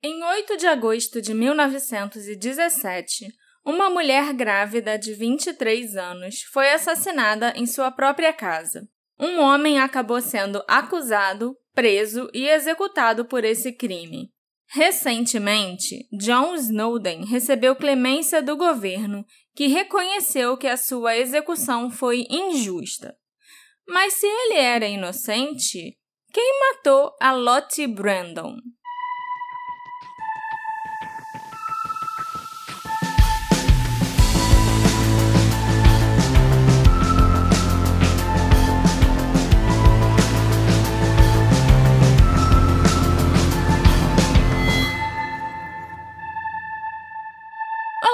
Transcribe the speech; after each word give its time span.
Em 0.00 0.22
8 0.22 0.56
de 0.56 0.66
agosto 0.68 1.20
de 1.20 1.34
1917, 1.34 3.26
uma 3.66 3.90
mulher 3.90 4.32
grávida 4.32 4.96
de 4.96 5.12
23 5.12 5.96
anos 5.96 6.42
foi 6.52 6.70
assassinada 6.70 7.52
em 7.56 7.66
sua 7.66 7.90
própria 7.90 8.32
casa. 8.32 8.88
Um 9.18 9.40
homem 9.40 9.80
acabou 9.80 10.20
sendo 10.20 10.62
acusado, 10.68 11.56
preso 11.74 12.30
e 12.32 12.46
executado 12.46 13.24
por 13.24 13.44
esse 13.44 13.72
crime. 13.72 14.30
Recentemente, 14.68 16.06
John 16.12 16.54
Snowden 16.54 17.24
recebeu 17.24 17.74
clemência 17.74 18.40
do 18.40 18.56
governo, 18.56 19.24
que 19.52 19.66
reconheceu 19.66 20.56
que 20.56 20.68
a 20.68 20.76
sua 20.76 21.16
execução 21.16 21.90
foi 21.90 22.24
injusta. 22.30 23.16
Mas 23.88 24.12
se 24.12 24.26
ele 24.26 24.58
era 24.58 24.86
inocente, 24.86 25.98
quem 26.32 26.60
matou 26.60 27.16
a 27.20 27.32
Lottie 27.32 27.88
Brandon? 27.88 28.58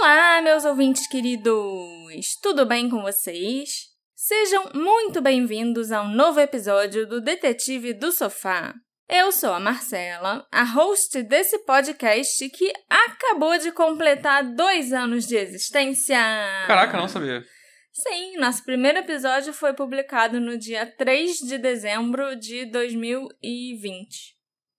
Olá, 0.07 0.43
meus 0.43 0.67
ouvintes 0.67 1.07
queridos! 1.07 2.37
Tudo 2.43 2.67
bem 2.67 2.91
com 2.91 3.01
vocês? 3.01 3.87
Sejam 4.15 4.69
muito 4.75 5.23
bem-vindos 5.23 5.91
a 5.91 6.03
um 6.03 6.15
novo 6.15 6.39
episódio 6.41 7.09
do 7.09 7.23
Detetive 7.23 7.95
do 7.95 8.13
Sofá. 8.13 8.75
Eu 9.09 9.33
sou 9.33 9.55
a 9.55 9.59
Marcela, 9.59 10.47
a 10.53 10.63
host 10.63 11.23
desse 11.23 11.59
podcast 11.61 12.51
que 12.51 12.71
acabou 12.91 13.57
de 13.57 13.73
completar 13.73 14.45
dois 14.55 14.93
anos 14.93 15.27
de 15.27 15.37
existência. 15.37 16.19
Caraca, 16.67 16.99
não 16.99 17.09
sabia. 17.09 17.43
Sim, 17.91 18.37
nosso 18.37 18.63
primeiro 18.63 18.99
episódio 18.99 19.55
foi 19.55 19.73
publicado 19.73 20.39
no 20.39 20.59
dia 20.59 20.85
3 20.85 21.39
de 21.39 21.57
dezembro 21.57 22.37
de 22.37 22.67
2020. 22.67 24.37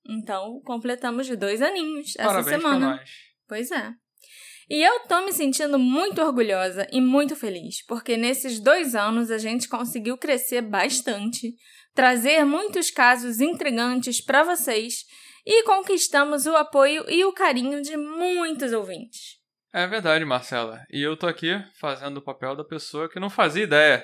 Então, 0.07 0.61
completamos 0.63 1.25
de 1.25 1.35
dois 1.35 1.63
aninhos 1.63 2.13
essa 2.15 2.27
Parabéns 2.27 2.61
semana. 2.61 2.77
pra 2.77 2.97
nós. 2.97 3.09
Pois 3.47 3.71
é. 3.71 4.04
E 4.69 4.81
eu 4.81 5.02
tô 5.02 5.21
me 5.23 5.31
sentindo 5.31 5.77
muito 5.77 6.21
orgulhosa 6.21 6.88
e 6.91 6.99
muito 6.99 7.35
feliz, 7.35 7.85
porque 7.85 8.17
nesses 8.17 8.59
dois 8.59 8.95
anos 8.95 9.30
a 9.30 9.38
gente 9.38 9.69
conseguiu 9.69 10.17
crescer 10.17 10.61
bastante, 10.61 11.53
trazer 11.94 12.44
muitos 12.45 12.89
casos 12.89 13.39
intrigantes 13.39 14.19
para 14.19 14.44
vocês 14.44 15.03
e 15.45 15.63
conquistamos 15.63 16.47
o 16.47 16.55
apoio 16.55 17.05
e 17.07 17.23
o 17.23 17.33
carinho 17.33 17.81
de 17.81 17.95
muitos 17.95 18.73
ouvintes. 18.73 19.35
É 19.72 19.85
verdade, 19.85 20.25
Marcela. 20.25 20.81
E 20.89 21.02
eu 21.02 21.16
tô 21.16 21.27
aqui 21.27 21.52
fazendo 21.79 22.17
o 22.17 22.23
papel 22.23 22.55
da 22.55 22.63
pessoa 22.63 23.09
que 23.09 23.19
não 23.19 23.29
fazia 23.29 23.63
ideia 23.63 24.03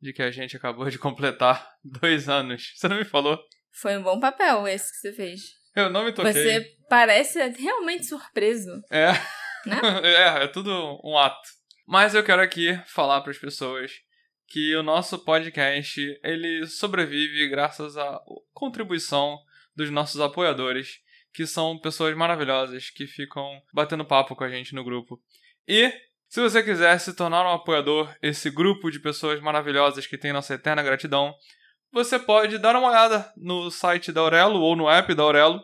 de 0.00 0.12
que 0.12 0.22
a 0.22 0.30
gente 0.30 0.56
acabou 0.56 0.90
de 0.90 0.98
completar 0.98 1.66
dois 1.82 2.28
anos. 2.28 2.72
Você 2.76 2.86
não 2.86 2.98
me 2.98 3.04
falou? 3.04 3.38
Foi 3.80 3.96
um 3.96 4.02
bom 4.02 4.20
papel 4.20 4.68
esse 4.68 4.90
que 4.92 4.98
você 4.98 5.12
fez. 5.12 5.40
Eu 5.74 5.88
não 5.88 6.04
me 6.04 6.12
toquei. 6.12 6.32
Você 6.32 6.76
parece 6.90 7.38
realmente 7.48 8.04
surpreso, 8.04 8.70
É. 8.90 9.12
né? 9.66 9.80
é, 10.02 10.44
é 10.44 10.48
tudo 10.48 11.00
um 11.04 11.18
ato. 11.18 11.48
Mas 11.86 12.14
eu 12.14 12.24
quero 12.24 12.42
aqui 12.42 12.80
falar 12.86 13.20
para 13.20 13.30
as 13.30 13.38
pessoas 13.38 13.92
que 14.46 14.74
o 14.76 14.82
nosso 14.82 15.18
podcast 15.18 16.00
ele 16.22 16.66
sobrevive 16.66 17.48
graças 17.48 17.96
à 17.96 18.20
contribuição 18.52 19.38
dos 19.74 19.90
nossos 19.90 20.20
apoiadores, 20.20 21.00
que 21.32 21.46
são 21.46 21.78
pessoas 21.78 22.14
maravilhosas 22.14 22.90
que 22.90 23.06
ficam 23.06 23.62
batendo 23.72 24.04
papo 24.04 24.36
com 24.36 24.44
a 24.44 24.50
gente 24.50 24.74
no 24.74 24.84
grupo. 24.84 25.20
E 25.66 25.90
se 26.28 26.40
você 26.40 26.62
quiser 26.62 26.98
se 26.98 27.14
tornar 27.14 27.44
um 27.44 27.52
apoiador, 27.52 28.14
esse 28.22 28.50
grupo 28.50 28.90
de 28.90 29.00
pessoas 29.00 29.40
maravilhosas 29.40 30.06
que 30.06 30.18
tem 30.18 30.32
nossa 30.32 30.54
eterna 30.54 30.82
gratidão, 30.82 31.34
você 31.92 32.18
pode 32.18 32.58
dar 32.58 32.74
uma 32.74 32.88
olhada 32.88 33.30
no 33.36 33.70
site 33.70 34.12
da 34.12 34.22
Aurelo 34.22 34.60
ou 34.60 34.74
no 34.74 34.88
app 34.88 35.14
da 35.14 35.22
Aurelo 35.22 35.60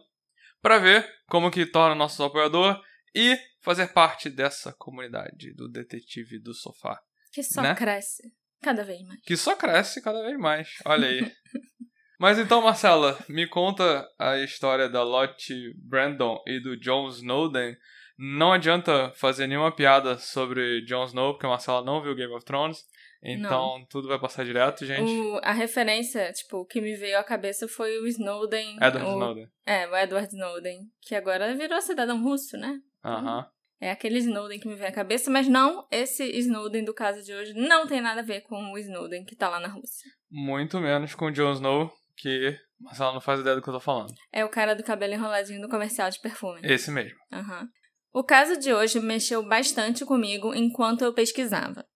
para 0.61 0.79
ver 0.79 1.09
como 1.27 1.51
que 1.51 1.65
torna 1.65 1.95
nosso 1.95 2.23
apoiador 2.23 2.79
e 3.15 3.39
fazer 3.61 3.89
parte 3.93 4.29
dessa 4.31 4.73
comunidade 4.73 5.53
do 5.55 5.69
detetive 5.69 6.39
do 6.41 6.55
sofá, 6.55 6.99
Que 7.33 7.43
só 7.43 7.63
Né? 7.63 7.75
cresce 7.75 8.23
cada 8.63 8.83
vez 8.85 9.01
mais. 9.07 9.21
que 9.23 9.37
só 9.37 9.55
cresce 9.57 10.03
cada 10.03 10.23
vez 10.23 10.39
mais. 10.39 10.69
Olha 10.85 11.07
aí. 11.09 11.21
Mas 12.21 12.37
então, 12.39 12.61
Marcela, 12.61 13.17
me 13.29 13.47
conta 13.47 14.05
a 14.19 14.39
história 14.39 14.89
da 14.89 15.05
Lottie 15.05 15.73
Brandon 15.77 16.43
e 16.49 16.61
do 16.61 16.77
Jon 16.77 17.09
Snowden. 17.11 17.77
Não 18.19 18.53
adianta 18.53 19.13
fazer 19.15 19.47
nenhuma 19.47 19.71
piada 19.75 20.19
sobre 20.19 20.85
Jon 20.85 21.05
Snow, 21.05 21.35
porque 21.35 21.47
a 21.47 21.51
Marcela 21.51 21.85
não 21.85 22.03
viu 22.03 22.17
Game 22.17 22.35
of 22.35 22.45
Thrones. 22.45 22.79
Então 23.23 23.85
tudo 23.89 24.09
vai 24.09 24.19
passar 24.19 24.45
direto, 24.45 24.85
gente. 24.85 25.03
O- 25.11 25.41
a 25.45 25.53
referência, 25.53 26.33
tipo, 26.33 26.65
que 26.67 26.81
me 26.81 26.97
veio 26.97 27.19
à 27.19 27.25
cabeça 27.25 27.69
foi 27.69 27.99
o 27.99 28.07
Snowden. 28.09 28.77
Edward 28.77 29.05
o, 29.07 29.13
Snowden. 29.13 29.47
É, 29.67 29.87
o 29.89 29.97
Edward 29.97 30.29
Snowden, 30.29 30.81
que 31.03 31.15
agora 31.15 31.55
virou 31.57 31.81
cidadão 31.81 32.21
russo, 32.23 32.57
né? 32.57 32.81
Aham. 33.09 33.47
É 33.81 33.93
aquele 33.93 34.19
Snowden 34.19 34.59
que 34.59 34.67
me 34.67 34.75
vem 34.75 34.89
à 34.89 34.93
cabeça, 34.93 35.31
mas 35.31 35.47
não 35.47 35.87
esse 35.91 36.25
Snowden 36.39 36.85
do 36.85 36.93
caso 36.93 37.23
de 37.23 37.33
hoje 37.33 37.55
não 37.55 37.87
tem 37.87 38.01
nada 38.01 38.21
a 38.21 38.25
ver 38.25 38.41
com 38.41 38.73
o 38.73 38.79
Snowden 38.79 39.25
que 39.25 39.37
tá 39.37 39.49
lá 39.49 39.61
na 39.61 39.69
Rússia. 39.69 40.11
Muito 40.31 40.81
menos 40.81 41.15
com 41.15 41.27
o 41.27 41.31
Jon 41.31 41.53
Snow, 41.53 41.93
que 42.17 42.59
Marcela 42.81 43.13
não 43.13 43.21
faz 43.21 43.41
ideia 43.41 43.55
do 43.55 43.63
que 43.63 43.69
eu 43.69 43.75
tô 43.75 43.81
falando. 43.81 44.13
É 44.33 44.45
o 44.45 44.49
cara 44.49 44.75
do 44.75 44.83
cabelo 44.83 45.15
enroladinho 45.15 45.61
do 45.61 45.69
comercial 45.69 46.11
de 46.11 46.21
perfume. 46.21 46.61
Esse 46.65 46.91
mesmo. 46.91 47.17
Aham. 47.33 47.69
O 48.13 48.25
caso 48.25 48.59
de 48.59 48.73
hoje 48.73 48.99
mexeu 48.99 49.47
bastante 49.47 50.05
comigo 50.05 50.53
enquanto 50.55 51.03
eu 51.03 51.15
pesquisava. 51.15 51.87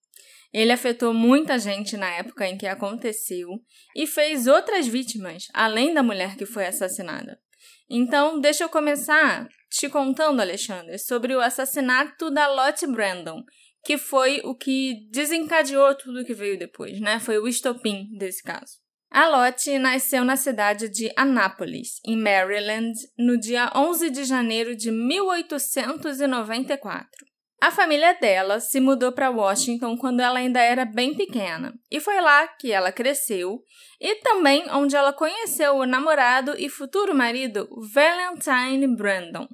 Ele 0.53 0.71
afetou 0.71 1.13
muita 1.13 1.59
gente 1.59 1.97
na 1.97 2.11
época 2.11 2.47
em 2.47 2.59
que 2.59 2.67
aconteceu 2.67 3.49
e 3.97 4.07
fez 4.07 4.47
outras 4.47 4.87
vítimas, 4.87 5.49
além 5.53 5.95
da 5.95 6.03
mulher 6.03 6.37
que 6.37 6.45
foi 6.45 6.67
assassinada. 6.67 7.41
Então, 7.89 8.39
deixa 8.39 8.63
eu 8.63 8.69
começar 8.69 9.49
te 9.73 9.89
contando, 9.89 10.41
Alexandre, 10.41 10.99
sobre 10.99 11.35
o 11.35 11.41
assassinato 11.41 12.31
da 12.31 12.47
Lottie 12.47 12.87
Brandon, 12.87 13.43
que 13.85 13.99
foi 13.99 14.41
o 14.45 14.55
que 14.55 15.09
desencadeou 15.11 15.97
tudo 15.97 16.25
que 16.25 16.35
veio 16.35 16.57
depois, 16.59 17.01
né? 17.01 17.19
Foi 17.19 17.39
o 17.39 17.49
estopim 17.49 18.09
desse 18.17 18.41
caso. 18.43 18.81
A 19.11 19.29
Lottie 19.29 19.79
nasceu 19.79 20.25
na 20.25 20.37
cidade 20.37 20.89
de 20.89 21.13
Annapolis, 21.17 22.01
em 22.07 22.17
Maryland, 22.17 22.93
no 23.19 23.37
dia 23.39 23.71
11 23.75 24.11
de 24.11 24.25
janeiro 24.25 24.77
de 24.77 24.91
1894. 24.91 27.32
A 27.63 27.71
família 27.71 28.13
dela 28.15 28.59
se 28.59 28.81
mudou 28.81 29.13
para 29.13 29.31
Washington 29.31 29.97
quando 29.97 30.19
ela 30.19 30.41
ainda 30.41 30.59
era 30.59 30.85
bem 30.85 31.15
pequena, 31.15 31.73
e 31.89 32.01
foi 32.01 32.21
lá 32.21 32.49
que 32.49 32.73
ela 32.73 32.91
cresceu, 32.91 33.63
e 34.01 34.17
também 34.17 34.65
onde 34.73 34.97
ela 34.97 35.13
conheceu 35.13 35.77
o 35.77 35.87
namorado 35.87 36.57
e 36.59 36.69
futuro 36.69 37.15
marido 37.15 37.69
Valentine 37.95 38.97
Brandon. 38.97 39.47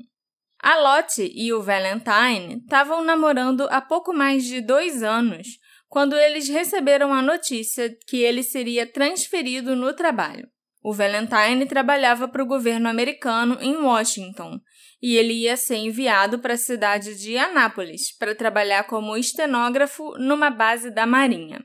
A 0.59 0.79
Lottie 0.79 1.31
e 1.35 1.53
o 1.53 1.61
Valentine 1.61 2.63
estavam 2.63 3.05
namorando 3.05 3.69
há 3.71 3.83
pouco 3.83 4.15
mais 4.15 4.43
de 4.45 4.63
dois 4.63 5.03
anos 5.03 5.47
quando 5.87 6.17
eles 6.17 6.49
receberam 6.49 7.13
a 7.13 7.21
notícia 7.21 7.95
que 8.07 8.23
ele 8.23 8.43
seria 8.43 8.91
transferido 8.91 9.77
no 9.77 9.93
trabalho. 9.93 10.49
O 10.83 10.95
Valentine 10.95 11.67
trabalhava 11.67 12.27
para 12.27 12.43
o 12.43 12.47
governo 12.47 12.89
americano 12.89 13.59
em 13.61 13.77
Washington 13.77 14.59
e 15.01 15.17
ele 15.17 15.33
ia 15.33 15.57
ser 15.57 15.77
enviado 15.77 16.39
para 16.39 16.55
a 16.55 16.59
cidade 16.59 17.19
de 17.19 17.39
Anápolis 17.39 18.17
para 18.17 18.35
trabalhar 18.35 18.85
como 18.85 19.17
estenógrafo 19.17 20.17
numa 20.19 20.51
base 20.51 20.91
da 20.91 21.07
Marinha. 21.07 21.65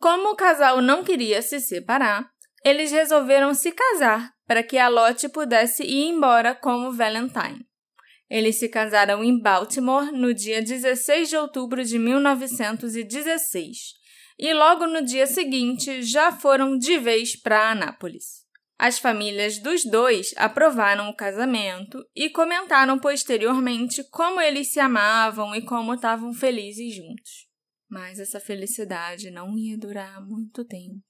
Como 0.00 0.30
o 0.30 0.36
casal 0.36 0.80
não 0.80 1.02
queria 1.02 1.42
se 1.42 1.60
separar, 1.60 2.30
eles 2.64 2.92
resolveram 2.92 3.52
se 3.54 3.72
casar 3.72 4.32
para 4.46 4.62
que 4.62 4.78
a 4.78 4.88
Lottie 4.88 5.28
pudesse 5.28 5.82
ir 5.82 6.08
embora 6.08 6.54
com 6.54 6.86
o 6.86 6.92
Valentine. 6.92 7.66
Eles 8.30 8.58
se 8.58 8.68
casaram 8.68 9.24
em 9.24 9.40
Baltimore 9.40 10.12
no 10.12 10.34
dia 10.34 10.62
16 10.62 11.30
de 11.30 11.36
outubro 11.36 11.84
de 11.84 11.98
1916 11.98 13.98
e 14.38 14.52
logo 14.52 14.86
no 14.86 15.02
dia 15.02 15.26
seguinte 15.26 16.02
já 16.02 16.30
foram 16.30 16.78
de 16.78 16.98
vez 16.98 17.34
para 17.34 17.70
Anápolis. 17.70 18.46
As 18.78 19.00
famílias 19.00 19.58
dos 19.58 19.84
dois 19.84 20.32
aprovaram 20.36 21.08
o 21.08 21.16
casamento 21.16 21.98
e 22.14 22.30
comentaram 22.30 22.96
posteriormente 22.96 24.04
como 24.08 24.40
eles 24.40 24.72
se 24.72 24.78
amavam 24.78 25.52
e 25.52 25.62
como 25.62 25.94
estavam 25.94 26.32
felizes 26.32 26.94
juntos. 26.94 27.48
Mas 27.90 28.20
essa 28.20 28.38
felicidade 28.38 29.32
não 29.32 29.58
ia 29.58 29.76
durar 29.76 30.24
muito 30.24 30.64
tempo. 30.64 31.02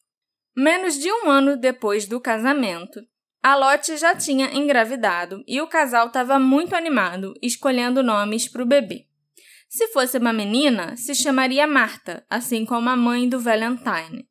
Menos 0.56 0.98
de 0.98 1.12
um 1.12 1.28
ano 1.28 1.58
depois 1.58 2.08
do 2.08 2.18
casamento, 2.18 3.00
a 3.42 3.54
Lottie 3.54 3.98
já 3.98 4.16
tinha 4.16 4.52
engravidado 4.54 5.44
e 5.46 5.60
o 5.60 5.68
casal 5.68 6.06
estava 6.06 6.38
muito 6.38 6.74
animado, 6.74 7.34
escolhendo 7.42 8.02
nomes 8.02 8.48
para 8.48 8.62
o 8.62 8.66
bebê. 8.66 9.06
Se 9.68 9.88
fosse 9.88 10.16
uma 10.16 10.32
menina, 10.32 10.96
se 10.96 11.14
chamaria 11.14 11.66
Marta, 11.66 12.24
assim 12.30 12.64
como 12.64 12.88
a 12.88 12.96
mãe 12.96 13.28
do 13.28 13.38
Valentine. 13.38 14.26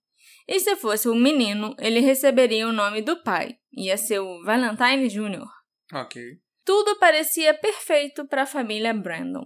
E 0.48 0.60
se 0.60 0.76
fosse 0.76 1.10
um 1.10 1.16
menino, 1.16 1.76
ele 1.78 2.00
receberia 2.00 2.68
o 2.68 2.72
nome 2.72 3.02
do 3.02 3.22
pai, 3.22 3.58
ia 3.74 3.98
ser 3.98 4.20
o 4.20 4.44
Valentine 4.44 5.10
Jr. 5.10 5.46
Ok. 5.94 6.22
tudo 6.64 6.96
parecia 6.98 7.54
perfeito 7.54 8.26
para 8.28 8.44
a 8.44 8.48
família 8.48 8.94
Brandon. 8.94 9.46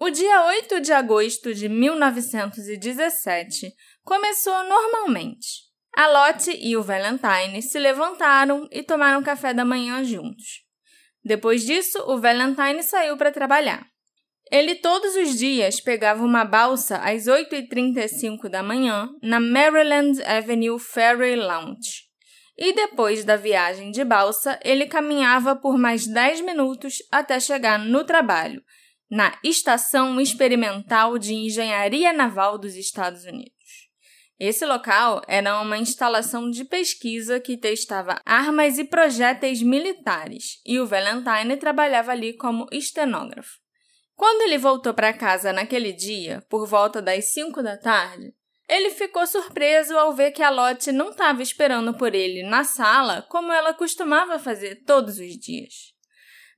O 0.00 0.10
dia 0.10 0.46
8 0.46 0.80
de 0.80 0.92
agosto 0.92 1.54
de 1.54 1.68
1917 1.68 3.72
começou 4.02 4.64
normalmente. 4.64 5.70
A 5.94 6.08
Lottie 6.08 6.58
e 6.60 6.76
o 6.76 6.82
Valentine 6.82 7.62
se 7.62 7.78
levantaram 7.78 8.66
e 8.72 8.82
tomaram 8.82 9.22
café 9.22 9.54
da 9.54 9.64
manhã 9.64 10.02
juntos. 10.02 10.64
Depois 11.24 11.64
disso, 11.64 12.02
o 12.08 12.20
Valentine 12.20 12.82
saiu 12.82 13.16
para 13.16 13.30
trabalhar. 13.30 13.91
Ele 14.52 14.74
todos 14.74 15.16
os 15.16 15.38
dias 15.38 15.80
pegava 15.80 16.22
uma 16.22 16.44
balsa 16.44 16.98
às 16.98 17.24
8h35 17.24 18.50
da 18.50 18.62
manhã 18.62 19.08
na 19.22 19.40
Maryland 19.40 20.22
Avenue 20.24 20.78
Ferry 20.78 21.36
Lounge. 21.36 22.02
E 22.58 22.74
depois 22.74 23.24
da 23.24 23.34
viagem 23.34 23.90
de 23.90 24.04
balsa, 24.04 24.60
ele 24.62 24.84
caminhava 24.84 25.56
por 25.56 25.78
mais 25.78 26.06
10 26.06 26.42
minutos 26.42 26.98
até 27.10 27.40
chegar 27.40 27.78
no 27.78 28.04
trabalho, 28.04 28.62
na 29.10 29.32
Estação 29.42 30.20
Experimental 30.20 31.16
de 31.16 31.32
Engenharia 31.32 32.12
Naval 32.12 32.58
dos 32.58 32.76
Estados 32.76 33.24
Unidos. 33.24 33.52
Esse 34.38 34.66
local 34.66 35.22
era 35.26 35.62
uma 35.62 35.78
instalação 35.78 36.50
de 36.50 36.66
pesquisa 36.66 37.40
que 37.40 37.56
testava 37.56 38.20
armas 38.26 38.76
e 38.76 38.84
projéteis 38.84 39.62
militares, 39.62 40.60
e 40.66 40.78
o 40.78 40.86
Valentine 40.86 41.56
trabalhava 41.56 42.12
ali 42.12 42.34
como 42.36 42.66
estenógrafo. 42.70 43.61
Quando 44.14 44.42
ele 44.42 44.58
voltou 44.58 44.92
para 44.94 45.12
casa 45.12 45.52
naquele 45.52 45.92
dia, 45.92 46.44
por 46.48 46.66
volta 46.66 47.00
das 47.00 47.32
5 47.32 47.62
da 47.62 47.76
tarde, 47.76 48.32
ele 48.68 48.90
ficou 48.90 49.26
surpreso 49.26 49.96
ao 49.98 50.12
ver 50.12 50.30
que 50.30 50.42
a 50.42 50.50
Lotte 50.50 50.92
não 50.92 51.10
estava 51.10 51.42
esperando 51.42 51.94
por 51.94 52.14
ele 52.14 52.42
na 52.42 52.64
sala 52.64 53.22
como 53.28 53.52
ela 53.52 53.74
costumava 53.74 54.38
fazer 54.38 54.82
todos 54.84 55.18
os 55.18 55.36
dias. 55.38 55.92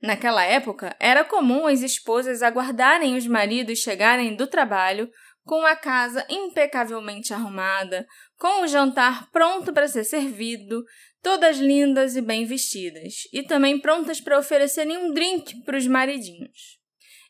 Naquela 0.01 0.43
época, 0.43 0.95
era 0.99 1.23
comum 1.23 1.65
as 1.65 1.81
esposas 1.81 2.41
aguardarem 2.43 3.15
os 3.15 3.25
maridos 3.25 3.79
chegarem 3.79 4.35
do 4.35 4.45
trabalho 4.45 5.09
com 5.43 5.65
a 5.65 5.75
casa 5.75 6.25
impecavelmente 6.29 7.33
arrumada, 7.33 8.05
com 8.37 8.63
o 8.63 8.67
jantar 8.67 9.29
pronto 9.31 9.71
para 9.71 9.87
ser 9.87 10.03
servido, 10.03 10.83
todas 11.21 11.57
lindas 11.57 12.15
e 12.15 12.21
bem 12.21 12.45
vestidas, 12.45 13.13
e 13.31 13.43
também 13.43 13.79
prontas 13.79 14.19
para 14.19 14.39
oferecerem 14.39 14.97
um 14.97 15.13
drink 15.13 15.63
para 15.63 15.77
os 15.77 15.85
maridinhos. 15.85 16.79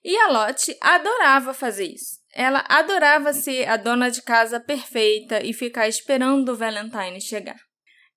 E 0.05 0.15
a 0.17 0.27
Lotte 0.27 0.77
adorava 0.79 1.51
fazer 1.51 1.85
isso. 1.85 2.19
Ela 2.31 2.63
adorava 2.69 3.33
ser 3.33 3.67
a 3.67 3.75
dona 3.75 4.11
de 4.11 4.21
casa 4.21 4.59
perfeita 4.59 5.43
e 5.43 5.51
ficar 5.51 5.87
esperando 5.87 6.49
o 6.49 6.55
Valentine 6.55 7.19
chegar. 7.19 7.57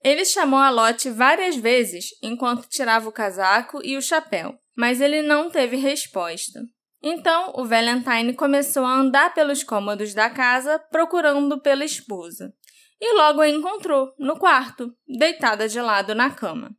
Ele 0.05 0.23
chamou 0.27 0.59
a 0.59 0.69
Lotte 0.69 1.09
várias 1.09 1.57
vezes 1.57 2.11
enquanto 2.23 2.69
tirava 2.69 3.09
o 3.09 3.13
casaco 3.13 3.81
e 3.83 3.97
o 3.97 4.03
chapéu, 4.03 4.55
mas 4.77 5.01
ele 5.01 5.23
não 5.23 5.49
teve 5.49 5.77
resposta. 5.77 6.61
Então, 7.03 7.55
o 7.57 7.65
Valentine 7.65 8.35
começou 8.35 8.85
a 8.85 8.93
andar 8.93 9.33
pelos 9.33 9.65
cômodos 9.65 10.13
da 10.13 10.29
casa 10.29 10.79
procurando 10.91 11.59
pela 11.59 11.87
esposa. 11.87 12.53
E 13.01 13.17
logo 13.17 13.41
a 13.41 13.49
encontrou, 13.49 14.13
no 14.19 14.39
quarto, 14.39 14.93
deitada 15.09 15.67
de 15.67 15.81
lado 15.81 16.15
na 16.15 16.29
cama. 16.29 16.71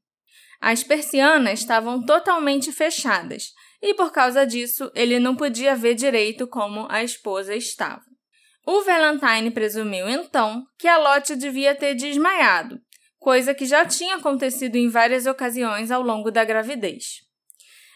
As 0.62 0.84
persianas 0.84 1.62
estavam 1.62 2.06
totalmente 2.06 2.72
fechadas 2.72 3.54
e, 3.82 3.94
por 3.94 4.12
causa 4.12 4.46
disso, 4.46 4.92
ele 4.94 5.20
não 5.20 5.36
podia 5.36 5.76
ver 5.76 5.96
direito 5.96 6.48
como 6.48 6.88
a 6.90 7.04
esposa 7.04 7.56
estava. 7.56 8.04
O 8.66 8.84
Valentine 8.84 9.52
presumiu 9.52 10.08
então 10.10 10.64
que 10.78 10.88
a 10.88 10.98
Lotte 10.98 11.36
devia 11.36 11.74
ter 11.74 11.96
desmaiado, 11.96 12.80
coisa 13.18 13.54
que 13.54 13.66
já 13.66 13.86
tinha 13.86 14.18
acontecido 14.18 14.76
em 14.76 14.90
várias 14.90 15.26
ocasiões 15.26 15.92
ao 15.92 16.02
longo 16.02 16.30
da 16.30 16.44
gravidez. 16.44 17.28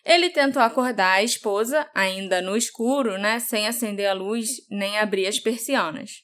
Ele 0.05 0.29
tentou 0.29 0.61
acordar 0.61 1.13
a 1.13 1.23
esposa, 1.23 1.89
ainda 1.93 2.41
no 2.41 2.57
escuro, 2.57 3.17
né, 3.17 3.39
sem 3.39 3.67
acender 3.67 4.09
a 4.09 4.13
luz 4.13 4.49
nem 4.69 4.97
abrir 4.97 5.27
as 5.27 5.39
persianas. 5.39 6.23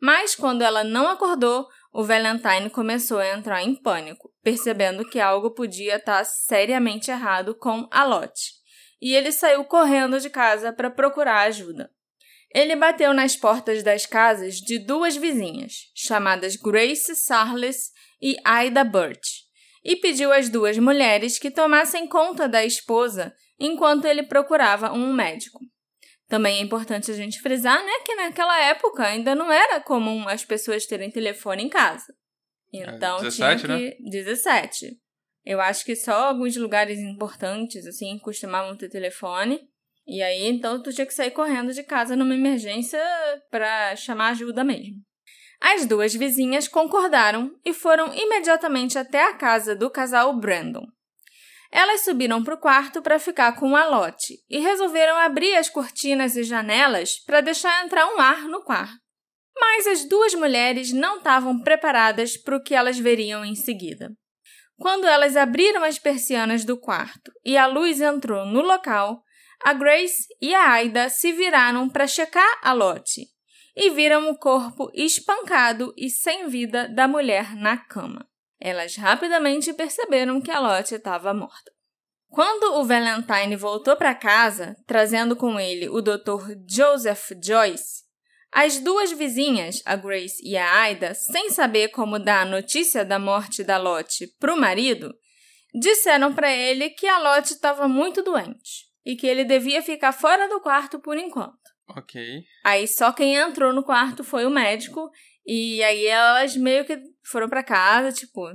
Mas 0.00 0.36
quando 0.36 0.62
ela 0.62 0.84
não 0.84 1.08
acordou, 1.08 1.66
o 1.92 2.04
Valentine 2.04 2.70
começou 2.70 3.18
a 3.18 3.36
entrar 3.36 3.62
em 3.62 3.74
pânico, 3.74 4.30
percebendo 4.42 5.08
que 5.08 5.18
algo 5.18 5.50
podia 5.52 5.96
estar 5.96 6.24
seriamente 6.24 7.10
errado 7.10 7.56
com 7.56 7.88
a 7.90 8.04
Lotte. 8.04 8.57
E 9.00 9.14
ele 9.14 9.32
saiu 9.32 9.64
correndo 9.64 10.18
de 10.18 10.28
casa 10.28 10.72
para 10.72 10.90
procurar 10.90 11.42
ajuda. 11.42 11.90
Ele 12.54 12.74
bateu 12.74 13.12
nas 13.12 13.36
portas 13.36 13.82
das 13.82 14.06
casas 14.06 14.56
de 14.56 14.78
duas 14.78 15.16
vizinhas, 15.16 15.90
chamadas 15.94 16.56
Grace 16.56 17.14
Sarles 17.14 17.92
e 18.20 18.36
Ida 18.66 18.84
Burt, 18.84 19.22
e 19.84 19.96
pediu 19.96 20.32
às 20.32 20.48
duas 20.48 20.78
mulheres 20.78 21.38
que 21.38 21.50
tomassem 21.50 22.06
conta 22.06 22.48
da 22.48 22.64
esposa 22.64 23.34
enquanto 23.58 24.06
ele 24.06 24.22
procurava 24.22 24.92
um 24.92 25.12
médico. 25.12 25.60
Também 26.26 26.58
é 26.58 26.60
importante 26.60 27.10
a 27.10 27.14
gente 27.14 27.40
frisar, 27.40 27.82
né, 27.82 27.92
que 28.04 28.14
naquela 28.14 28.58
época 28.64 29.02
ainda 29.02 29.34
não 29.34 29.50
era 29.50 29.80
comum 29.80 30.28
as 30.28 30.44
pessoas 30.44 30.86
terem 30.86 31.10
telefone 31.10 31.64
em 31.64 31.68
casa. 31.68 32.14
Então, 32.72 33.18
é, 33.18 33.22
17, 33.22 33.64
tinha 33.64 33.78
que... 33.78 33.84
né? 33.84 34.10
17. 34.10 35.00
Eu 35.48 35.62
acho 35.62 35.82
que 35.82 35.96
só 35.96 36.12
alguns 36.26 36.54
lugares 36.58 36.98
importantes, 36.98 37.86
assim, 37.86 38.18
costumavam 38.18 38.76
ter 38.76 38.90
telefone. 38.90 39.58
E 40.06 40.20
aí, 40.20 40.46
então, 40.46 40.82
tu 40.82 40.92
tinha 40.92 41.06
que 41.06 41.14
sair 41.14 41.30
correndo 41.30 41.72
de 41.72 41.82
casa 41.82 42.14
numa 42.14 42.34
emergência 42.34 43.00
para 43.50 43.96
chamar 43.96 44.32
ajuda 44.32 44.62
mesmo. 44.62 44.96
As 45.58 45.86
duas 45.86 46.14
vizinhas 46.14 46.68
concordaram 46.68 47.58
e 47.64 47.72
foram 47.72 48.14
imediatamente 48.14 48.98
até 48.98 49.24
a 49.24 49.32
casa 49.32 49.74
do 49.74 49.88
casal 49.88 50.38
Brandon. 50.38 50.84
Elas 51.72 52.04
subiram 52.04 52.44
para 52.44 52.54
o 52.54 52.60
quarto 52.60 53.00
para 53.00 53.18
ficar 53.18 53.52
com 53.58 53.74
a 53.74 53.86
Lotte 53.86 54.34
e 54.50 54.58
resolveram 54.58 55.16
abrir 55.16 55.54
as 55.54 55.70
cortinas 55.70 56.36
e 56.36 56.42
janelas 56.42 57.20
para 57.24 57.40
deixar 57.40 57.86
entrar 57.86 58.06
um 58.06 58.20
ar 58.20 58.42
no 58.42 58.62
quarto. 58.62 58.98
Mas 59.58 59.86
as 59.86 60.06
duas 60.06 60.34
mulheres 60.34 60.92
não 60.92 61.16
estavam 61.16 61.58
preparadas 61.62 62.36
para 62.36 62.58
o 62.58 62.62
que 62.62 62.74
elas 62.74 62.98
veriam 62.98 63.42
em 63.46 63.54
seguida. 63.54 64.12
Quando 64.78 65.06
elas 65.06 65.36
abriram 65.36 65.82
as 65.82 65.98
persianas 65.98 66.64
do 66.64 66.76
quarto 66.76 67.32
e 67.44 67.56
a 67.56 67.66
luz 67.66 68.00
entrou 68.00 68.46
no 68.46 68.60
local, 68.60 69.22
a 69.64 69.72
Grace 69.72 70.28
e 70.40 70.54
a 70.54 70.70
Aida 70.70 71.08
se 71.08 71.32
viraram 71.32 71.88
para 71.88 72.06
checar 72.06 72.60
a 72.62 72.72
Lotte 72.72 73.26
e 73.74 73.90
viram 73.90 74.30
o 74.30 74.38
corpo 74.38 74.90
espancado 74.94 75.92
e 75.96 76.08
sem 76.08 76.48
vida 76.48 76.88
da 76.88 77.08
mulher 77.08 77.56
na 77.56 77.76
cama. 77.76 78.28
Elas 78.60 78.96
rapidamente 78.96 79.72
perceberam 79.72 80.40
que 80.40 80.50
a 80.50 80.60
Lotte 80.60 80.94
estava 80.94 81.34
morta. 81.34 81.72
Quando 82.28 82.74
o 82.74 82.84
Valentine 82.84 83.56
voltou 83.56 83.96
para 83.96 84.14
casa, 84.14 84.76
trazendo 84.86 85.34
com 85.34 85.58
ele 85.58 85.88
o 85.88 86.00
Dr. 86.00 86.54
Joseph 86.68 87.30
Joyce, 87.42 88.04
as 88.52 88.80
duas 88.80 89.12
vizinhas, 89.12 89.82
a 89.84 89.96
Grace 89.96 90.42
e 90.42 90.56
a 90.56 90.80
Aida, 90.80 91.14
sem 91.14 91.50
saber 91.50 91.88
como 91.88 92.18
dar 92.18 92.42
a 92.42 92.50
notícia 92.50 93.04
da 93.04 93.18
morte 93.18 93.62
da 93.62 93.76
Lotte 93.76 94.26
para 94.38 94.54
o 94.54 94.60
marido, 94.60 95.14
disseram 95.74 96.34
para 96.34 96.50
ele 96.54 96.90
que 96.90 97.06
a 97.06 97.18
Lotte 97.18 97.52
estava 97.52 97.86
muito 97.86 98.22
doente 98.22 98.86
e 99.04 99.16
que 99.16 99.26
ele 99.26 99.44
devia 99.44 99.82
ficar 99.82 100.12
fora 100.12 100.48
do 100.48 100.60
quarto 100.60 100.98
por 100.98 101.16
enquanto. 101.16 101.56
Ok. 101.96 102.42
Aí 102.64 102.86
só 102.86 103.12
quem 103.12 103.34
entrou 103.36 103.72
no 103.72 103.82
quarto 103.82 104.22
foi 104.22 104.44
o 104.44 104.50
médico. 104.50 105.10
E 105.46 105.82
aí 105.82 106.06
elas 106.06 106.54
meio 106.56 106.84
que 106.84 107.00
foram 107.24 107.48
para 107.48 107.62
casa, 107.62 108.12
tipo. 108.12 108.46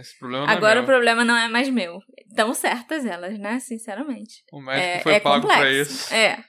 Esse 0.00 0.18
problema 0.18 0.46
não 0.46 0.52
é 0.52 0.56
agora 0.56 0.80
é 0.80 0.82
o 0.82 0.86
problema 0.86 1.22
não 1.22 1.36
é 1.36 1.46
mais 1.46 1.68
meu. 1.68 1.98
Tão 2.34 2.54
certas 2.54 3.04
elas, 3.04 3.38
né? 3.38 3.60
Sinceramente. 3.60 4.42
O 4.50 4.62
médico 4.62 4.88
é, 4.88 5.00
foi 5.00 5.12
é 5.12 5.20
pago 5.20 5.46
complexo. 5.46 5.60
pra 5.60 5.70
isso. 5.70 6.14
É. 6.14 6.44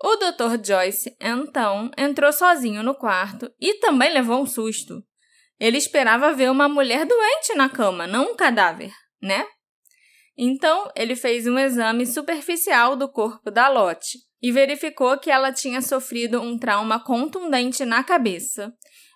O 0.00 0.16
Dr. 0.16 0.64
Joyce, 0.64 1.16
então, 1.20 1.90
entrou 1.98 2.32
sozinho 2.32 2.82
no 2.82 2.94
quarto 2.94 3.50
e 3.60 3.74
também 3.80 4.12
levou 4.12 4.40
um 4.40 4.46
susto. 4.46 5.02
Ele 5.58 5.76
esperava 5.76 6.32
ver 6.32 6.50
uma 6.50 6.68
mulher 6.68 7.04
doente 7.04 7.54
na 7.54 7.68
cama, 7.68 8.06
não 8.06 8.32
um 8.32 8.36
cadáver, 8.36 8.92
né? 9.20 9.44
Então, 10.36 10.88
ele 10.94 11.16
fez 11.16 11.48
um 11.48 11.58
exame 11.58 12.06
superficial 12.06 12.94
do 12.94 13.08
corpo 13.08 13.50
da 13.50 13.68
Lotte 13.68 14.18
e 14.40 14.52
verificou 14.52 15.18
que 15.18 15.32
ela 15.32 15.52
tinha 15.52 15.82
sofrido 15.82 16.40
um 16.40 16.56
trauma 16.56 17.02
contundente 17.02 17.84
na 17.84 18.04
cabeça, 18.04 18.72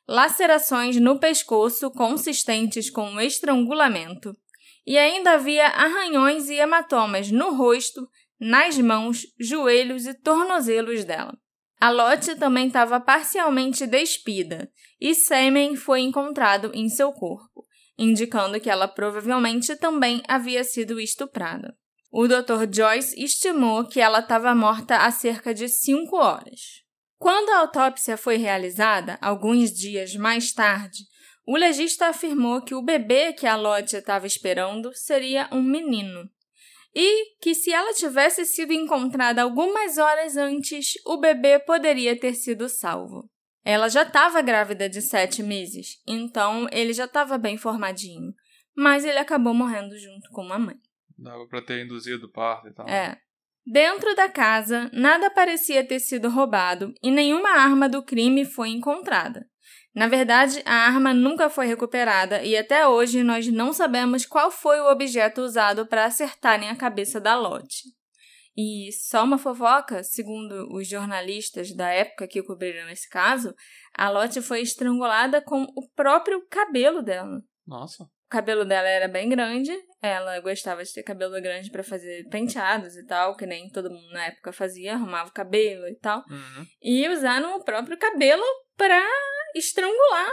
lacerações 0.08 0.96
no 0.96 1.20
pescoço 1.20 1.92
consistentes 1.92 2.90
com 2.90 3.20
estrangulamento, 3.20 4.36
e 4.84 4.98
ainda 4.98 5.34
havia 5.34 5.68
arranhões 5.68 6.48
e 6.48 6.54
hematomas 6.54 7.30
no 7.30 7.54
rosto, 7.54 8.08
nas 8.44 8.76
mãos, 8.76 9.24
joelhos 9.38 10.04
e 10.04 10.14
tornozelos 10.14 11.04
dela. 11.04 11.32
A 11.80 11.90
Lotte 11.90 12.34
também 12.34 12.66
estava 12.66 12.98
parcialmente 12.98 13.86
despida 13.86 14.68
e 15.00 15.14
sêmen 15.14 15.76
foi 15.76 16.00
encontrado 16.00 16.72
em 16.74 16.88
seu 16.88 17.12
corpo, 17.12 17.64
indicando 17.96 18.58
que 18.58 18.68
ela 18.68 18.88
provavelmente 18.88 19.76
também 19.76 20.20
havia 20.26 20.64
sido 20.64 20.98
estuprada. 20.98 21.72
O 22.10 22.26
Dr. 22.26 22.66
Joyce 22.68 23.14
estimou 23.22 23.84
que 23.86 24.00
ela 24.00 24.18
estava 24.18 24.52
morta 24.56 24.96
há 24.96 25.10
cerca 25.12 25.54
de 25.54 25.68
cinco 25.68 26.16
horas. 26.16 26.82
Quando 27.18 27.50
a 27.50 27.58
autópsia 27.58 28.16
foi 28.16 28.38
realizada, 28.38 29.18
alguns 29.20 29.72
dias 29.72 30.16
mais 30.16 30.52
tarde, 30.52 31.04
o 31.46 31.56
legista 31.56 32.08
afirmou 32.08 32.60
que 32.60 32.74
o 32.74 32.82
bebê 32.82 33.32
que 33.32 33.46
a 33.46 33.54
Lottie 33.54 33.98
estava 33.98 34.26
esperando 34.26 34.90
seria 34.94 35.48
um 35.52 35.62
menino. 35.62 36.28
E 36.94 37.36
que, 37.40 37.54
se 37.54 37.72
ela 37.72 37.94
tivesse 37.94 38.44
sido 38.44 38.72
encontrada 38.72 39.42
algumas 39.42 39.98
horas 39.98 40.36
antes, 40.36 40.92
o 41.06 41.18
bebê 41.18 41.58
poderia 41.58 42.18
ter 42.18 42.34
sido 42.34 42.68
salvo. 42.68 43.28
Ela 43.64 43.88
já 43.88 44.02
estava 44.02 44.42
grávida 44.42 44.88
de 44.88 45.00
sete 45.00 45.42
meses, 45.42 46.02
então 46.06 46.66
ele 46.72 46.92
já 46.92 47.04
estava 47.04 47.38
bem 47.38 47.56
formadinho, 47.56 48.34
mas 48.76 49.04
ele 49.04 49.18
acabou 49.18 49.54
morrendo 49.54 49.96
junto 49.98 50.28
com 50.30 50.52
a 50.52 50.58
mãe. 50.58 50.76
Dava 51.16 51.46
para 51.46 51.62
ter 51.62 51.84
induzido 51.84 52.26
o 52.26 52.32
parto 52.32 52.68
e 52.68 52.74
tal. 52.74 52.88
É. 52.88 53.16
Dentro 53.64 54.14
da 54.16 54.28
casa, 54.28 54.90
nada 54.92 55.30
parecia 55.30 55.86
ter 55.86 56.00
sido 56.00 56.28
roubado 56.28 56.92
e 57.00 57.10
nenhuma 57.12 57.50
arma 57.50 57.88
do 57.88 58.02
crime 58.02 58.44
foi 58.44 58.70
encontrada. 58.70 59.46
Na 59.94 60.08
verdade, 60.08 60.62
a 60.64 60.74
arma 60.74 61.12
nunca 61.12 61.50
foi 61.50 61.66
recuperada 61.66 62.42
e 62.42 62.56
até 62.56 62.88
hoje 62.88 63.22
nós 63.22 63.46
não 63.48 63.72
sabemos 63.72 64.24
qual 64.24 64.50
foi 64.50 64.80
o 64.80 64.90
objeto 64.90 65.42
usado 65.42 65.86
para 65.86 66.06
acertarem 66.06 66.70
a 66.70 66.76
cabeça 66.76 67.20
da 67.20 67.36
Lotte. 67.36 67.84
E 68.56 68.90
só 68.92 69.24
uma 69.24 69.38
fofoca, 69.38 70.02
segundo 70.02 70.68
os 70.74 70.86
jornalistas 70.86 71.74
da 71.74 71.88
época 71.88 72.28
que 72.28 72.42
cobriram 72.42 72.88
esse 72.90 73.08
caso, 73.08 73.54
a 73.94 74.10
Lotte 74.10 74.42
foi 74.42 74.60
estrangulada 74.60 75.40
com 75.42 75.62
o 75.62 75.88
próprio 75.94 76.46
cabelo 76.48 77.02
dela. 77.02 77.42
Nossa. 77.66 78.04
O 78.04 78.08
cabelo 78.30 78.64
dela 78.64 78.88
era 78.88 79.08
bem 79.08 79.28
grande, 79.28 79.72
ela 80.00 80.40
gostava 80.40 80.82
de 80.82 80.92
ter 80.92 81.02
cabelo 81.02 81.40
grande 81.40 81.70
para 81.70 81.82
fazer 81.82 82.26
penteados 82.30 82.96
e 82.96 83.06
tal, 83.06 83.36
que 83.36 83.46
nem 83.46 83.68
todo 83.68 83.90
mundo 83.90 84.10
na 84.10 84.26
época 84.26 84.52
fazia, 84.52 84.94
arrumava 84.94 85.28
o 85.28 85.34
cabelo 85.34 85.86
e 85.86 85.94
tal. 85.96 86.22
Uhum. 86.30 86.66
E 86.82 87.08
usaram 87.08 87.56
o 87.56 87.64
próprio 87.64 87.98
cabelo 87.98 88.42
pra 88.76 89.02
estrangular 89.54 90.30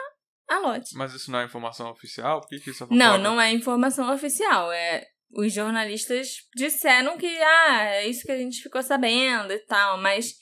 a 0.50 0.60
Lotte. 0.60 0.96
Mas 0.96 1.14
isso 1.14 1.32
não 1.32 1.40
é 1.40 1.46
informação 1.46 1.90
oficial? 1.92 2.42
Por 2.42 2.50
que, 2.50 2.60
que 2.60 2.70
isso 2.72 2.84
é 2.84 2.88
Não, 2.90 3.18
não 3.18 3.40
é 3.40 3.52
informação 3.52 4.12
oficial. 4.14 4.72
É 4.72 5.06
os 5.32 5.54
jornalistas 5.54 6.30
disseram 6.56 7.18
que 7.18 7.28
ah, 7.28 7.84
é 7.84 8.08
isso 8.08 8.24
que 8.26 8.32
a 8.32 8.38
gente 8.38 8.62
ficou 8.64 8.82
sabendo 8.82 9.54
e 9.54 9.60
tal, 9.60 9.98
mas 10.00 10.34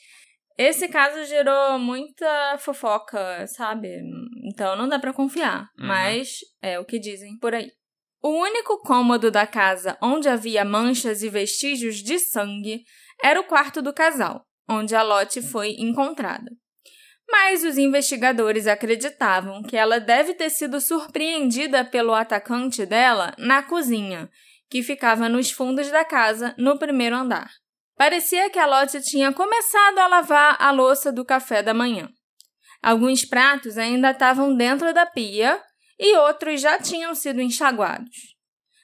esse 0.57 0.87
caso 0.87 1.25
gerou 1.25 1.77
muita 1.77 2.57
fofoca, 2.57 3.45
sabe? 3.47 3.99
Então 4.45 4.75
não 4.77 4.87
dá 4.87 4.97
pra 4.97 5.13
confiar, 5.13 5.67
Uhum. 5.77 5.87
mas 5.87 6.37
é 6.61 6.79
o 6.79 6.85
que 6.85 6.97
dizem 6.99 7.37
por 7.37 7.53
aí. 7.53 7.69
O 8.23 8.29
único 8.29 8.79
cômodo 8.81 9.29
da 9.29 9.45
casa 9.45 9.97
onde 10.01 10.27
havia 10.27 10.63
manchas 10.65 11.21
e 11.21 11.29
vestígios 11.29 11.97
de 11.97 12.17
sangue 12.17 12.83
era 13.23 13.39
o 13.39 13.43
quarto 13.43 13.81
do 13.81 13.93
casal, 13.93 14.43
onde 14.69 14.95
a 14.95 15.03
Lotte 15.03 15.41
foi 15.41 15.71
encontrada. 15.77 16.49
Mas 17.29 17.63
os 17.63 17.77
investigadores 17.77 18.67
acreditavam 18.67 19.61
que 19.61 19.75
ela 19.75 19.99
deve 19.99 20.33
ter 20.33 20.49
sido 20.49 20.79
surpreendida 20.79 21.83
pelo 21.83 22.13
atacante 22.13 22.85
dela 22.85 23.33
na 23.37 23.61
cozinha, 23.61 24.29
que 24.69 24.81
ficava 24.81 25.27
nos 25.27 25.51
fundos 25.51 25.89
da 25.91 26.05
casa, 26.05 26.53
no 26.57 26.79
primeiro 26.79 27.15
andar. 27.15 27.49
Parecia 27.97 28.49
que 28.49 28.59
a 28.59 28.65
Lotte 28.65 29.01
tinha 29.01 29.33
começado 29.33 29.99
a 29.99 30.07
lavar 30.07 30.55
a 30.59 30.71
louça 30.71 31.11
do 31.11 31.25
café 31.25 31.63
da 31.63 31.73
manhã. 31.73 32.09
Alguns 32.81 33.25
pratos 33.25 33.77
ainda 33.77 34.11
estavam 34.11 34.55
dentro 34.55 34.93
da 34.93 35.05
pia 35.05 35.61
e 35.99 36.15
outros 36.17 36.61
já 36.61 36.77
tinham 36.77 37.15
sido 37.15 37.41
enxaguados. 37.41 38.37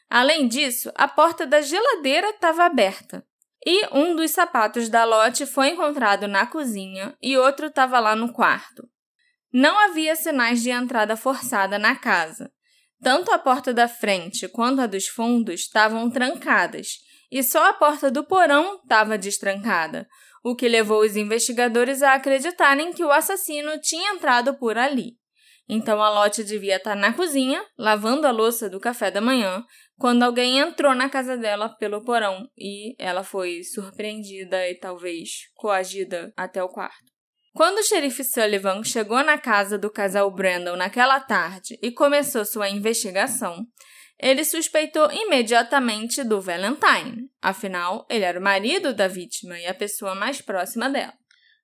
Além 0.10 0.48
disso, 0.48 0.92
a 0.96 1.08
porta 1.08 1.46
da 1.46 1.62
geladeira 1.62 2.30
estava 2.32 2.66
aberta. 2.66 3.24
E 3.66 3.88
um 3.92 4.16
dos 4.16 4.32
sapatos 4.32 4.90
da 4.90 5.06
Lotte 5.06 5.46
foi 5.46 5.70
encontrado 5.70 6.28
na 6.28 6.46
cozinha 6.46 7.16
e 7.22 7.38
outro 7.38 7.68
estava 7.68 8.00
lá 8.00 8.16
no 8.16 8.34
quarto. 8.34 8.88
Não 9.52 9.78
havia 9.80 10.16
sinais 10.16 10.62
de 10.62 10.70
entrada 10.70 11.16
forçada 11.16 11.80
na 11.80 11.96
casa. 11.96 12.52
Tanto 13.02 13.32
a 13.32 13.38
porta 13.38 13.74
da 13.74 13.88
frente 13.88 14.48
quanto 14.48 14.82
a 14.82 14.88
dos 14.88 15.08
fundos 15.08 15.62
estavam 15.62 16.10
trancadas, 16.10 17.00
e 17.32 17.44
só 17.44 17.68
a 17.70 17.74
porta 17.74 18.10
do 18.10 18.24
porão 18.24 18.80
estava 18.82 19.18
destrancada, 19.18 20.08
o 20.44 20.56
que 20.56 20.68
levou 20.68 21.02
os 21.02 21.16
investigadores 21.16 22.02
a 22.02 22.14
acreditarem 22.14 22.94
que 22.94 23.04
o 23.04 23.12
assassino 23.12 23.80
tinha 23.80 24.14
entrado 24.14 24.54
por 24.56 24.78
ali. 24.78 25.18
Então 25.68 26.02
a 26.02 26.10
Lotte 26.10 26.44
devia 26.44 26.76
estar 26.76 26.96
na 26.96 27.14
cozinha, 27.14 27.64
lavando 27.78 28.28
a 28.28 28.32
louça 28.32 28.70
do 28.70 28.80
café 28.80 29.10
da 29.10 29.22
manhã, 29.22 29.64
quando 30.04 30.24
alguém 30.24 30.60
entrou 30.60 30.94
na 30.94 31.08
casa 31.08 31.38
dela 31.38 31.70
pelo 31.70 32.04
porão 32.04 32.46
e 32.58 32.94
ela 33.00 33.24
foi 33.24 33.64
surpreendida 33.64 34.70
e 34.70 34.76
talvez 34.76 35.48
coagida 35.56 36.34
até 36.36 36.62
o 36.62 36.68
quarto. 36.68 37.10
Quando 37.54 37.78
o 37.78 37.84
xerife 37.84 38.22
Sullivan 38.22 38.84
chegou 38.84 39.24
na 39.24 39.38
casa 39.38 39.78
do 39.78 39.90
casal 39.90 40.30
Brandon 40.30 40.76
naquela 40.76 41.22
tarde 41.22 41.80
e 41.82 41.90
começou 41.90 42.44
sua 42.44 42.68
investigação, 42.68 43.66
ele 44.20 44.44
suspeitou 44.44 45.10
imediatamente 45.10 46.22
do 46.22 46.42
Valentine. 46.42 47.30
Afinal, 47.42 48.06
ele 48.10 48.26
era 48.26 48.38
o 48.38 48.44
marido 48.44 48.94
da 48.94 49.08
vítima 49.08 49.58
e 49.58 49.66
a 49.66 49.74
pessoa 49.74 50.14
mais 50.14 50.42
próxima 50.42 50.90
dela. 50.90 51.14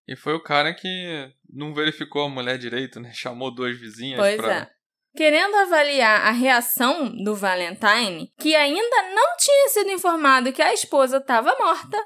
E 0.07 0.15
foi 0.15 0.33
o 0.33 0.41
cara 0.41 0.73
que 0.73 1.29
não 1.49 1.73
verificou 1.73 2.23
a 2.23 2.29
mulher 2.29 2.57
direito, 2.57 3.01
né? 3.01 3.11
Chamou 3.13 3.53
duas 3.53 3.77
vizinhas 3.77 4.17
Pois 4.17 4.37
pra... 4.37 4.53
é. 4.53 4.78
Querendo 5.15 5.55
avaliar 5.55 6.27
a 6.27 6.31
reação 6.31 7.11
do 7.23 7.35
Valentine, 7.35 8.31
que 8.39 8.55
ainda 8.55 9.13
não 9.13 9.35
tinha 9.37 9.69
sido 9.69 9.91
informado 9.91 10.53
que 10.53 10.61
a 10.61 10.73
esposa 10.73 11.17
estava 11.17 11.55
morta, 11.57 11.97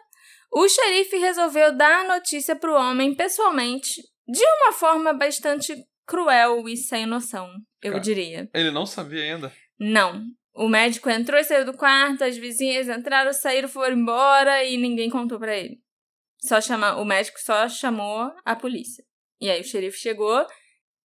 o 0.52 0.68
xerife 0.68 1.18
resolveu 1.18 1.76
dar 1.76 2.02
a 2.02 2.16
notícia 2.16 2.56
para 2.56 2.72
o 2.72 2.76
homem 2.76 3.14
pessoalmente, 3.16 4.02
de 4.28 4.44
uma 4.44 4.72
forma 4.72 5.14
bastante 5.14 5.76
cruel 6.06 6.68
e 6.70 6.78
sem 6.78 7.06
noção, 7.06 7.50
eu 7.82 7.94
Cara. 7.94 8.04
diria. 8.04 8.50
Ele 8.54 8.72
não 8.72 8.86
sabia 8.86 9.24
ainda. 9.24 9.52
Não. 9.80 10.24
O 10.56 10.68
médico 10.70 11.10
entrou 11.10 11.40
e 11.40 11.44
saiu 11.44 11.66
do 11.66 11.76
quarto, 11.76 12.24
as 12.24 12.38
vizinhas 12.38 12.88
entraram, 12.88 13.34
saíram, 13.34 13.68
foram 13.68 13.98
embora 13.98 14.64
e 14.64 14.78
ninguém 14.78 15.10
contou 15.10 15.40
para 15.40 15.58
ele. 15.58 15.80
Só 16.40 16.62
chama, 16.62 16.96
o 16.98 17.06
médico 17.06 17.40
só 17.40 17.68
chamou 17.68 18.32
a 18.46 18.56
polícia. 18.56 19.04
E 19.42 19.50
aí 19.50 19.62
o 19.62 19.64
xerife 19.64 19.98
chegou 19.98 20.46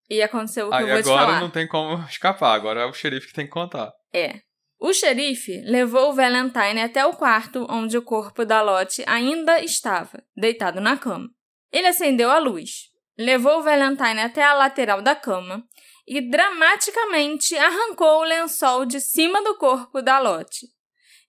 e 0.10 0.22
aconteceu 0.22 0.68
o 0.68 0.70
que 0.70 0.76
Aí 0.76 0.84
eu 0.84 0.94
vou 0.94 1.04
te 1.04 1.10
agora 1.10 1.26
falar. 1.26 1.40
não 1.42 1.50
tem 1.50 1.68
como 1.68 2.04
escapar, 2.10 2.54
agora 2.54 2.82
é 2.82 2.86
o 2.86 2.94
xerife 2.94 3.28
que 3.28 3.34
tem 3.34 3.46
que 3.46 3.52
contar. 3.52 3.92
É. 4.14 4.42
O 4.80 4.94
xerife 4.94 5.62
levou 5.62 6.10
o 6.10 6.14
Valentine 6.14 6.82
até 6.82 7.06
o 7.06 7.14
quarto 7.14 7.66
onde 7.70 7.98
o 7.98 8.02
corpo 8.02 8.46
da 8.46 8.62
Lotte 8.62 9.04
ainda 9.08 9.60
estava, 9.60 10.24
deitado 10.36 10.80
na 10.80 10.96
cama. 10.96 11.28
Ele 11.72 11.88
acendeu 11.88 12.30
a 12.30 12.38
luz, 12.38 12.90
levou 13.18 13.60
o 13.60 13.64
Valentine 13.64 14.22
até 14.22 14.44
a 14.44 14.54
lateral 14.54 15.02
da 15.02 15.16
cama 15.16 15.64
e 16.08 16.22
dramaticamente 16.22 17.58
arrancou 17.58 18.20
o 18.20 18.24
lençol 18.24 18.86
de 18.86 19.02
cima 19.02 19.44
do 19.44 19.58
corpo 19.58 20.02
da 20.02 20.20
Lotte. 20.20 20.68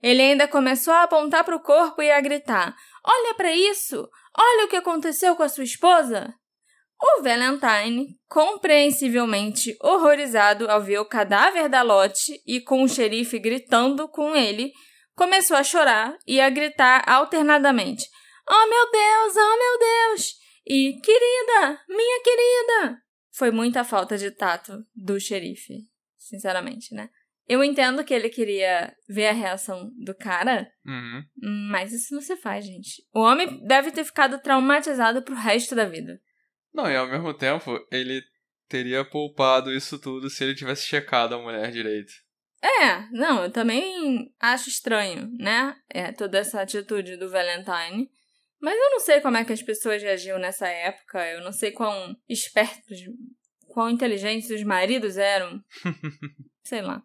Ele 0.00 0.22
ainda 0.22 0.46
começou 0.46 0.92
a 0.92 1.02
apontar 1.02 1.42
para 1.42 1.56
o 1.56 1.62
corpo 1.62 2.00
e 2.02 2.10
a 2.10 2.20
gritar: 2.20 2.76
Olha 3.04 3.34
para 3.34 3.52
isso! 3.52 4.08
Olha 4.36 4.66
o 4.66 4.68
que 4.68 4.76
aconteceu 4.76 5.34
com 5.34 5.42
a 5.42 5.48
sua 5.48 5.64
esposa! 5.64 6.32
O 7.00 7.22
Valentine, 7.22 8.06
compreensivelmente 8.28 9.76
horrorizado 9.80 10.68
ao 10.70 10.82
ver 10.82 10.98
o 10.98 11.04
cadáver 11.04 11.68
da 11.68 11.82
Lotte 11.82 12.40
e 12.46 12.60
com 12.60 12.82
o 12.82 12.88
xerife 12.88 13.38
gritando 13.38 14.08
com 14.08 14.34
ele, 14.34 14.72
começou 15.14 15.56
a 15.56 15.62
chorar 15.62 16.16
e 16.26 16.40
a 16.40 16.50
gritar 16.50 17.04
alternadamente: 17.08 18.04
Oh 18.48 18.68
meu 18.68 18.90
Deus, 18.90 19.36
oh 19.36 19.58
meu 19.58 19.78
Deus! 19.78 20.32
E 20.66 21.00
querida, 21.00 21.80
minha 21.88 22.22
querida! 22.22 22.98
Foi 23.32 23.50
muita 23.50 23.84
falta 23.84 24.18
de 24.18 24.30
tato 24.32 24.84
do 24.94 25.20
xerife, 25.20 25.74
sinceramente, 26.16 26.92
né? 26.94 27.08
Eu 27.48 27.64
entendo 27.64 28.04
que 28.04 28.12
ele 28.12 28.28
queria 28.28 28.92
ver 29.08 29.28
a 29.28 29.32
reação 29.32 29.90
do 30.04 30.14
cara, 30.14 30.68
Uhum. 30.84 31.22
mas 31.70 31.92
isso 31.92 32.14
não 32.14 32.20
se 32.20 32.36
faz, 32.36 32.66
gente. 32.66 33.02
O 33.14 33.20
homem 33.20 33.64
deve 33.66 33.90
ter 33.90 34.04
ficado 34.04 34.38
traumatizado 34.42 35.22
pro 35.22 35.34
resto 35.34 35.74
da 35.74 35.84
vida. 35.86 36.20
Não, 36.78 36.88
e 36.88 36.94
ao 36.94 37.08
mesmo 37.08 37.34
tempo, 37.34 37.84
ele 37.90 38.22
teria 38.68 39.04
poupado 39.04 39.72
isso 39.72 39.98
tudo 39.98 40.30
se 40.30 40.44
ele 40.44 40.54
tivesse 40.54 40.86
checado 40.86 41.34
a 41.34 41.42
mulher 41.42 41.72
direito. 41.72 42.12
É, 42.62 43.00
não, 43.10 43.42
eu 43.42 43.50
também 43.50 44.32
acho 44.38 44.68
estranho, 44.68 45.28
né? 45.40 45.74
É, 45.90 46.12
toda 46.12 46.38
essa 46.38 46.60
atitude 46.60 47.16
do 47.16 47.28
Valentine. 47.28 48.08
Mas 48.60 48.76
eu 48.76 48.90
não 48.90 49.00
sei 49.00 49.20
como 49.20 49.36
é 49.36 49.44
que 49.44 49.52
as 49.52 49.60
pessoas 49.60 50.00
reagiam 50.00 50.38
nessa 50.38 50.68
época, 50.68 51.18
eu 51.32 51.42
não 51.42 51.50
sei 51.50 51.72
quão 51.72 52.16
espertos, 52.28 52.98
quão 53.66 53.90
inteligentes 53.90 54.48
os 54.48 54.62
maridos 54.62 55.16
eram. 55.16 55.60
sei 56.62 56.80
lá. 56.80 57.02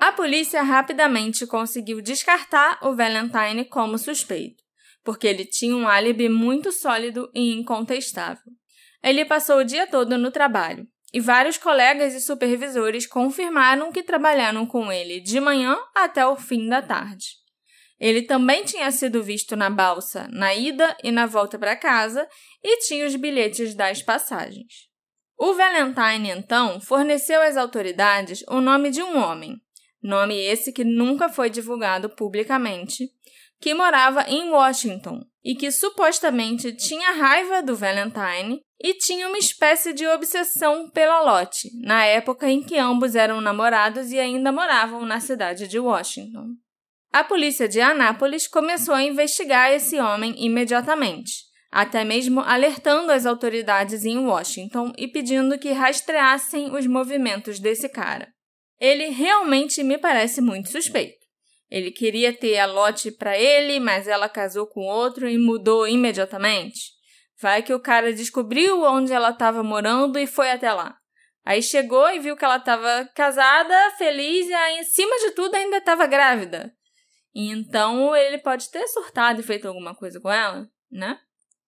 A 0.00 0.12
polícia 0.12 0.62
rapidamente 0.62 1.44
conseguiu 1.44 2.00
descartar 2.00 2.78
o 2.82 2.94
Valentine 2.94 3.64
como 3.64 3.98
suspeito, 3.98 4.63
porque 5.04 5.26
ele 5.26 5.44
tinha 5.44 5.76
um 5.76 5.86
álibi 5.86 6.28
muito 6.28 6.72
sólido 6.72 7.30
e 7.34 7.52
incontestável. 7.52 8.52
Ele 9.02 9.24
passou 9.24 9.58
o 9.58 9.64
dia 9.64 9.86
todo 9.86 10.16
no 10.16 10.30
trabalho, 10.30 10.88
e 11.12 11.20
vários 11.20 11.58
colegas 11.58 12.14
e 12.14 12.20
supervisores 12.20 13.06
confirmaram 13.06 13.92
que 13.92 14.02
trabalharam 14.02 14.66
com 14.66 14.90
ele 14.90 15.20
de 15.20 15.38
manhã 15.38 15.78
até 15.94 16.26
o 16.26 16.34
fim 16.34 16.68
da 16.68 16.82
tarde. 16.82 17.44
Ele 18.00 18.22
também 18.22 18.64
tinha 18.64 18.90
sido 18.90 19.22
visto 19.22 19.54
na 19.54 19.70
balsa 19.70 20.26
na 20.32 20.54
ida 20.54 20.96
e 21.04 21.12
na 21.12 21.26
volta 21.26 21.58
para 21.58 21.76
casa 21.76 22.26
e 22.62 22.78
tinha 22.78 23.06
os 23.06 23.14
bilhetes 23.14 23.74
das 23.74 24.02
passagens. 24.02 24.88
O 25.38 25.54
Valentine, 25.54 26.30
então, 26.30 26.80
forneceu 26.80 27.40
às 27.42 27.56
autoridades 27.56 28.42
o 28.48 28.60
nome 28.60 28.90
de 28.90 29.02
um 29.02 29.18
homem, 29.18 29.60
nome 30.02 30.36
esse 30.36 30.72
que 30.72 30.84
nunca 30.84 31.28
foi 31.28 31.48
divulgado 31.48 32.10
publicamente, 32.10 33.08
que 33.64 33.72
morava 33.72 34.26
em 34.28 34.50
Washington 34.50 35.22
e 35.42 35.54
que 35.54 35.72
supostamente 35.72 36.70
tinha 36.76 37.12
raiva 37.12 37.62
do 37.62 37.74
Valentine 37.74 38.60
e 38.78 38.92
tinha 38.92 39.26
uma 39.26 39.38
espécie 39.38 39.94
de 39.94 40.06
obsessão 40.06 40.90
pela 40.90 41.22
Lottie, 41.22 41.70
na 41.80 42.04
época 42.04 42.46
em 42.46 42.62
que 42.62 42.76
ambos 42.76 43.14
eram 43.14 43.40
namorados 43.40 44.12
e 44.12 44.18
ainda 44.18 44.52
moravam 44.52 45.06
na 45.06 45.18
cidade 45.18 45.66
de 45.66 45.78
Washington. 45.78 46.48
A 47.10 47.24
polícia 47.24 47.66
de 47.66 47.80
Anápolis 47.80 48.46
começou 48.46 48.94
a 48.94 49.02
investigar 49.02 49.72
esse 49.72 49.98
homem 49.98 50.34
imediatamente, 50.44 51.32
até 51.72 52.04
mesmo 52.04 52.40
alertando 52.40 53.10
as 53.12 53.24
autoridades 53.24 54.04
em 54.04 54.18
Washington 54.18 54.92
e 54.98 55.08
pedindo 55.08 55.58
que 55.58 55.72
rastreassem 55.72 56.70
os 56.70 56.86
movimentos 56.86 57.58
desse 57.58 57.88
cara. 57.88 58.28
Ele 58.78 59.08
realmente 59.08 59.82
me 59.82 59.96
parece 59.96 60.42
muito 60.42 60.68
suspeito. 60.68 61.23
Ele 61.74 61.90
queria 61.90 62.32
ter 62.32 62.56
a 62.60 62.66
Lotte 62.66 63.10
para 63.10 63.36
ele, 63.36 63.80
mas 63.80 64.06
ela 64.06 64.28
casou 64.28 64.64
com 64.64 64.82
outro 64.82 65.28
e 65.28 65.36
mudou 65.36 65.88
imediatamente. 65.88 66.92
Vai 67.40 67.64
que 67.64 67.74
o 67.74 67.80
cara 67.80 68.14
descobriu 68.14 68.84
onde 68.84 69.12
ela 69.12 69.30
estava 69.30 69.60
morando 69.64 70.16
e 70.16 70.24
foi 70.24 70.52
até 70.52 70.72
lá. 70.72 70.96
Aí 71.44 71.60
chegou 71.60 72.08
e 72.10 72.20
viu 72.20 72.36
que 72.36 72.44
ela 72.44 72.58
estava 72.58 73.10
casada, 73.16 73.74
feliz 73.98 74.46
e, 74.46 74.54
aí, 74.54 74.78
acima 74.78 75.18
de 75.18 75.32
tudo, 75.32 75.56
ainda 75.56 75.78
estava 75.78 76.06
grávida. 76.06 76.72
Então 77.34 78.14
ele 78.14 78.38
pode 78.38 78.70
ter 78.70 78.86
surtado 78.86 79.40
e 79.40 79.42
feito 79.42 79.66
alguma 79.66 79.96
coisa 79.96 80.20
com 80.20 80.30
ela, 80.30 80.68
né? 80.92 81.18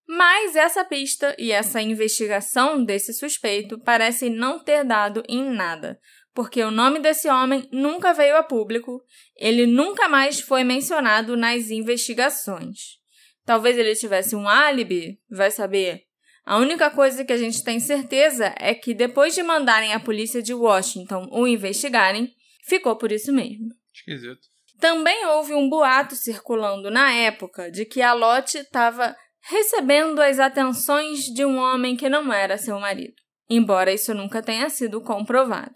Mas 0.06 0.54
essa 0.54 0.84
pista 0.84 1.34
e 1.36 1.50
essa 1.50 1.82
investigação 1.82 2.84
desse 2.84 3.12
suspeito 3.12 3.76
parecem 3.80 4.30
não 4.30 4.62
ter 4.62 4.84
dado 4.84 5.24
em 5.28 5.50
nada, 5.50 5.98
porque 6.36 6.62
o 6.62 6.70
nome 6.70 7.00
desse 7.00 7.30
homem 7.30 7.66
nunca 7.72 8.12
veio 8.12 8.36
a 8.36 8.42
público, 8.42 9.02
ele 9.34 9.64
nunca 9.64 10.06
mais 10.06 10.38
foi 10.38 10.62
mencionado 10.62 11.34
nas 11.34 11.70
investigações. 11.70 12.98
Talvez 13.46 13.78
ele 13.78 13.94
tivesse 13.94 14.36
um 14.36 14.46
álibi, 14.46 15.18
vai 15.30 15.50
saber. 15.50 16.02
A 16.44 16.58
única 16.58 16.90
coisa 16.90 17.24
que 17.24 17.32
a 17.32 17.38
gente 17.38 17.64
tem 17.64 17.80
certeza 17.80 18.54
é 18.58 18.74
que 18.74 18.92
depois 18.92 19.34
de 19.34 19.42
mandarem 19.42 19.94
a 19.94 19.98
polícia 19.98 20.42
de 20.42 20.52
Washington 20.52 21.26
o 21.32 21.46
investigarem, 21.46 22.30
ficou 22.66 22.96
por 22.96 23.10
isso 23.10 23.32
mesmo. 23.32 23.68
Esquisito. 23.94 24.46
Também 24.78 25.24
houve 25.28 25.54
um 25.54 25.70
boato 25.70 26.14
circulando 26.14 26.90
na 26.90 27.14
época 27.14 27.70
de 27.70 27.86
que 27.86 28.02
a 28.02 28.12
Lotte 28.12 28.58
estava 28.58 29.16
recebendo 29.40 30.20
as 30.20 30.38
atenções 30.38 31.24
de 31.24 31.46
um 31.46 31.56
homem 31.56 31.96
que 31.96 32.10
não 32.10 32.30
era 32.30 32.58
seu 32.58 32.78
marido, 32.78 33.14
embora 33.48 33.90
isso 33.90 34.12
nunca 34.12 34.42
tenha 34.42 34.68
sido 34.68 35.00
comprovado. 35.00 35.72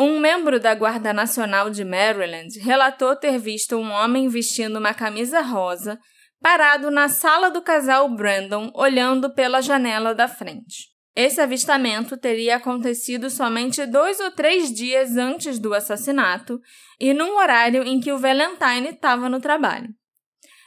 Um 0.00 0.20
membro 0.20 0.60
da 0.60 0.76
Guarda 0.76 1.12
Nacional 1.12 1.70
de 1.70 1.84
Maryland 1.84 2.56
relatou 2.60 3.16
ter 3.16 3.36
visto 3.36 3.76
um 3.76 3.90
homem 3.90 4.28
vestindo 4.28 4.78
uma 4.78 4.94
camisa 4.94 5.40
rosa 5.40 5.98
parado 6.40 6.88
na 6.88 7.08
sala 7.08 7.50
do 7.50 7.60
casal 7.60 8.08
Brandon, 8.08 8.70
olhando 8.76 9.34
pela 9.34 9.60
janela 9.60 10.14
da 10.14 10.28
frente. 10.28 10.86
Esse 11.16 11.40
avistamento 11.40 12.16
teria 12.16 12.54
acontecido 12.54 13.28
somente 13.28 13.84
dois 13.86 14.20
ou 14.20 14.30
três 14.30 14.72
dias 14.72 15.16
antes 15.16 15.58
do 15.58 15.74
assassinato 15.74 16.60
e 17.00 17.12
num 17.12 17.36
horário 17.36 17.82
em 17.82 17.98
que 17.98 18.12
o 18.12 18.18
Valentine 18.18 18.90
estava 18.90 19.28
no 19.28 19.40
trabalho. 19.40 19.88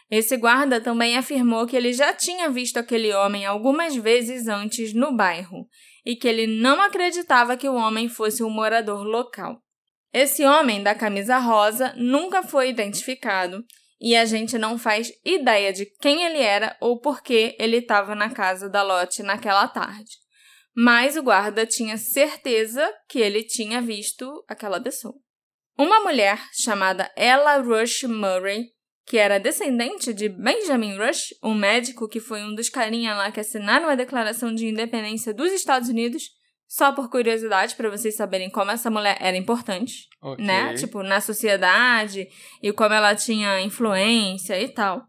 Esse 0.09 0.35
guarda 0.35 0.81
também 0.81 1.17
afirmou 1.17 1.65
que 1.65 1.77
ele 1.77 1.93
já 1.93 2.13
tinha 2.13 2.49
visto 2.49 2.75
aquele 2.75 3.13
homem 3.13 3.45
algumas 3.45 3.95
vezes 3.95 4.49
antes 4.49 4.93
no 4.93 5.15
bairro 5.15 5.65
e 6.05 6.15
que 6.15 6.27
ele 6.27 6.47
não 6.47 6.81
acreditava 6.81 7.57
que 7.57 7.69
o 7.69 7.75
homem 7.75 8.09
fosse 8.09 8.43
um 8.43 8.49
morador 8.49 9.03
local. 9.03 9.61
Esse 10.13 10.43
homem 10.43 10.83
da 10.83 10.93
camisa 10.93 11.37
rosa 11.37 11.93
nunca 11.95 12.43
foi 12.43 12.69
identificado 12.69 13.63
e 13.99 14.15
a 14.15 14.25
gente 14.25 14.57
não 14.57 14.77
faz 14.77 15.11
ideia 15.23 15.71
de 15.71 15.85
quem 15.85 16.23
ele 16.23 16.39
era 16.39 16.75
ou 16.81 16.99
por 16.99 17.21
que 17.21 17.55
ele 17.59 17.77
estava 17.77 18.15
na 18.15 18.29
casa 18.29 18.67
da 18.67 18.81
Lotte 18.81 19.21
naquela 19.21 19.67
tarde. 19.67 20.17
Mas 20.75 21.15
o 21.15 21.23
guarda 21.23 21.65
tinha 21.65 21.97
certeza 21.97 22.91
que 23.07 23.19
ele 23.19 23.43
tinha 23.43 23.81
visto 23.81 24.43
aquela 24.47 24.81
pessoa. 24.81 25.13
Uma 25.77 25.99
mulher 26.01 26.41
chamada 26.53 27.11
Ella 27.15 27.57
Rush 27.57 28.03
Murray 28.03 28.70
que 29.05 29.17
era 29.17 29.39
descendente 29.39 30.13
de 30.13 30.29
Benjamin 30.29 30.97
Rush, 30.97 31.33
um 31.43 31.53
médico 31.53 32.07
que 32.07 32.19
foi 32.19 32.43
um 32.43 32.53
dos 32.53 32.69
carinha 32.69 33.15
lá 33.15 33.31
que 33.31 33.39
assinaram 33.39 33.89
a 33.89 33.95
Declaração 33.95 34.53
de 34.53 34.67
Independência 34.67 35.33
dos 35.33 35.51
Estados 35.51 35.89
Unidos, 35.89 36.23
só 36.67 36.93
por 36.93 37.09
curiosidade, 37.09 37.75
para 37.75 37.89
vocês 37.89 38.15
saberem 38.15 38.49
como 38.49 38.71
essa 38.71 38.89
mulher 38.89 39.17
era 39.19 39.35
importante, 39.35 40.07
okay. 40.21 40.45
né? 40.45 40.73
Tipo, 40.75 41.03
na 41.03 41.19
sociedade 41.19 42.27
e 42.63 42.71
como 42.71 42.93
ela 42.93 43.13
tinha 43.13 43.59
influência 43.59 44.57
e 44.61 44.69
tal. 44.69 45.03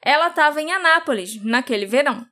Ela 0.00 0.28
estava 0.28 0.62
em 0.62 0.70
Anápolis 0.70 1.42
naquele 1.42 1.86
verão. 1.86 2.24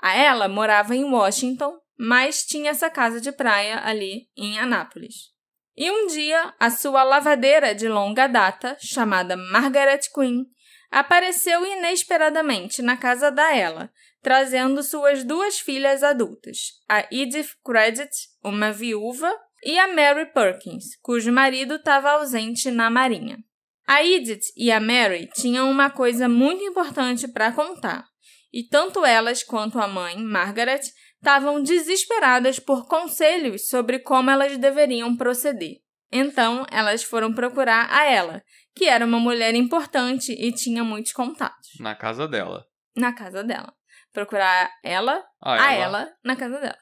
A 0.00 0.14
ela 0.14 0.48
morava 0.48 0.94
em 0.94 1.02
Washington, 1.02 1.76
mas 1.98 2.44
tinha 2.44 2.70
essa 2.70 2.88
casa 2.88 3.20
de 3.20 3.32
praia 3.32 3.80
ali 3.82 4.28
em 4.36 4.58
Anápolis. 4.58 5.35
E 5.76 5.90
um 5.90 6.06
dia, 6.06 6.54
a 6.58 6.70
sua 6.70 7.02
lavadeira 7.02 7.74
de 7.74 7.86
longa 7.86 8.26
data, 8.26 8.76
chamada 8.80 9.36
Margaret 9.36 10.00
Quinn, 10.14 10.44
apareceu 10.90 11.66
inesperadamente 11.66 12.80
na 12.80 12.96
casa 12.96 13.30
da 13.30 13.54
Ella, 13.54 13.92
trazendo 14.22 14.82
suas 14.82 15.22
duas 15.22 15.58
filhas 15.58 16.02
adultas, 16.02 16.80
a 16.88 17.06
Edith 17.12 17.50
Credit, 17.62 18.10
uma 18.42 18.72
viúva, 18.72 19.30
e 19.62 19.78
a 19.78 19.88
Mary 19.88 20.26
Perkins, 20.32 20.96
cujo 21.02 21.32
marido 21.32 21.74
estava 21.74 22.12
ausente 22.12 22.70
na 22.70 22.88
marinha. 22.88 23.38
A 23.86 24.02
Edith 24.02 24.52
e 24.56 24.70
a 24.70 24.80
Mary 24.80 25.28
tinham 25.34 25.70
uma 25.70 25.90
coisa 25.90 26.28
muito 26.28 26.62
importante 26.64 27.28
para 27.28 27.52
contar, 27.52 28.04
e 28.52 28.62
tanto 28.62 29.04
elas 29.04 29.42
quanto 29.42 29.78
a 29.78 29.86
mãe, 29.86 30.16
Margaret, 30.16 30.80
estavam 31.26 31.60
desesperadas 31.60 32.60
por 32.60 32.86
conselhos 32.86 33.66
sobre 33.66 33.98
como 33.98 34.30
elas 34.30 34.56
deveriam 34.58 35.16
proceder. 35.16 35.78
Então, 36.12 36.64
elas 36.70 37.02
foram 37.02 37.34
procurar 37.34 37.88
a 37.90 38.04
ela, 38.04 38.44
que 38.76 38.84
era 38.84 39.04
uma 39.04 39.18
mulher 39.18 39.52
importante 39.56 40.30
e 40.30 40.52
tinha 40.52 40.84
muitos 40.84 41.12
contatos. 41.12 41.70
Na 41.80 41.96
casa 41.96 42.28
dela. 42.28 42.64
Na 42.96 43.12
casa 43.12 43.42
dela. 43.42 43.74
Procurar 44.12 44.70
ela, 44.84 45.20
a, 45.42 45.54
a 45.54 45.72
ela. 45.72 45.98
ela, 45.98 46.12
na 46.24 46.36
casa 46.36 46.60
dela. 46.60 46.78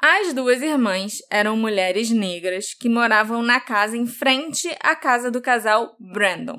As 0.00 0.32
duas 0.32 0.62
irmãs 0.62 1.14
eram 1.28 1.56
mulheres 1.56 2.08
negras 2.10 2.74
que 2.74 2.88
moravam 2.88 3.42
na 3.42 3.60
casa 3.60 3.96
em 3.96 4.06
frente 4.06 4.68
à 4.80 4.94
casa 4.94 5.28
do 5.28 5.42
casal 5.42 5.96
Brandon. 5.98 6.58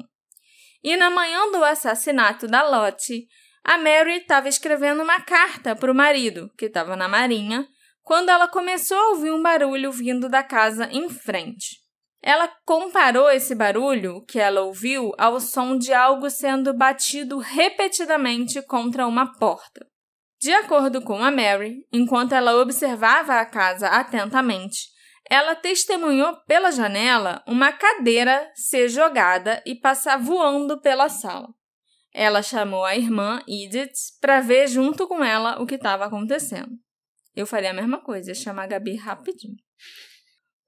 E 0.84 0.98
na 0.98 1.10
manhã 1.10 1.50
do 1.54 1.64
assassinato 1.64 2.48
da 2.48 2.68
Lottie, 2.68 3.28
a 3.63 3.78
Mary 3.78 4.17
estava 4.17 4.49
escrevendo 4.49 5.02
uma 5.02 5.21
carta 5.21 5.76
para 5.76 5.91
o 5.91 5.95
marido, 5.95 6.52
que 6.58 6.65
estava 6.65 6.95
na 6.95 7.08
marinha, 7.08 7.67
quando 8.02 8.30
ela 8.30 8.47
começou 8.47 8.97
a 8.97 9.10
ouvir 9.12 9.32
um 9.32 9.41
barulho 9.41 9.91
vindo 9.91 10.28
da 10.28 10.43
casa 10.43 10.89
em 10.91 11.10
frente. 11.10 11.82
Ela 12.21 12.49
comparou 12.65 13.30
esse 13.30 13.56
barulho 13.56 14.23
que 14.26 14.39
ela 14.39 14.62
ouviu 14.62 15.12
ao 15.17 15.39
som 15.39 15.78
de 15.78 15.93
algo 15.93 16.30
sendo 16.30 16.73
batido 16.73 17.38
repetidamente 17.38 18.62
contra 18.62 19.08
uma 19.08 19.34
porta. 19.38 19.86
De 20.41 20.52
acordo 20.54 21.02
com 21.02 21.23
a 21.23 21.32
Mary, 21.32 21.86
enquanto 21.91 22.34
ela 22.34 22.58
observava 22.58 23.36
a 23.36 23.45
casa 23.45 23.88
atentamente, 23.88 24.89
ela 25.30 25.56
testemunhou 25.56 26.36
pela 26.45 26.71
janela 26.71 27.41
uma 27.47 27.71
cadeira 27.71 28.52
ser 28.54 28.89
jogada 28.89 29.63
e 29.65 29.76
passar 29.76 30.17
voando 30.17 30.82
pela 30.82 31.08
sala. 31.08 31.47
Ela 32.13 32.43
chamou 32.43 32.86
a 32.86 32.95
irmã 32.95 33.41
Edith 33.47 33.93
para 34.21 34.39
ver 34.39 34.67
junto 34.67 35.08
com 35.08 35.23
ela 35.23 35.62
o 35.62 35.65
que 35.65 35.76
estava 35.76 36.06
acontecendo. 36.06 36.78
Eu 37.36 37.47
faria 37.47 37.71
a 37.71 37.73
mesma 37.73 37.99
coisa, 37.99 38.30
ia 38.30 38.36
chamar 38.36 38.63
a 38.63 38.67
Gabi 38.67 38.95
rapidinho. 38.95 39.58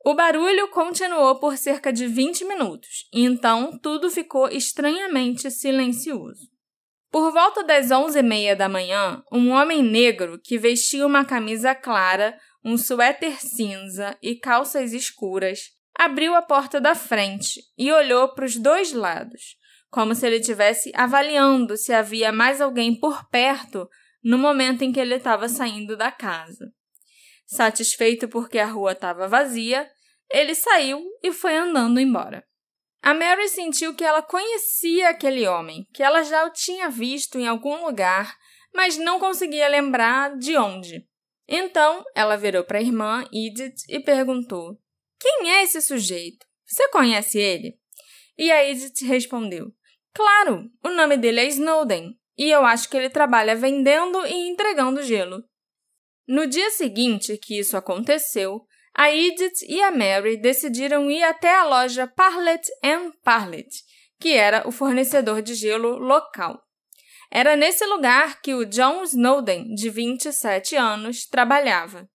O 0.03 0.13
barulho 0.13 0.69
continuou 0.69 1.39
por 1.39 1.57
cerca 1.57 1.91
de 1.91 2.07
20 2.07 2.45
minutos, 2.45 3.07
e 3.13 3.23
então 3.23 3.77
tudo 3.79 4.09
ficou 4.09 4.47
estranhamente 4.49 5.49
silencioso. 5.49 6.47
Por 7.11 7.31
volta 7.31 7.63
das 7.63 7.87
11h30 7.87 8.55
da 8.55 8.67
manhã, 8.67 9.23
um 9.31 9.49
homem 9.51 9.81
negro 9.81 10.39
que 10.43 10.57
vestia 10.57 11.05
uma 11.05 11.23
camisa 11.23 11.73
clara, 11.73 12.37
um 12.63 12.77
suéter 12.77 13.39
cinza 13.39 14.17
e 14.21 14.35
calças 14.35 14.93
escuras 14.93 15.75
abriu 15.97 16.35
a 16.35 16.41
porta 16.41 16.81
da 16.81 16.93
frente 16.93 17.61
e 17.77 17.91
olhou 17.91 18.33
para 18.33 18.45
os 18.45 18.57
dois 18.57 18.91
lados, 18.91 19.55
como 19.89 20.13
se 20.13 20.25
ele 20.25 20.37
estivesse 20.37 20.91
avaliando 20.93 21.77
se 21.77 21.93
havia 21.93 22.31
mais 22.31 22.61
alguém 22.61 22.99
por 22.99 23.27
perto 23.29 23.87
no 24.23 24.37
momento 24.37 24.83
em 24.83 24.91
que 24.91 24.99
ele 24.99 25.15
estava 25.15 25.47
saindo 25.47 25.95
da 25.95 26.11
casa. 26.11 26.71
Satisfeito 27.45 28.27
porque 28.27 28.57
a 28.57 28.65
rua 28.65 28.93
estava 28.93 29.27
vazia, 29.27 29.89
ele 30.31 30.55
saiu 30.55 31.03
e 31.23 31.31
foi 31.31 31.55
andando 31.55 31.99
embora. 31.99 32.43
A 33.01 33.13
Mary 33.13 33.47
sentiu 33.47 33.93
que 33.93 34.03
ela 34.03 34.23
conhecia 34.23 35.09
aquele 35.09 35.47
homem, 35.47 35.87
que 35.93 36.01
ela 36.01 36.23
já 36.23 36.43
o 36.43 36.49
tinha 36.49 36.89
visto 36.89 37.37
em 37.37 37.47
algum 37.47 37.85
lugar, 37.85 38.35
mas 38.73 38.97
não 38.97 39.19
conseguia 39.19 39.67
lembrar 39.67 40.35
de 40.37 40.57
onde. 40.57 41.07
Então, 41.47 42.03
ela 42.15 42.35
virou 42.35 42.63
para 42.63 42.79
a 42.79 42.81
irmã 42.81 43.23
Edith 43.31 43.83
e 43.87 43.99
perguntou: 43.99 44.79
Quem 45.19 45.51
é 45.51 45.61
esse 45.61 45.79
sujeito? 45.81 46.45
Você 46.65 46.89
conhece 46.89 47.37
ele? 47.37 47.77
E 48.37 48.51
a 48.51 48.63
Edith 48.63 49.05
respondeu: 49.05 49.71
Claro, 50.13 50.69
o 50.83 50.89
nome 50.89 51.17
dele 51.17 51.41
é 51.41 51.47
Snowden, 51.47 52.17
e 52.37 52.49
eu 52.49 52.65
acho 52.65 52.89
que 52.89 52.97
ele 52.97 53.09
trabalha 53.09 53.55
vendendo 53.55 54.25
e 54.25 54.49
entregando 54.49 55.03
gelo. 55.03 55.43
No 56.27 56.47
dia 56.47 56.69
seguinte 56.71 57.37
que 57.37 57.59
isso 57.59 57.77
aconteceu, 57.77 58.65
a 58.93 59.11
Edith 59.13 59.61
e 59.67 59.81
a 59.81 59.91
Mary 59.91 60.37
decidiram 60.37 61.11
ir 61.11 61.21
até 61.23 61.53
a 61.53 61.65
loja 61.65 62.07
Parlet 62.07 62.61
Parlet, 63.23 63.69
que 64.19 64.33
era 64.33 64.67
o 64.67 64.71
fornecedor 64.71 65.41
de 65.41 65.53
gelo 65.53 65.97
local. 65.97 66.61
Era 67.29 67.55
nesse 67.55 67.85
lugar 67.85 68.41
que 68.41 68.53
o 68.53 68.65
John 68.65 69.03
Snowden, 69.03 69.73
de 69.75 69.89
27 69.89 70.75
anos, 70.75 71.25
trabalhava. 71.25 72.09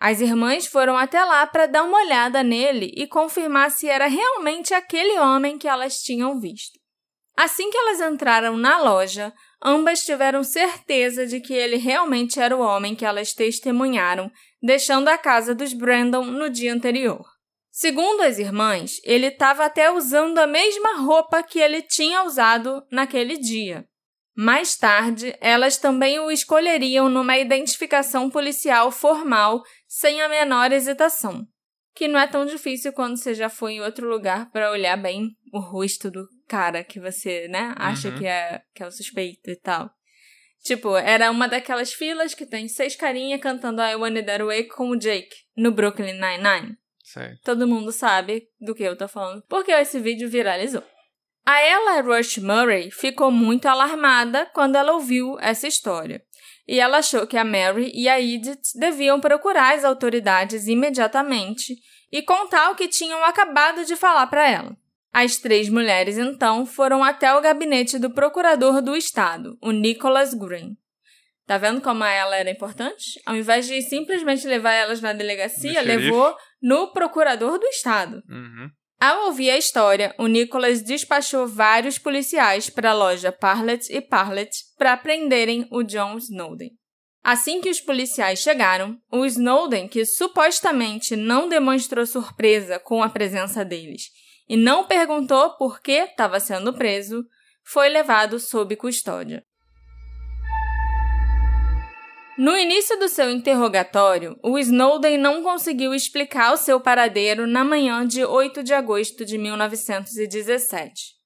As 0.00 0.20
irmãs 0.20 0.66
foram 0.66 0.96
até 0.96 1.24
lá 1.24 1.46
para 1.46 1.66
dar 1.66 1.82
uma 1.82 1.98
olhada 1.98 2.42
nele 2.42 2.92
e 2.96 3.06
confirmar 3.06 3.70
se 3.70 3.88
era 3.88 4.06
realmente 4.06 4.72
aquele 4.72 5.18
homem 5.18 5.58
que 5.58 5.66
elas 5.66 6.02
tinham 6.02 6.38
visto. 6.38 6.78
Assim 7.36 7.70
que 7.70 7.76
elas 7.76 8.00
entraram 8.00 8.56
na 8.56 8.78
loja, 8.78 9.32
ambas 9.62 10.04
tiveram 10.04 10.42
certeza 10.42 11.26
de 11.26 11.40
que 11.40 11.52
ele 11.52 11.76
realmente 11.76 12.40
era 12.40 12.56
o 12.56 12.60
homem 12.60 12.94
que 12.94 13.04
elas 13.04 13.32
testemunharam, 13.32 14.30
deixando 14.62 15.08
a 15.08 15.18
casa 15.18 15.54
dos 15.54 15.72
Brandon 15.72 16.24
no 16.24 16.48
dia 16.48 16.72
anterior. 16.72 17.24
Segundo 17.70 18.22
as 18.22 18.38
irmãs, 18.38 19.00
ele 19.04 19.26
estava 19.26 19.64
até 19.64 19.90
usando 19.90 20.38
a 20.38 20.48
mesma 20.48 20.96
roupa 20.96 21.42
que 21.42 21.60
ele 21.60 21.80
tinha 21.80 22.24
usado 22.24 22.84
naquele 22.90 23.36
dia. 23.36 23.86
Mais 24.36 24.76
tarde, 24.76 25.36
elas 25.40 25.76
também 25.76 26.20
o 26.20 26.30
escolheriam 26.30 27.08
numa 27.08 27.38
identificação 27.38 28.30
policial 28.30 28.90
formal 28.90 29.62
sem 30.00 30.22
a 30.22 30.28
menor 30.28 30.70
hesitação. 30.70 31.44
Que 31.92 32.06
não 32.06 32.20
é 32.20 32.28
tão 32.28 32.46
difícil 32.46 32.92
quando 32.92 33.16
você 33.16 33.34
já 33.34 33.48
foi 33.48 33.72
em 33.72 33.80
outro 33.80 34.08
lugar 34.08 34.48
para 34.52 34.70
olhar 34.70 34.96
bem 34.96 35.30
o 35.52 35.58
rosto 35.58 36.08
do 36.08 36.24
cara 36.46 36.84
que 36.84 37.00
você, 37.00 37.48
né, 37.48 37.74
acha 37.76 38.08
Uhum. 38.08 38.18
que, 38.18 38.26
é, 38.26 38.62
que 38.72 38.82
é 38.84 38.86
o 38.86 38.92
suspeito 38.92 39.50
e 39.50 39.56
tal. 39.56 39.90
Tipo, 40.62 40.96
era 40.96 41.30
uma 41.32 41.48
daquelas 41.48 41.92
filas 41.92 42.32
que 42.32 42.46
tem 42.46 42.68
seis 42.68 42.94
carinha 42.94 43.40
cantando 43.40 43.82
I 43.82 43.96
Want 43.96 44.16
It 44.16 44.26
That 44.26 44.44
Way 44.44 44.64
com 44.68 44.90
o 44.90 44.96
Jake 44.96 45.34
no 45.56 45.72
Brooklyn 45.72 46.12
Nine-Nine. 46.12 46.76
Todo 47.42 47.66
mundo 47.66 47.90
sabe 47.90 48.46
do 48.60 48.74
que 48.76 48.84
eu 48.84 48.96
tô 48.96 49.08
falando, 49.08 49.42
porque 49.48 49.72
esse 49.72 49.98
vídeo 49.98 50.28
viralizou. 50.28 50.84
A 51.44 51.60
Ella 51.62 52.02
Rush 52.02 52.38
Murray 52.38 52.90
ficou 52.90 53.30
muito 53.32 53.66
alarmada 53.66 54.46
quando 54.54 54.76
ela 54.76 54.92
ouviu 54.92 55.36
essa 55.40 55.66
história. 55.66 56.22
E 56.68 56.78
ela 56.78 56.98
achou 56.98 57.26
que 57.26 57.38
a 57.38 57.44
Mary 57.44 57.90
e 57.94 58.08
a 58.08 58.20
Edith 58.20 58.60
deviam 58.78 59.18
procurar 59.18 59.74
as 59.74 59.84
autoridades 59.84 60.66
imediatamente 60.66 61.74
e 62.12 62.22
contar 62.22 62.70
o 62.70 62.74
que 62.74 62.88
tinham 62.88 63.24
acabado 63.24 63.86
de 63.86 63.96
falar 63.96 64.26
para 64.26 64.46
ela. 64.46 64.76
As 65.10 65.38
três 65.38 65.70
mulheres 65.70 66.18
então 66.18 66.66
foram 66.66 67.02
até 67.02 67.34
o 67.34 67.40
gabinete 67.40 67.98
do 67.98 68.10
procurador 68.10 68.82
do 68.82 68.94
estado, 68.94 69.56
o 69.62 69.70
Nicholas 69.70 70.34
Green. 70.34 70.76
Tá 71.46 71.56
vendo 71.56 71.80
como 71.80 72.04
ela 72.04 72.36
era 72.36 72.50
importante? 72.50 73.18
Ao 73.24 73.34
invés 73.34 73.66
de 73.66 73.80
simplesmente 73.80 74.46
levar 74.46 74.72
elas 74.72 75.00
na 75.00 75.14
delegacia, 75.14 75.80
levou 75.80 76.36
no 76.60 76.92
procurador 76.92 77.58
do 77.58 77.66
estado. 77.68 78.22
Uhum. 78.28 78.70
Ao 79.00 79.26
ouvir 79.26 79.50
a 79.50 79.56
história, 79.56 80.12
o 80.18 80.26
Nicholas 80.26 80.82
despachou 80.82 81.46
vários 81.46 81.98
policiais 81.98 82.68
para 82.68 82.90
a 82.90 82.94
loja 82.94 83.30
Parlet 83.30 83.86
e 83.92 84.00
Parlet 84.00 84.50
para 84.76 84.96
prenderem 84.96 85.68
o 85.70 85.84
John 85.84 86.18
Snowden. 86.18 86.72
Assim 87.22 87.60
que 87.60 87.70
os 87.70 87.80
policiais 87.80 88.40
chegaram, 88.40 88.98
o 89.12 89.24
Snowden, 89.24 89.86
que 89.86 90.04
supostamente 90.04 91.14
não 91.14 91.48
demonstrou 91.48 92.04
surpresa 92.06 92.80
com 92.80 93.00
a 93.00 93.08
presença 93.08 93.64
deles 93.64 94.10
e 94.48 94.56
não 94.56 94.84
perguntou 94.84 95.56
por 95.56 95.80
que 95.80 95.92
estava 95.92 96.40
sendo 96.40 96.72
preso, 96.72 97.24
foi 97.64 97.88
levado 97.88 98.40
sob 98.40 98.74
custódia. 98.74 99.44
No 102.38 102.56
início 102.56 102.96
do 103.00 103.08
seu 103.08 103.28
interrogatório, 103.28 104.38
o 104.44 104.60
Snowden 104.60 105.18
não 105.18 105.42
conseguiu 105.42 105.92
explicar 105.92 106.52
o 106.52 106.56
seu 106.56 106.78
paradeiro 106.78 107.48
na 107.48 107.64
manhã 107.64 108.06
de 108.06 108.24
8 108.24 108.62
de 108.62 108.72
agosto 108.72 109.24
de 109.24 109.36
1917. 109.36 111.16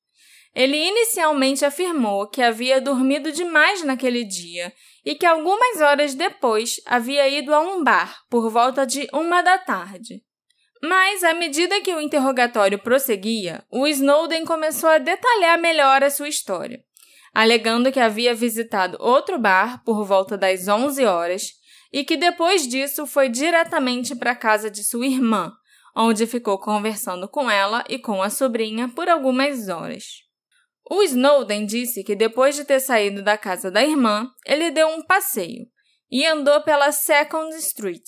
Ele 0.55 0.75
inicialmente 0.75 1.67
afirmou 1.67 2.27
que 2.29 2.41
havia 2.41 2.81
dormido 2.81 3.31
demais 3.31 3.85
naquele 3.85 4.25
dia 4.25 4.73
e 5.05 5.15
que 5.15 5.27
algumas 5.27 5.83
horas 5.83 6.15
depois 6.15 6.81
havia 6.87 7.29
ido 7.29 7.55
a 7.55 7.61
um 7.61 7.85
bar 7.85 8.23
por 8.31 8.49
volta 8.49 8.87
de 8.87 9.07
uma 9.13 9.43
da 9.43 9.59
tarde. 9.59 10.23
Mas, 10.83 11.23
à 11.23 11.35
medida 11.35 11.83
que 11.83 11.93
o 11.93 12.01
interrogatório 12.01 12.79
prosseguia, 12.79 13.63
o 13.71 13.87
Snowden 13.87 14.47
começou 14.47 14.89
a 14.89 14.97
detalhar 14.97 15.59
melhor 15.61 16.03
a 16.03 16.09
sua 16.09 16.29
história 16.29 16.83
alegando 17.35 17.91
que 17.91 18.01
havia 18.01 18.35
visitado 18.35 18.97
outro 19.01 19.39
bar 19.39 19.83
por 19.85 20.05
volta 20.05 20.37
das 20.37 20.69
11 20.69 21.05
horas 21.05 21.43
e 21.93 22.05
que 22.05 22.17
depois 22.17 22.67
disso 22.67 23.07
foi 23.07 23.29
diretamente 23.29 24.15
para 24.15 24.33
a 24.33 24.37
casa 24.37 24.71
de 24.71 24.83
sua 24.83 25.07
irmã, 25.07 25.53
onde 25.95 26.27
ficou 26.27 26.59
conversando 26.59 27.29
com 27.29 27.51
ela 27.51 27.85
e 27.89 27.99
com 27.99 28.23
a 28.23 28.31
sobrinha 28.31 28.89
por 28.89 29.09
algumas 29.09 29.69
horas. 29.69 30.05
O 30.91 31.03
Snowden 31.03 31.65
disse 31.65 32.03
que 32.03 32.17
depois 32.17 32.57
de 32.57 32.65
ter 32.65 32.81
saído 32.81 33.23
da 33.23 33.39
casa 33.39 33.71
da 33.71 33.83
irmã, 33.83 34.29
ele 34.47 34.71
deu 34.71 34.89
um 34.89 35.03
passeio 35.03 35.67
e 36.11 36.27
andou 36.27 36.61
pela 36.63 36.93
Second 36.93 37.55
Street, 37.57 38.05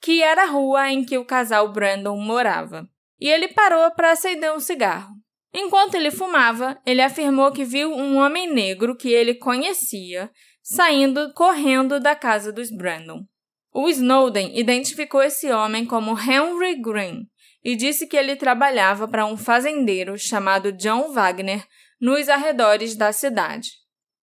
que 0.00 0.22
era 0.22 0.42
a 0.44 0.46
rua 0.46 0.90
em 0.90 1.04
que 1.04 1.18
o 1.18 1.24
casal 1.24 1.72
Brandon 1.72 2.16
morava, 2.16 2.88
e 3.20 3.28
ele 3.28 3.48
parou 3.48 3.90
para 3.92 4.12
acender 4.12 4.52
um 4.52 4.60
cigarro. 4.60 5.15
Enquanto 5.58 5.94
ele 5.94 6.10
fumava, 6.10 6.78
ele 6.84 7.00
afirmou 7.00 7.50
que 7.50 7.64
viu 7.64 7.90
um 7.90 8.18
homem 8.18 8.52
negro 8.52 8.94
que 8.94 9.08
ele 9.08 9.32
conhecia 9.34 10.30
saindo 10.62 11.32
correndo 11.32 11.98
da 11.98 12.14
casa 12.14 12.52
dos 12.52 12.70
Brandon. 12.70 13.24
O 13.72 13.88
Snowden 13.88 14.58
identificou 14.58 15.22
esse 15.22 15.50
homem 15.50 15.86
como 15.86 16.18
Henry 16.18 16.78
Green 16.78 17.26
e 17.64 17.74
disse 17.74 18.06
que 18.06 18.18
ele 18.18 18.36
trabalhava 18.36 19.08
para 19.08 19.24
um 19.24 19.34
fazendeiro 19.34 20.18
chamado 20.18 20.72
John 20.72 21.10
Wagner 21.12 21.64
nos 21.98 22.28
arredores 22.28 22.94
da 22.94 23.10
cidade. 23.10 23.70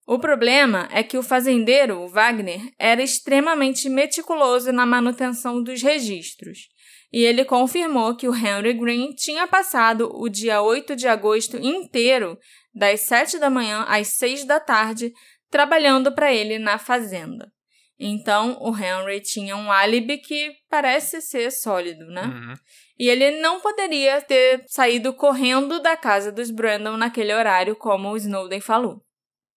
O 0.05 0.19
problema 0.19 0.87
é 0.91 1.01
que 1.01 1.17
o 1.17 1.23
fazendeiro, 1.23 2.01
o 2.01 2.07
Wagner, 2.07 2.61
era 2.77 3.01
extremamente 3.01 3.89
meticuloso 3.89 4.71
na 4.71 4.85
manutenção 4.85 5.63
dos 5.63 5.81
registros 5.81 6.67
e 7.13 7.23
ele 7.23 7.45
confirmou 7.45 8.15
que 8.15 8.27
o 8.27 8.35
Henry 8.35 8.73
Green 8.73 9.13
tinha 9.13 9.45
passado 9.45 10.11
o 10.15 10.27
dia 10.27 10.63
8 10.63 10.95
de 10.95 11.07
agosto 11.07 11.57
inteiro, 11.57 12.39
das 12.73 13.01
7 13.01 13.37
da 13.37 13.51
manhã 13.51 13.85
às 13.87 14.07
6 14.07 14.45
da 14.45 14.59
tarde, 14.59 15.13
trabalhando 15.51 16.11
para 16.11 16.33
ele 16.33 16.57
na 16.57 16.79
fazenda. 16.79 17.51
Então, 17.99 18.57
o 18.59 18.75
Henry 18.75 19.21
tinha 19.21 19.55
um 19.55 19.71
álibi 19.71 20.17
que 20.17 20.53
parece 20.67 21.21
ser 21.21 21.51
sólido, 21.51 22.03
né? 22.07 22.23
Uhum. 22.23 22.53
E 22.97 23.07
ele 23.07 23.39
não 23.39 23.61
poderia 23.61 24.19
ter 24.19 24.63
saído 24.67 25.13
correndo 25.13 25.79
da 25.79 25.95
casa 25.95 26.31
dos 26.31 26.49
Brandon 26.49 26.97
naquele 26.97 27.31
horário, 27.31 27.75
como 27.75 28.09
o 28.09 28.17
Snowden 28.17 28.59
falou. 28.59 29.03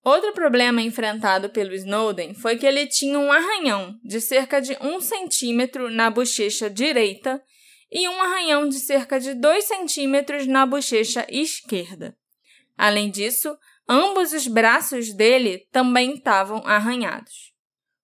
Outro 0.07 0.33
problema 0.33 0.81
enfrentado 0.81 1.51
pelo 1.51 1.75
Snowden 1.75 2.33
foi 2.33 2.57
que 2.57 2.65
ele 2.65 2.87
tinha 2.87 3.19
um 3.19 3.33
arranhão 3.33 3.99
de 4.05 4.21
cerca 4.21 4.61
de 4.61 4.79
um 4.81 5.01
centímetro 5.01 5.91
na 5.91 6.09
bochecha 6.09 6.71
direita 6.71 7.43
e 7.91 8.09
um 8.09 8.23
arranhão 8.23 8.69
de 8.69 8.79
cerca 8.79 9.19
de 9.19 9.35
2 9.35 9.65
centímetros 9.65 10.47
na 10.47 10.65
bochecha 10.65 11.27
esquerda. 11.29 12.17
Além 12.79 13.11
disso, 13.11 13.59
ambos 13.89 14.33
os 14.33 14.47
braços 14.47 15.13
dele 15.13 15.67
também 15.73 16.15
estavam 16.15 16.59
arranhados. 16.65 17.53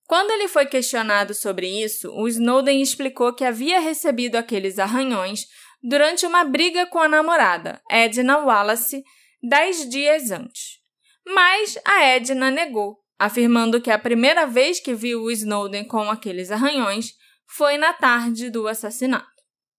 Quando 0.09 0.33
ele 0.33 0.49
foi 0.49 0.67
questionado 0.67 1.33
sobre 1.35 1.69
isso, 1.69 2.11
o 2.11 2.27
Snowden 2.27 2.83
explicou 2.83 3.33
que 3.33 3.45
havia 3.45 3.79
recebido 3.79 4.35
aqueles 4.35 4.81
arranhões 4.81 5.47
durante 5.81 6.27
uma 6.27 6.43
briga 6.43 6.85
com 6.85 6.99
a 6.99 7.09
namorada, 7.09 7.81
Edna 7.89 8.39
Wallace, 8.39 9.05
dez 9.41 9.89
dias 9.89 10.33
antes. 10.33 10.82
Mas 11.27 11.79
a 11.85 12.03
Edna 12.05 12.51
negou, 12.51 12.99
afirmando 13.19 13.81
que 13.81 13.91
a 13.91 13.99
primeira 13.99 14.47
vez 14.47 14.81
que 14.81 14.95
viu 14.95 15.31
Snowden 15.31 15.85
com 15.85 16.11
aqueles 16.11 16.51
arranhões 16.51 17.13
foi 17.47 17.77
na 17.77 17.93
tarde 17.93 18.51
do 18.51 18.67
assassinato. 18.67 19.31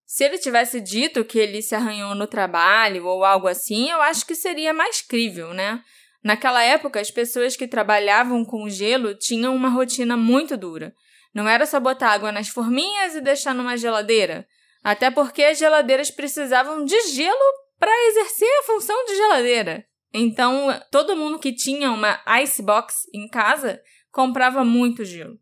Se 0.06 0.24
ele 0.24 0.38
tivesse 0.38 0.80
dito 0.80 1.26
que 1.26 1.40
ele 1.40 1.62
se 1.62 1.74
arranhou 1.74 2.14
no 2.14 2.28
trabalho 2.28 3.06
ou 3.06 3.26
algo 3.26 3.48
assim, 3.48 3.90
eu 3.90 4.02
acho 4.02 4.26
que 4.26 4.36
seria 4.36 4.74
mais 4.74 5.02
crível, 5.02 5.54
né? 5.54 5.82
Naquela 6.24 6.64
época, 6.64 7.02
as 7.02 7.12
pessoas 7.12 7.56
que 7.56 7.68
trabalhavam 7.68 8.46
com 8.46 8.70
gelo 8.70 9.14
tinham 9.16 9.56
uma 9.56 9.70
rotina 9.70 10.16
muito 10.16 10.56
dura. 10.56 10.94
Não 11.34 11.50
era 11.50 11.66
só 11.66 11.80
botar 11.80 12.12
água 12.12 12.32
nas 12.32 12.48
forminhas 12.48 13.16
e 13.16 13.22
deixar 13.22 13.54
numa 13.54 13.76
geladeira. 13.76 14.48
Até 14.84 15.10
porque 15.10 15.44
as 15.44 15.58
geladeiras 15.58 16.12
precisavam 16.12 16.86
de 16.86 17.00
gelo 17.10 17.54
para 17.80 17.92
exercer 18.08 18.48
a 18.60 18.64
função 18.64 19.06
de 19.06 19.16
geladeira. 19.16 19.86
Então, 20.14 20.68
todo 20.92 21.16
mundo 21.16 21.40
que 21.40 21.52
tinha 21.52 21.92
uma 21.92 22.22
icebox 22.44 23.08
em 23.14 23.28
casa 23.28 23.82
comprava 24.12 24.64
muito 24.64 25.04
gelo. 25.04 25.40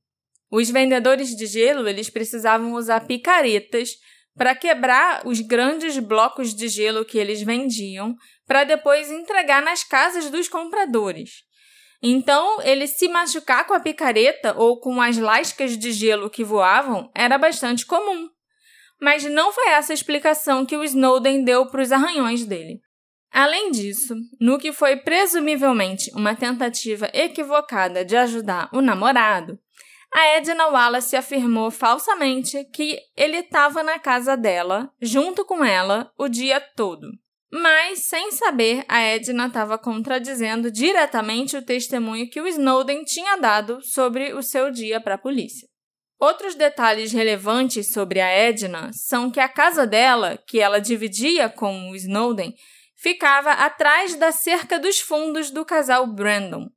Os 0.50 0.70
vendedores 0.70 1.36
de 1.36 1.46
gelo, 1.46 1.88
eles 1.88 2.10
precisavam 2.10 2.74
usar 2.74 3.06
picaretas 3.06 3.98
para 4.36 4.56
quebrar 4.56 5.28
os 5.28 5.42
grandes 5.42 5.98
blocos 5.98 6.54
de 6.56 6.70
gelo 6.70 7.04
que 7.04 7.18
eles 7.18 7.42
vendiam, 7.42 8.16
para 8.46 8.64
depois 8.64 9.12
entregar 9.12 9.62
nas 9.62 9.84
casas 9.84 10.30
dos 10.30 10.48
compradores. 10.48 11.44
Então, 12.02 12.62
ele 12.62 12.88
se 12.88 13.08
machucar 13.08 13.68
com 13.68 13.74
a 13.74 13.80
picareta 13.80 14.56
ou 14.58 14.80
com 14.80 15.02
as 15.02 15.18
lascas 15.18 15.78
de 15.78 15.92
gelo 15.92 16.30
que 16.30 16.44
voavam 16.44 17.12
era 17.14 17.38
bastante 17.38 17.86
comum. 17.86 18.30
Mas 19.00 19.24
não 19.26 19.52
foi 19.52 19.70
essa 19.70 19.94
a 19.94 19.96
explicação 19.96 20.66
que 20.66 20.76
o 20.76 20.84
Snowden 20.84 21.44
deu 21.44 21.68
para 21.68 21.82
os 21.82 21.92
arranhões 21.92 22.46
dele. 22.46 22.82
Além 23.32 23.72
disso, 23.72 24.14
no 24.40 24.60
que 24.60 24.74
foi 24.74 24.98
presumivelmente 24.98 26.12
uma 26.14 26.36
tentativa 26.36 27.10
equivocada 27.14 28.04
de 28.04 28.18
ajudar 28.18 28.70
o 28.74 28.82
namorado, 28.82 29.58
a 30.14 30.26
Edna 30.36 30.68
Wallace 30.68 31.16
afirmou 31.16 31.72
falsamente 31.72 32.66
que 32.66 33.00
ele 33.16 33.38
estava 33.38 33.82
na 33.82 33.98
casa 33.98 34.36
dela, 34.36 34.92
junto 35.02 35.46
com 35.46 35.64
ela, 35.64 36.12
o 36.18 36.28
dia 36.28 36.60
todo. 36.60 37.08
Mas, 37.50 38.08
sem 38.08 38.32
saber, 38.32 38.84
a 38.90 39.00
Edna 39.00 39.48
estava 39.48 39.78
contradizendo 39.78 40.70
diretamente 40.70 41.56
o 41.56 41.66
testemunho 41.66 42.30
que 42.30 42.42
o 42.42 42.48
Snowden 42.48 43.06
tinha 43.06 43.38
dado 43.38 43.82
sobre 43.82 44.34
o 44.34 44.44
seu 44.44 44.70
dia 44.70 45.00
para 45.00 45.16
a 45.16 45.18
polícia. 45.18 45.68
Outros 46.20 46.56
detalhes 46.56 47.14
relevantes 47.14 47.92
sobre 47.92 48.20
a 48.22 48.28
Edna 48.28 48.92
são 48.94 49.32
que 49.32 49.40
a 49.40 49.50
casa 49.50 49.88
dela, 49.88 50.38
que 50.46 50.60
ela 50.60 50.80
dividia 50.80 51.50
com 51.50 51.90
o 51.90 51.96
Snowden, 51.96 52.54
ficava 53.02 53.52
atrás 53.52 54.16
da 54.16 54.32
cerca 54.32 54.78
dos 54.78 55.00
fundos 55.00 55.50
do 55.50 55.66
casal 55.66 56.06
Brandon. 56.06 56.68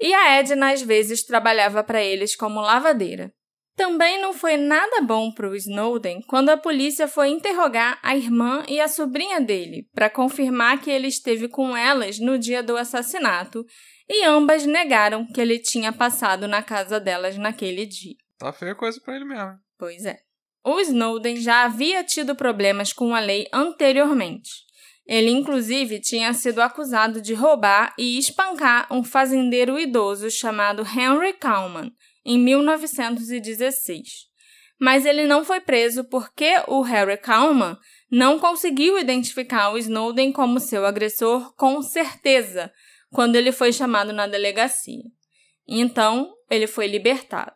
E 0.00 0.14
a 0.14 0.38
Edna 0.38 0.72
às 0.72 0.80
vezes 0.80 1.22
trabalhava 1.22 1.84
para 1.84 2.02
eles 2.02 2.34
como 2.34 2.60
lavadeira. 2.60 3.30
Também 3.76 4.20
não 4.20 4.32
foi 4.32 4.56
nada 4.56 5.02
bom 5.02 5.30
para 5.30 5.48
o 5.48 5.54
Snowden 5.54 6.22
quando 6.26 6.48
a 6.48 6.56
polícia 6.56 7.06
foi 7.06 7.28
interrogar 7.28 7.98
a 8.02 8.16
irmã 8.16 8.64
e 8.68 8.80
a 8.80 8.88
sobrinha 8.88 9.40
dele 9.40 9.86
para 9.94 10.10
confirmar 10.10 10.80
que 10.80 10.90
ele 10.90 11.08
esteve 11.08 11.46
com 11.46 11.76
elas 11.76 12.18
no 12.18 12.38
dia 12.38 12.62
do 12.62 12.76
assassinato, 12.76 13.64
e 14.08 14.24
ambas 14.24 14.66
negaram 14.66 15.26
que 15.26 15.40
ele 15.40 15.58
tinha 15.58 15.92
passado 15.92 16.48
na 16.48 16.62
casa 16.62 16.98
delas 16.98 17.36
naquele 17.36 17.86
dia. 17.86 18.16
Tá 18.38 18.52
feia 18.52 18.74
coisa 18.74 19.00
para 19.00 19.16
ele 19.16 19.24
mesmo. 19.24 19.58
Pois 19.78 20.04
é. 20.04 20.18
O 20.64 20.80
Snowden 20.80 21.36
já 21.36 21.64
havia 21.64 22.02
tido 22.02 22.34
problemas 22.34 22.92
com 22.92 23.14
a 23.14 23.20
lei 23.20 23.46
anteriormente. 23.52 24.69
Ele, 25.10 25.28
inclusive, 25.28 25.98
tinha 25.98 26.32
sido 26.32 26.62
acusado 26.62 27.20
de 27.20 27.34
roubar 27.34 27.92
e 27.98 28.16
espancar 28.16 28.86
um 28.92 29.02
fazendeiro 29.02 29.76
idoso 29.76 30.30
chamado 30.30 30.84
Henry 30.84 31.32
Kalman, 31.32 31.90
em 32.24 32.38
1916. 32.38 34.30
Mas 34.78 35.04
ele 35.04 35.26
não 35.26 35.44
foi 35.44 35.60
preso 35.60 36.04
porque 36.04 36.62
o 36.68 36.82
Harry 36.82 37.16
Kalman 37.16 37.76
não 38.08 38.38
conseguiu 38.38 39.00
identificar 39.00 39.70
o 39.70 39.78
Snowden 39.78 40.30
como 40.30 40.60
seu 40.60 40.86
agressor 40.86 41.52
com 41.56 41.82
certeza 41.82 42.72
quando 43.10 43.34
ele 43.34 43.50
foi 43.50 43.72
chamado 43.72 44.12
na 44.12 44.28
delegacia. 44.28 45.02
Então, 45.66 46.32
ele 46.48 46.68
foi 46.68 46.86
libertado. 46.86 47.52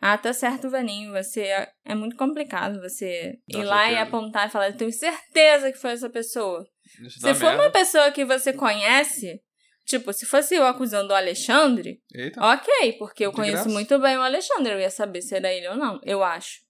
Ah, 0.00 0.16
tá 0.16 0.32
certo, 0.32 0.70
Vaninho, 0.70 1.12
você 1.12 1.40
é, 1.40 1.72
é 1.84 1.94
muito 1.96 2.14
complicado 2.14 2.80
você 2.80 3.34
ir 3.48 3.64
lá 3.64 3.90
e 3.90 3.96
apontar 3.96 4.46
e 4.46 4.50
falar, 4.52 4.68
eu 4.68 4.76
tenho 4.76 4.92
certeza 4.92 5.72
que 5.72 5.78
foi 5.78 5.90
essa 5.90 6.08
pessoa. 6.08 6.64
Se 6.84 7.34
for 7.34 7.48
merda. 7.48 7.62
uma 7.62 7.70
pessoa 7.70 8.10
que 8.10 8.24
você 8.24 8.52
conhece, 8.52 9.40
tipo, 9.86 10.12
se 10.12 10.26
fosse 10.26 10.54
eu 10.54 10.66
acusando 10.66 11.12
o 11.12 11.16
Alexandre, 11.16 12.00
Eita. 12.14 12.40
ok, 12.44 12.92
porque 12.94 13.24
eu 13.24 13.30
De 13.30 13.36
conheço 13.36 13.64
graça. 13.64 13.70
muito 13.70 13.98
bem 13.98 14.16
o 14.16 14.22
Alexandre, 14.22 14.72
eu 14.72 14.80
ia 14.80 14.90
saber 14.90 15.22
se 15.22 15.34
era 15.34 15.52
ele 15.52 15.68
ou 15.68 15.76
não, 15.76 16.00
eu 16.04 16.22
acho. 16.22 16.62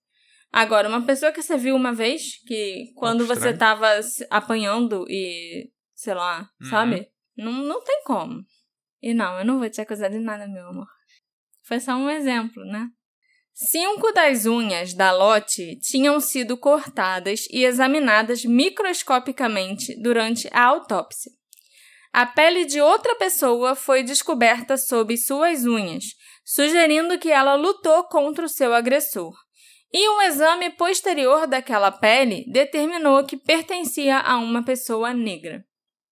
Agora, 0.52 0.88
uma 0.88 1.04
pessoa 1.04 1.32
que 1.32 1.42
você 1.42 1.56
viu 1.56 1.74
uma 1.74 1.92
vez, 1.92 2.40
que 2.46 2.92
quando 2.94 3.26
você 3.26 3.52
tava 3.52 3.88
apanhando 4.30 5.04
e, 5.08 5.68
sei 5.96 6.14
lá, 6.14 6.48
uhum. 6.60 6.70
sabe? 6.70 7.08
Não, 7.36 7.52
não 7.52 7.82
tem 7.82 8.02
como. 8.04 8.40
E 9.02 9.12
não, 9.12 9.38
eu 9.38 9.44
não 9.44 9.58
vou 9.58 9.68
te 9.68 9.80
acusar 9.80 10.10
de 10.10 10.18
nada, 10.20 10.46
meu 10.46 10.68
amor. 10.68 10.86
Foi 11.64 11.80
só 11.80 11.96
um 11.96 12.08
exemplo, 12.08 12.64
né? 12.64 12.88
Cinco 13.56 14.10
das 14.12 14.46
unhas 14.46 14.94
da 14.94 15.12
Lotte 15.12 15.78
tinham 15.80 16.18
sido 16.18 16.56
cortadas 16.56 17.46
e 17.52 17.64
examinadas 17.64 18.44
microscopicamente 18.44 19.94
durante 20.02 20.48
a 20.52 20.64
autópsia. 20.64 21.30
A 22.12 22.26
pele 22.26 22.64
de 22.64 22.80
outra 22.80 23.14
pessoa 23.14 23.76
foi 23.76 24.02
descoberta 24.02 24.76
sob 24.76 25.16
suas 25.16 25.64
unhas, 25.64 26.02
sugerindo 26.44 27.16
que 27.16 27.30
ela 27.30 27.54
lutou 27.54 28.02
contra 28.08 28.44
o 28.44 28.48
seu 28.48 28.74
agressor. 28.74 29.32
E 29.92 30.08
um 30.08 30.22
exame 30.22 30.70
posterior 30.70 31.46
daquela 31.46 31.92
pele 31.92 32.44
determinou 32.50 33.24
que 33.24 33.36
pertencia 33.36 34.18
a 34.18 34.36
uma 34.36 34.64
pessoa 34.64 35.14
negra. 35.14 35.64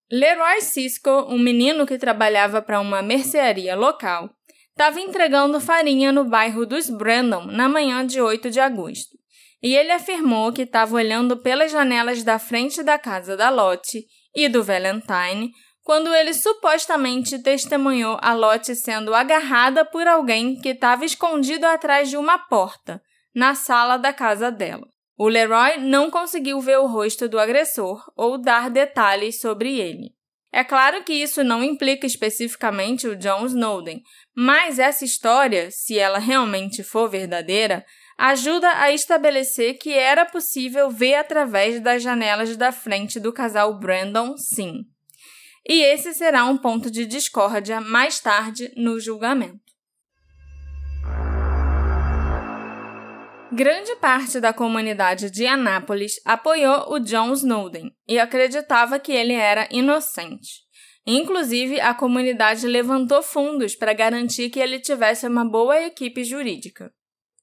Leroy 0.09 0.61
Cisco, 0.61 1.11
um 1.29 1.41
menino 1.41 1.87
que 1.87 1.99
trabalhava 1.99 2.63
para 2.63 2.79
uma 2.79 3.03
mercearia 3.03 3.75
local, 3.75 4.31
estava 4.73 5.01
entregando 5.01 5.61
farinha 5.61 6.11
no 6.11 6.25
bairro 6.25 6.67
dos 6.67 6.91
Brandon 6.91 7.47
na 7.47 7.69
manhã 7.69 8.05
de 8.05 8.21
8 8.21 8.51
de 8.51 8.61
agosto. 8.61 9.17
E 9.63 9.77
ele 9.77 9.93
afirmou 9.93 10.53
que 10.53 10.63
estava 10.63 10.97
olhando 10.97 11.37
pelas 11.37 11.71
janelas 11.71 12.25
da 12.25 12.39
frente 12.39 12.83
da 12.83 12.99
casa 12.99 13.37
da 13.37 13.49
Lotte 13.49 14.05
e 14.35 14.49
do 14.49 14.63
Valentine 14.63 15.53
quando 15.83 16.15
ele 16.15 16.33
supostamente 16.33 17.41
testemunhou 17.41 18.19
a 18.23 18.35
Lotte 18.35 18.75
sendo 18.75 19.15
agarrada 19.15 19.85
por 19.85 20.07
alguém 20.07 20.61
que 20.61 20.71
estava 20.71 21.05
escondido 21.05 21.67
atrás 21.67 22.09
de 22.09 22.17
uma 22.17 22.39
porta, 22.39 23.03
na 23.35 23.55
sala 23.55 23.97
da 23.97 24.13
casa 24.13 24.51
dela. 24.51 24.87
O 25.17 25.29
Leroy 25.29 25.79
não 25.79 26.11
conseguiu 26.11 26.61
ver 26.61 26.79
o 26.79 26.87
rosto 26.87 27.29
do 27.29 27.39
agressor 27.39 28.03
ou 28.17 28.39
dar 28.39 28.71
detalhes 28.71 29.41
sobre 29.41 29.79
ele. 29.79 30.13
É 30.53 30.63
claro 30.63 31.03
que 31.03 31.15
isso 31.15 31.43
não 31.43 31.65
implica 31.65 32.07
especificamente 32.07 33.09
o 33.09 33.17
John 33.17 33.47
Snowden, 33.47 34.03
mas 34.35 34.79
essa 34.79 35.05
história, 35.05 35.71
se 35.71 35.99
ela 35.99 36.19
realmente 36.19 36.83
for 36.83 37.09
verdadeira, 37.09 37.85
ajuda 38.17 38.69
a 38.81 38.93
estabelecer 38.93 39.75
que 39.79 39.93
era 39.93 40.25
possível 40.25 40.91
ver 40.91 41.17
através 41.17 41.81
das 41.81 42.03
janelas 42.03 42.57
da 42.57 42.73
frente 42.73 43.19
do 43.19 43.33
casal 43.33 43.79
Brandon, 43.79 44.37
sim. 44.37 44.85
E 45.69 45.83
esse 45.83 46.13
será 46.15 46.45
um 46.45 46.57
ponto 46.57 46.91
de 46.91 47.07
discórdia 47.07 47.81
mais 47.81 48.21
tarde 48.21 48.73
no 48.77 48.99
julgamento. 48.99 49.61
Grande 53.55 53.95
parte 53.97 54.41
da 54.41 54.51
comunidade 54.51 55.31
de 55.31 55.47
Anápolis 55.47 56.15
apoiou 56.25 56.91
o 56.91 56.99
John 56.99 57.35
Snowden 57.35 57.95
e 58.09 58.19
acreditava 58.19 58.99
que 58.99 59.13
ele 59.13 59.35
era 59.35 59.69
inocente. 59.71 60.63
Inclusive, 61.07 61.81
a 61.81 61.93
comunidade 61.95 62.67
levantou 62.67 63.23
fundos 63.23 63.75
para 63.75 63.93
garantir 63.93 64.51
que 64.51 64.61
ele 64.61 64.79
tivesse 64.79 65.27
uma 65.27 65.45
boa 65.45 65.81
equipe 65.81 66.23
jurídica. 66.23 66.93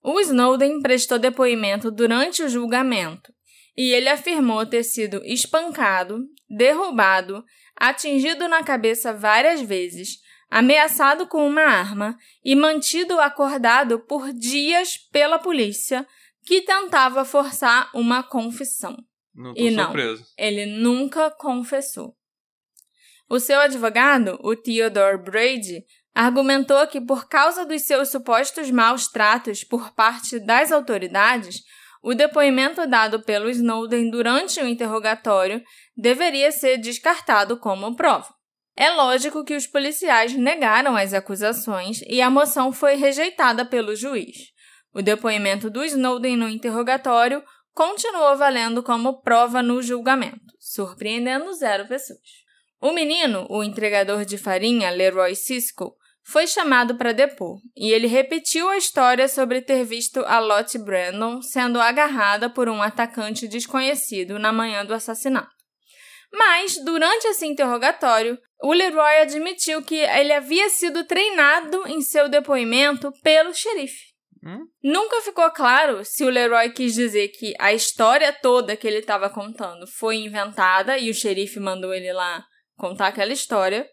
O 0.02 0.20
Snowden 0.22 0.82
prestou 0.82 1.20
depoimento 1.20 1.92
durante 1.92 2.42
o 2.42 2.50
julgamento 2.50 3.34
e 3.76 3.92
ele 3.92 4.08
afirmou 4.10 4.66
ter 4.66 4.84
sido 4.84 5.22
espancado, 5.26 6.26
derrubado, 6.50 7.44
atingido 7.76 8.48
na 8.48 8.64
cabeça 8.64 9.14
várias 9.14 9.62
vezes, 9.62 10.20
ameaçado 10.50 11.28
com 11.28 11.46
uma 11.46 11.62
arma 11.62 12.18
e 12.44 12.56
mantido 12.56 13.20
acordado 13.20 14.00
por 14.00 14.34
dias 14.34 14.98
pela 15.12 15.38
polícia 15.38 16.08
que 16.46 16.62
tentava 16.62 17.24
forçar 17.24 17.92
uma 17.94 18.24
confissão. 18.24 18.98
Não 19.36 19.54
e 19.56 19.70
não, 19.70 19.86
surpreso. 19.86 20.26
ele 20.38 20.66
nunca 20.66 21.30
confessou. 21.30 22.19
O 23.30 23.40
seu 23.40 23.60
advogado, 23.60 24.40
o 24.42 24.56
Theodore 24.56 25.20
Brady, 25.20 25.86
argumentou 26.16 26.88
que 26.88 27.00
por 27.00 27.30
causa 27.30 27.64
dos 27.64 27.84
seus 27.84 28.10
supostos 28.10 28.72
maus 28.72 29.08
tratos 29.08 29.64
por 29.64 29.94
parte 29.94 30.40
das 30.40 30.72
autoridades, 30.72 31.62
o 32.02 32.16
depoimento 32.16 32.88
dado 32.88 33.22
pelo 33.22 33.48
Snowden 33.50 34.10
durante 34.10 34.60
o 34.60 34.68
interrogatório 34.68 35.62
deveria 35.96 36.52
ser 36.52 36.78
descartado 36.78 37.60
como 37.60 37.96
prova. 37.96 38.34
É 38.76 38.90
lógico 38.90 39.44
que 39.44 39.56
os 39.56 39.68
policiais 39.68 40.34
negaram 40.34 40.96
as 40.96 41.14
acusações 41.14 42.02
e 42.08 42.22
a 42.22 42.30
moção 42.30 42.72
foi 42.72 42.96
rejeitada 42.96 43.64
pelo 43.64 43.96
juiz. 43.96 44.38
O 44.92 45.04
depoimento 45.04 45.70
do 45.70 45.84
Snowden 45.84 46.36
no 46.36 46.50
interrogatório 46.50 47.44
continuou 47.74 48.36
valendo 48.38 48.82
como 48.82 49.22
prova 49.22 49.62
no 49.62 49.84
julgamento, 49.84 50.40
surpreendendo 50.60 51.54
zero 51.54 51.88
pessoas. 51.88 52.49
O 52.82 52.94
menino, 52.94 53.46
o 53.50 53.64
entregador 53.64 54.24
de 54.24 54.38
farinha 54.38 54.90
Leroy 54.90 55.36
Cisco, 55.36 55.96
foi 56.24 56.48
chamado 56.48 56.96
para 56.96 57.12
depor 57.12 57.60
e 57.76 57.92
ele 57.92 58.08
repetiu 58.08 58.70
a 58.70 58.78
história 58.78 59.28
sobre 59.28 59.62
ter 59.62 59.84
visto 59.84 60.24
a 60.26 60.40
Lottie 60.40 60.78
Brandon 60.78 61.42
sendo 61.42 61.80
agarrada 61.82 62.50
por 62.50 62.70
um 62.70 62.82
atacante 62.82 63.48
desconhecido 63.48 64.38
na 64.38 64.54
manhã 64.54 64.86
do 64.86 64.94
assassinato. 64.94 65.50
Mas, 66.32 66.78
durante 66.86 67.26
esse 67.26 67.48
interrogatório, 67.48 68.38
o 68.62 68.72
Leroy 68.72 69.22
admitiu 69.22 69.82
que 69.82 69.96
ele 69.96 70.32
havia 70.32 70.70
sido 70.70 71.04
treinado 71.04 71.88
em 71.88 72.02
seu 72.02 72.30
depoimento 72.30 73.12
pelo 73.24 73.54
xerife. 73.54 74.10
Hum? 74.46 74.68
Nunca 74.84 75.22
ficou 75.22 75.50
claro 75.50 76.06
se 76.06 76.24
o 76.24 76.30
Leroy 76.30 76.70
quis 76.70 76.94
dizer 76.94 77.30
que 77.30 77.54
a 77.60 77.74
história 77.74 78.32
toda 78.32 78.78
que 78.78 78.88
ele 78.88 79.00
estava 79.00 79.30
contando 79.30 79.88
foi 79.88 80.18
inventada 80.18 80.98
e 80.98 81.10
o 81.10 81.14
xerife 81.14 81.60
mandou 81.60 81.94
ele 81.94 82.14
lá 82.14 82.46
contar 82.80 83.08
aquela 83.08 83.34
história, 83.34 83.88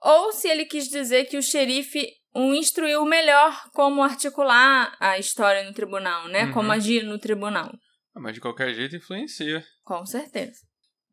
ou 0.00 0.30
se 0.30 0.46
ele 0.46 0.66
quis 0.66 0.88
dizer 0.88 1.24
que 1.24 1.36
o 1.36 1.42
xerife 1.42 2.06
o 2.34 2.52
instruiu 2.54 3.02
melhor 3.06 3.70
como 3.72 4.02
articular 4.02 4.94
a 5.00 5.18
história 5.18 5.64
no 5.64 5.72
tribunal, 5.72 6.28
né? 6.28 6.44
Uhum. 6.44 6.52
Como 6.52 6.70
agir 6.70 7.02
no 7.02 7.18
tribunal. 7.18 7.72
Ah, 8.14 8.20
Mas 8.20 8.34
de 8.34 8.40
qualquer 8.40 8.74
jeito 8.74 8.94
influencia. 8.94 9.64
Com 9.82 10.04
certeza. 10.04 10.60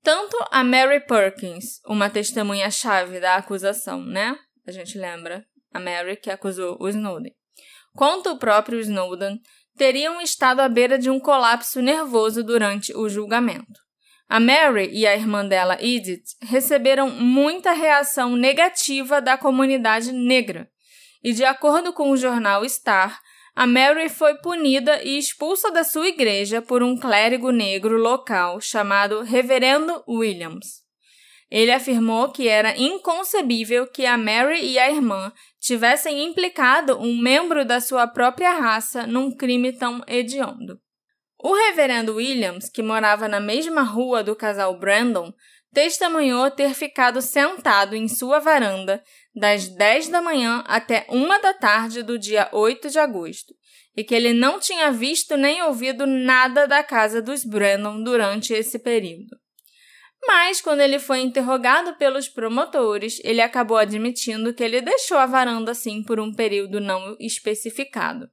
Tanto 0.03 0.35
a 0.51 0.65
Mary 0.65 0.99
Perkins, 0.99 1.79
uma 1.87 2.09
testemunha-chave 2.09 3.21
da 3.21 3.35
acusação, 3.35 4.03
né? 4.03 4.37
A 4.67 4.71
gente 4.71 4.97
lembra. 4.97 5.45
A 5.73 5.79
Mary 5.79 6.17
que 6.17 6.29
acusou 6.29 6.77
o 6.79 6.89
Snowden. 6.89 7.33
Quanto 7.95 8.29
o 8.31 8.37
próprio 8.37 8.79
Snowden 8.81 9.39
teriam 9.77 10.21
estado 10.21 10.59
à 10.59 10.67
beira 10.67 10.99
de 10.99 11.09
um 11.09 11.19
colapso 11.19 11.81
nervoso 11.81 12.43
durante 12.43 12.95
o 12.95 13.07
julgamento. 13.07 13.82
A 14.29 14.39
Mary 14.39 14.89
e 14.91 15.05
a 15.05 15.15
irmã 15.15 15.45
dela, 15.45 15.77
Edith, 15.79 16.35
receberam 16.41 17.09
muita 17.09 17.71
reação 17.71 18.35
negativa 18.35 19.21
da 19.21 19.37
comunidade 19.37 20.11
negra. 20.11 20.69
E, 21.23 21.33
de 21.33 21.45
acordo 21.45 21.93
com 21.93 22.09
o 22.09 22.17
jornal 22.17 22.67
Star, 22.67 23.21
a 23.55 23.67
Mary 23.67 24.09
foi 24.09 24.35
punida 24.39 25.03
e 25.03 25.17
expulsa 25.17 25.69
da 25.71 25.83
sua 25.83 26.07
igreja 26.07 26.61
por 26.61 26.81
um 26.81 26.97
clérigo 26.97 27.51
negro 27.51 27.97
local 27.97 28.59
chamado 28.59 29.21
Reverendo 29.21 30.03
Williams. 30.07 30.81
Ele 31.51 31.71
afirmou 31.71 32.31
que 32.31 32.47
era 32.47 32.75
inconcebível 32.75 33.85
que 33.85 34.07
a 34.07 34.17
Mary 34.17 34.59
e 34.65 34.79
a 34.79 34.89
irmã 34.89 35.31
tivessem 35.59 36.23
implicado 36.25 36.97
um 36.99 37.15
membro 37.15 37.63
da 37.63 37.79
sua 37.79 38.07
própria 38.07 38.53
raça 38.53 39.05
num 39.05 39.29
crime 39.29 39.71
tão 39.71 40.01
hediondo. 40.07 40.79
O 41.45 41.53
reverendo 41.53 42.15
Williams, 42.15 42.69
que 42.69 42.81
morava 42.81 43.27
na 43.27 43.41
mesma 43.41 43.81
rua 43.81 44.23
do 44.23 44.33
casal 44.33 44.79
Brandon, 44.79 45.33
testemunhou 45.73 46.49
ter 46.49 46.73
ficado 46.73 47.21
sentado 47.21 47.97
em 47.97 48.07
sua 48.07 48.39
varanda 48.39 49.03
das 49.35 49.67
10 49.67 50.07
da 50.07 50.21
manhã 50.21 50.63
até 50.65 51.05
1 51.09 51.27
da 51.41 51.53
tarde 51.53 52.01
do 52.01 52.17
dia 52.17 52.47
8 52.53 52.89
de 52.89 52.97
agosto, 52.97 53.53
e 53.93 54.05
que 54.05 54.15
ele 54.15 54.31
não 54.31 54.57
tinha 54.57 54.89
visto 54.89 55.35
nem 55.35 55.61
ouvido 55.63 56.07
nada 56.07 56.65
da 56.65 56.81
casa 56.81 57.21
dos 57.21 57.43
Brandon 57.43 58.01
durante 58.01 58.53
esse 58.53 58.79
período. 58.79 59.37
Mas, 60.25 60.61
quando 60.61 60.79
ele 60.79 60.97
foi 60.97 61.19
interrogado 61.19 61.97
pelos 61.97 62.29
promotores, 62.29 63.19
ele 63.21 63.41
acabou 63.41 63.75
admitindo 63.75 64.53
que 64.53 64.63
ele 64.63 64.79
deixou 64.79 65.17
a 65.17 65.25
varanda 65.25 65.71
assim 65.71 66.01
por 66.03 66.21
um 66.21 66.33
período 66.33 66.79
não 66.79 67.17
especificado. 67.19 68.29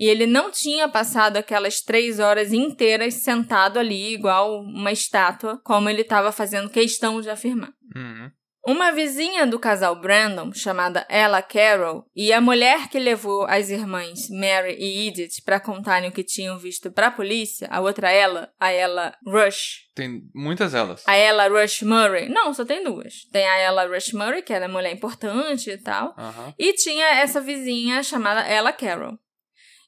E 0.00 0.08
ele 0.08 0.26
não 0.26 0.50
tinha 0.50 0.88
passado 0.88 1.36
aquelas 1.36 1.82
três 1.82 2.18
horas 2.18 2.54
inteiras 2.54 3.14
sentado 3.14 3.78
ali, 3.78 4.14
igual 4.14 4.62
uma 4.62 4.90
estátua, 4.90 5.60
como 5.62 5.90
ele 5.90 6.00
estava 6.00 6.32
fazendo 6.32 6.70
questão 6.70 7.20
de 7.20 7.28
afirmar. 7.28 7.74
Uhum. 7.94 8.30
Uma 8.66 8.92
vizinha 8.92 9.46
do 9.46 9.58
casal 9.58 10.00
Brandon, 10.00 10.52
chamada 10.54 11.06
Ella 11.08 11.42
Carroll, 11.42 12.04
e 12.16 12.32
a 12.32 12.40
mulher 12.40 12.88
que 12.88 12.98
levou 12.98 13.44
as 13.44 13.68
irmãs 13.68 14.28
Mary 14.30 14.76
e 14.78 15.08
Edith 15.08 15.42
para 15.44 15.60
contarem 15.60 16.08
o 16.08 16.12
que 16.12 16.24
tinham 16.24 16.58
visto 16.58 16.90
para 16.90 17.08
a 17.08 17.10
polícia, 17.10 17.68
a 17.70 17.80
outra 17.80 18.10
Ella, 18.10 18.50
a 18.58 18.70
Ella 18.70 19.14
Rush. 19.26 19.86
Tem 19.94 20.22
muitas 20.34 20.74
elas. 20.74 21.02
A 21.06 21.14
Ella 21.14 21.48
Rush 21.48 21.82
Murray. 21.82 22.28
Não, 22.28 22.54
só 22.54 22.64
tem 22.64 22.82
duas. 22.82 23.24
Tem 23.30 23.46
a 23.46 23.58
Ella 23.58 23.86
Rush 23.86 24.12
Murray, 24.12 24.42
que 24.42 24.52
era 24.52 24.68
mulher 24.68 24.92
importante 24.92 25.70
e 25.70 25.78
tal. 25.78 26.14
E 26.58 26.72
tinha 26.74 27.06
essa 27.20 27.40
vizinha 27.40 28.02
chamada 28.02 28.46
Ella 28.46 28.72
Carroll. 28.72 29.18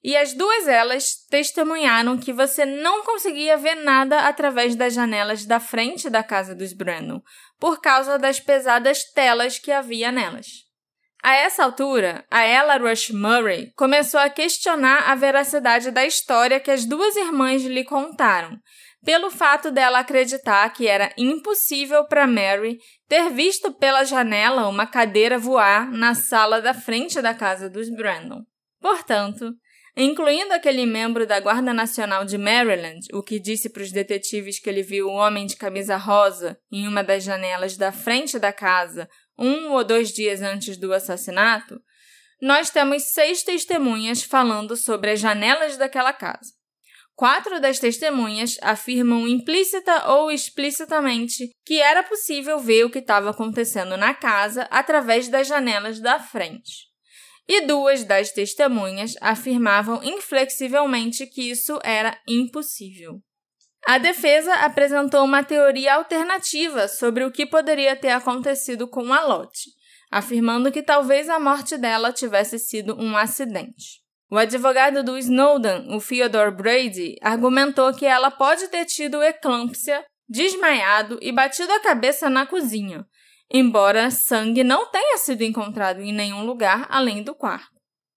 E 0.04 0.16
as 0.16 0.32
duas 0.34 0.66
elas 0.66 1.14
testemunharam 1.30 2.18
que 2.18 2.32
você 2.32 2.64
não 2.64 3.04
conseguia 3.04 3.56
ver 3.56 3.76
nada 3.76 4.26
através 4.26 4.74
das 4.74 4.94
janelas 4.94 5.44
da 5.44 5.60
frente 5.60 6.10
da 6.10 6.24
casa 6.24 6.54
dos 6.54 6.72
Brandon, 6.72 7.20
por 7.58 7.80
causa 7.80 8.18
das 8.18 8.40
pesadas 8.40 9.04
telas 9.12 9.58
que 9.58 9.70
havia 9.70 10.10
nelas. 10.10 10.46
A 11.22 11.36
essa 11.36 11.62
altura, 11.62 12.24
a 12.28 12.42
Ella 12.42 12.78
Rush 12.78 13.10
Murray 13.10 13.72
começou 13.76 14.18
a 14.18 14.28
questionar 14.28 15.08
a 15.08 15.14
veracidade 15.14 15.92
da 15.92 16.04
história 16.04 16.58
que 16.58 16.70
as 16.70 16.84
duas 16.84 17.14
irmãs 17.14 17.62
lhe 17.62 17.84
contaram, 17.84 18.58
pelo 19.04 19.30
fato 19.30 19.70
dela 19.70 20.00
acreditar 20.00 20.68
que 20.70 20.88
era 20.88 21.12
impossível 21.16 22.04
para 22.08 22.26
Mary 22.26 22.78
ter 23.08 23.30
visto 23.30 23.72
pela 23.72 24.02
janela 24.02 24.68
uma 24.68 24.84
cadeira 24.84 25.38
voar 25.38 25.88
na 25.92 26.12
sala 26.12 26.60
da 26.60 26.74
frente 26.74 27.22
da 27.22 27.32
casa 27.32 27.70
dos 27.70 27.88
Brandon. 27.88 28.40
Portanto, 28.80 29.52
incluindo 29.96 30.54
aquele 30.54 30.86
membro 30.86 31.26
da 31.26 31.38
Guarda 31.38 31.74
Nacional 31.74 32.24
de 32.24 32.38
Maryland, 32.38 33.00
o 33.12 33.22
que 33.22 33.38
disse 33.38 33.68
para 33.68 33.82
os 33.82 33.92
detetives 33.92 34.58
que 34.58 34.68
ele 34.68 34.82
viu 34.82 35.08
o 35.08 35.12
homem 35.12 35.46
de 35.46 35.56
camisa 35.56 35.96
rosa 35.96 36.58
em 36.70 36.88
uma 36.88 37.04
das 37.04 37.22
janelas 37.22 37.76
da 37.76 37.92
frente 37.92 38.38
da 38.38 38.52
casa 38.52 39.08
um 39.38 39.72
ou 39.72 39.84
dois 39.84 40.10
dias 40.10 40.40
antes 40.40 40.76
do 40.76 40.92
assassinato, 40.92 41.80
nós 42.40 42.70
temos 42.70 43.12
seis 43.12 43.42
testemunhas 43.42 44.22
falando 44.22 44.76
sobre 44.76 45.10
as 45.10 45.20
janelas 45.20 45.76
daquela 45.76 46.12
casa. 46.12 46.52
Quatro 47.14 47.60
das 47.60 47.78
testemunhas 47.78 48.56
afirmam 48.62 49.28
implícita 49.28 50.10
ou 50.10 50.30
explicitamente 50.30 51.50
que 51.64 51.80
era 51.80 52.02
possível 52.02 52.58
ver 52.58 52.84
o 52.84 52.90
que 52.90 52.98
estava 52.98 53.30
acontecendo 53.30 53.96
na 53.96 54.14
casa 54.14 54.62
através 54.70 55.28
das 55.28 55.46
janelas 55.46 56.00
da 56.00 56.18
frente 56.18 56.91
e 57.54 57.66
duas 57.66 58.02
das 58.02 58.32
testemunhas 58.32 59.14
afirmavam 59.20 60.02
inflexivelmente 60.02 61.26
que 61.26 61.50
isso 61.50 61.78
era 61.84 62.18
impossível. 62.26 63.20
A 63.84 63.98
defesa 63.98 64.54
apresentou 64.54 65.22
uma 65.22 65.44
teoria 65.44 65.96
alternativa 65.96 66.88
sobre 66.88 67.24
o 67.24 67.30
que 67.30 67.44
poderia 67.44 67.94
ter 67.94 68.08
acontecido 68.08 68.88
com 68.88 69.12
a 69.12 69.22
Lottie, 69.26 69.70
afirmando 70.10 70.72
que 70.72 70.82
talvez 70.82 71.28
a 71.28 71.38
morte 71.38 71.76
dela 71.76 72.10
tivesse 72.10 72.58
sido 72.58 72.98
um 72.98 73.14
acidente. 73.18 74.00
O 74.30 74.38
advogado 74.38 75.04
do 75.04 75.18
Snowden, 75.18 75.94
o 75.94 76.00
Theodore 76.00 76.56
Brady, 76.56 77.16
argumentou 77.20 77.92
que 77.92 78.06
ela 78.06 78.30
pode 78.30 78.66
ter 78.68 78.86
tido 78.86 79.22
eclâmpsia, 79.22 80.02
desmaiado 80.26 81.18
e 81.20 81.30
batido 81.30 81.70
a 81.70 81.80
cabeça 81.80 82.30
na 82.30 82.46
cozinha, 82.46 83.04
embora 83.52 84.10
sangue 84.10 84.64
não 84.64 84.90
tenha 84.90 85.18
sido 85.18 85.42
encontrado 85.42 86.00
em 86.00 86.12
nenhum 86.12 86.44
lugar 86.44 86.86
além 86.88 87.22
do 87.22 87.34
quarto. 87.34 87.70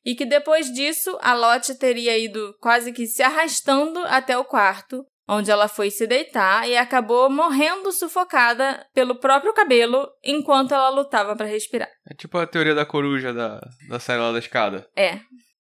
E 0.05 0.15
que 0.15 0.25
depois 0.25 0.71
disso, 0.71 1.17
a 1.21 1.33
Lottie 1.33 1.77
teria 1.77 2.17
ido 2.17 2.55
quase 2.61 2.93
que 2.93 3.07
se 3.07 3.23
arrastando 3.23 3.99
até 4.05 4.37
o 4.37 4.45
quarto, 4.45 5.03
onde 5.27 5.49
ela 5.49 5.67
foi 5.67 5.89
se 5.89 6.05
deitar 6.05 6.69
e 6.69 6.77
acabou 6.77 7.29
morrendo 7.29 7.91
sufocada 7.91 8.85
pelo 8.93 9.19
próprio 9.19 9.53
cabelo 9.53 10.07
enquanto 10.23 10.73
ela 10.73 10.89
lutava 10.89 11.35
para 11.35 11.47
respirar. 11.47 11.89
É 12.07 12.13
tipo 12.13 12.37
a 12.37 12.45
teoria 12.45 12.75
da 12.75 12.85
coruja 12.85 13.33
da, 13.33 13.59
da 13.89 13.99
série 13.99 14.21
lá 14.21 14.31
da 14.31 14.39
escada. 14.39 14.87
É. 14.95 15.19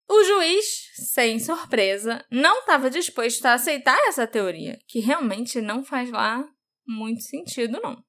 O 0.09 0.23
juiz, 0.23 0.65
sem 1.13 1.37
surpresa, 1.37 2.25
não 2.31 2.61
estava 2.61 2.89
disposto 2.89 3.45
a 3.45 3.53
aceitar 3.53 3.99
essa 4.07 4.25
teoria, 4.25 4.79
que 4.87 4.99
realmente 4.99 5.61
não 5.61 5.83
faz 5.83 6.09
lá 6.09 6.43
muito 6.87 7.21
sentido, 7.21 7.79
não. 7.83 8.01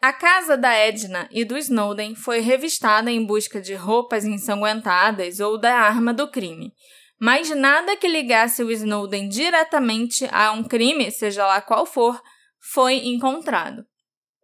A 0.00 0.12
casa 0.12 0.56
da 0.56 0.72
Edna 0.72 1.28
e 1.32 1.44
do 1.44 1.58
Snowden 1.58 2.14
foi 2.14 2.38
revistada 2.38 3.10
em 3.10 3.26
busca 3.26 3.60
de 3.60 3.74
roupas 3.74 4.24
ensanguentadas 4.24 5.40
ou 5.40 5.58
da 5.58 5.74
arma 5.74 6.14
do 6.14 6.30
crime, 6.30 6.72
mas 7.20 7.50
nada 7.50 7.96
que 7.96 8.06
ligasse 8.06 8.62
o 8.62 8.70
Snowden 8.70 9.28
diretamente 9.28 10.24
a 10.30 10.52
um 10.52 10.62
crime, 10.62 11.10
seja 11.10 11.44
lá 11.44 11.60
qual 11.60 11.84
for, 11.84 12.22
foi 12.72 13.08
encontrado. 13.08 13.84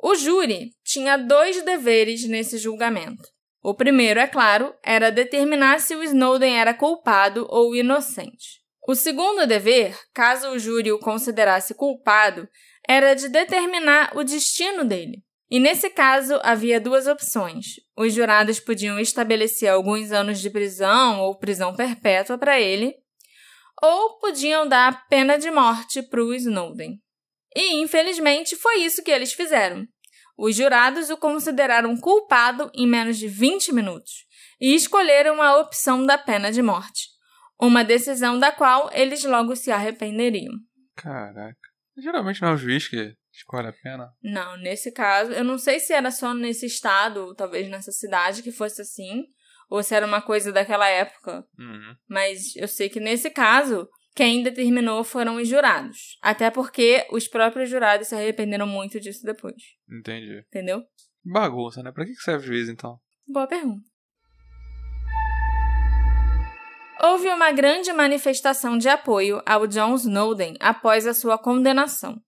O 0.03 0.17
júri 0.17 0.73
tinha 0.85 1.17
dois 1.17 1.65
deveres 1.65 2.29
nesse 2.29 2.59
julgamento. 2.59 3.23
O 3.63 3.75
primeiro, 3.75 4.19
é 4.19 4.27
claro, 4.27 4.75
era 4.83 5.13
determinar 5.13 5.81
se 5.81 5.95
o 5.95 6.03
Snowden 6.03 6.59
era 6.59 6.75
culpado 6.75 7.47
ou 7.49 7.77
inocente. 7.77 8.61
O 8.87 8.95
segundo 8.97 9.47
dever, 9.47 9.97
caso 10.13 10.49
o 10.49 10.59
júri 10.59 10.91
o 10.91 10.99
considerasse 10.99 11.75
culpado, 11.75 12.49
era 12.87 13.15
de 13.15 13.29
determinar 13.29 14.11
o 14.17 14.25
destino 14.25 14.85
dele. 14.85 15.23
E 15.51 15.61
nesse 15.61 15.91
caso, 15.91 16.41
havia 16.43 16.81
duas 16.81 17.07
opções. 17.07 17.77
Os 17.97 18.13
jurados 18.13 18.59
podiam 18.59 18.99
estabelecer 18.99 19.71
alguns 19.71 20.11
anos 20.11 20.41
de 20.41 20.51
prisão 20.51 21.21
ou 21.21 21.39
prisão 21.39 21.75
perpétua 21.75 22.39
para 22.39 22.59
ele, 22.59 22.95
ou 23.83 24.19
podiam 24.19 24.67
dar 24.67 25.07
pena 25.09 25.39
de 25.39 25.51
morte 25.51 26.03
para 26.03 26.23
o 26.25 26.35
Snowden. 26.35 26.99
E, 27.55 27.81
infelizmente, 27.83 28.57
foi 28.57 28.79
isso 28.79 29.03
que 29.03 29.11
eles 29.11 29.33
fizeram. 29.33 29.87
Os 30.37 30.57
jurados 30.57 31.11
o 31.11 31.17
consideraram 31.17 31.97
culpado 31.97 32.71
em 32.75 32.87
menos 32.87 33.19
de 33.19 33.29
20 33.29 33.73
minutos 33.73 34.27
e 34.61 34.75
escolheram 34.75 35.41
a 35.41 35.59
opção 35.59 36.05
da 36.05 36.19
pena 36.19 36.51
de 36.51 36.63
morte, 36.63 37.09
uma 37.61 37.85
decisão 37.85 38.39
da 38.39 38.51
qual 38.51 38.91
eles 38.93 39.23
logo 39.25 39.55
se 39.55 39.71
arrependeriam. 39.71 40.55
Caraca. 40.97 41.57
Geralmente 41.97 42.43
não 42.43 42.49
é 42.49 42.55
o 42.55 42.57
juiz 42.57 42.89
que 42.89 43.15
escolhe 43.37 43.69
a 43.69 43.73
pena. 43.73 44.11
Não, 44.23 44.57
nesse 44.57 44.93
caso, 44.93 45.33
eu 45.33 45.45
não 45.45 45.59
sei 45.59 45.81
se 45.81 45.93
era 45.93 46.11
só 46.11 46.33
nesse 46.33 46.67
estado, 46.67 47.27
ou 47.27 47.35
talvez 47.35 47.69
nessa 47.69 47.93
cidade 47.93 48.43
que 48.43 48.53
fosse 48.53 48.83
assim, 48.83 49.25
ou 49.69 49.83
se 49.83 49.95
era 49.95 50.07
uma 50.07 50.23
coisa 50.23 50.53
daquela 50.53 50.89
época. 50.89 51.45
Uhum. 51.59 51.95
Mas 52.09 52.55
eu 52.57 52.69
sei 52.69 52.89
que 52.89 53.01
nesse 53.01 53.31
caso, 53.31 53.89
quem 54.15 54.43
determinou 54.43 55.03
foram 55.03 55.37
os 55.37 55.49
jurados. 55.49 56.17
Até 56.23 56.51
porque 56.51 57.07
os 57.11 57.27
próprios 57.27 57.69
jurados 57.69 58.09
se 58.09 58.15
arrependeram 58.15 58.67
muito 58.67 59.01
disso 59.01 59.25
depois. 59.25 59.61
Entendi. 59.91 60.45
Entendeu? 60.49 60.83
Bagunça, 61.25 61.83
né? 61.83 61.91
Pra 61.91 62.05
que 62.05 62.15
serve 62.15 62.45
o 62.45 62.47
juiz, 62.47 62.69
então? 62.69 62.99
Boa 63.27 63.47
pergunta. 63.47 63.95
Houve 67.03 67.29
uma 67.29 67.51
grande 67.51 67.93
manifestação 67.93 68.79
de 68.79 68.89
apoio 68.89 69.43
ao 69.45 69.67
John 69.67 69.95
Snowden 69.97 70.55
após 70.61 71.07
a 71.07 71.13
sua 71.13 71.37
condenação. 71.37 72.23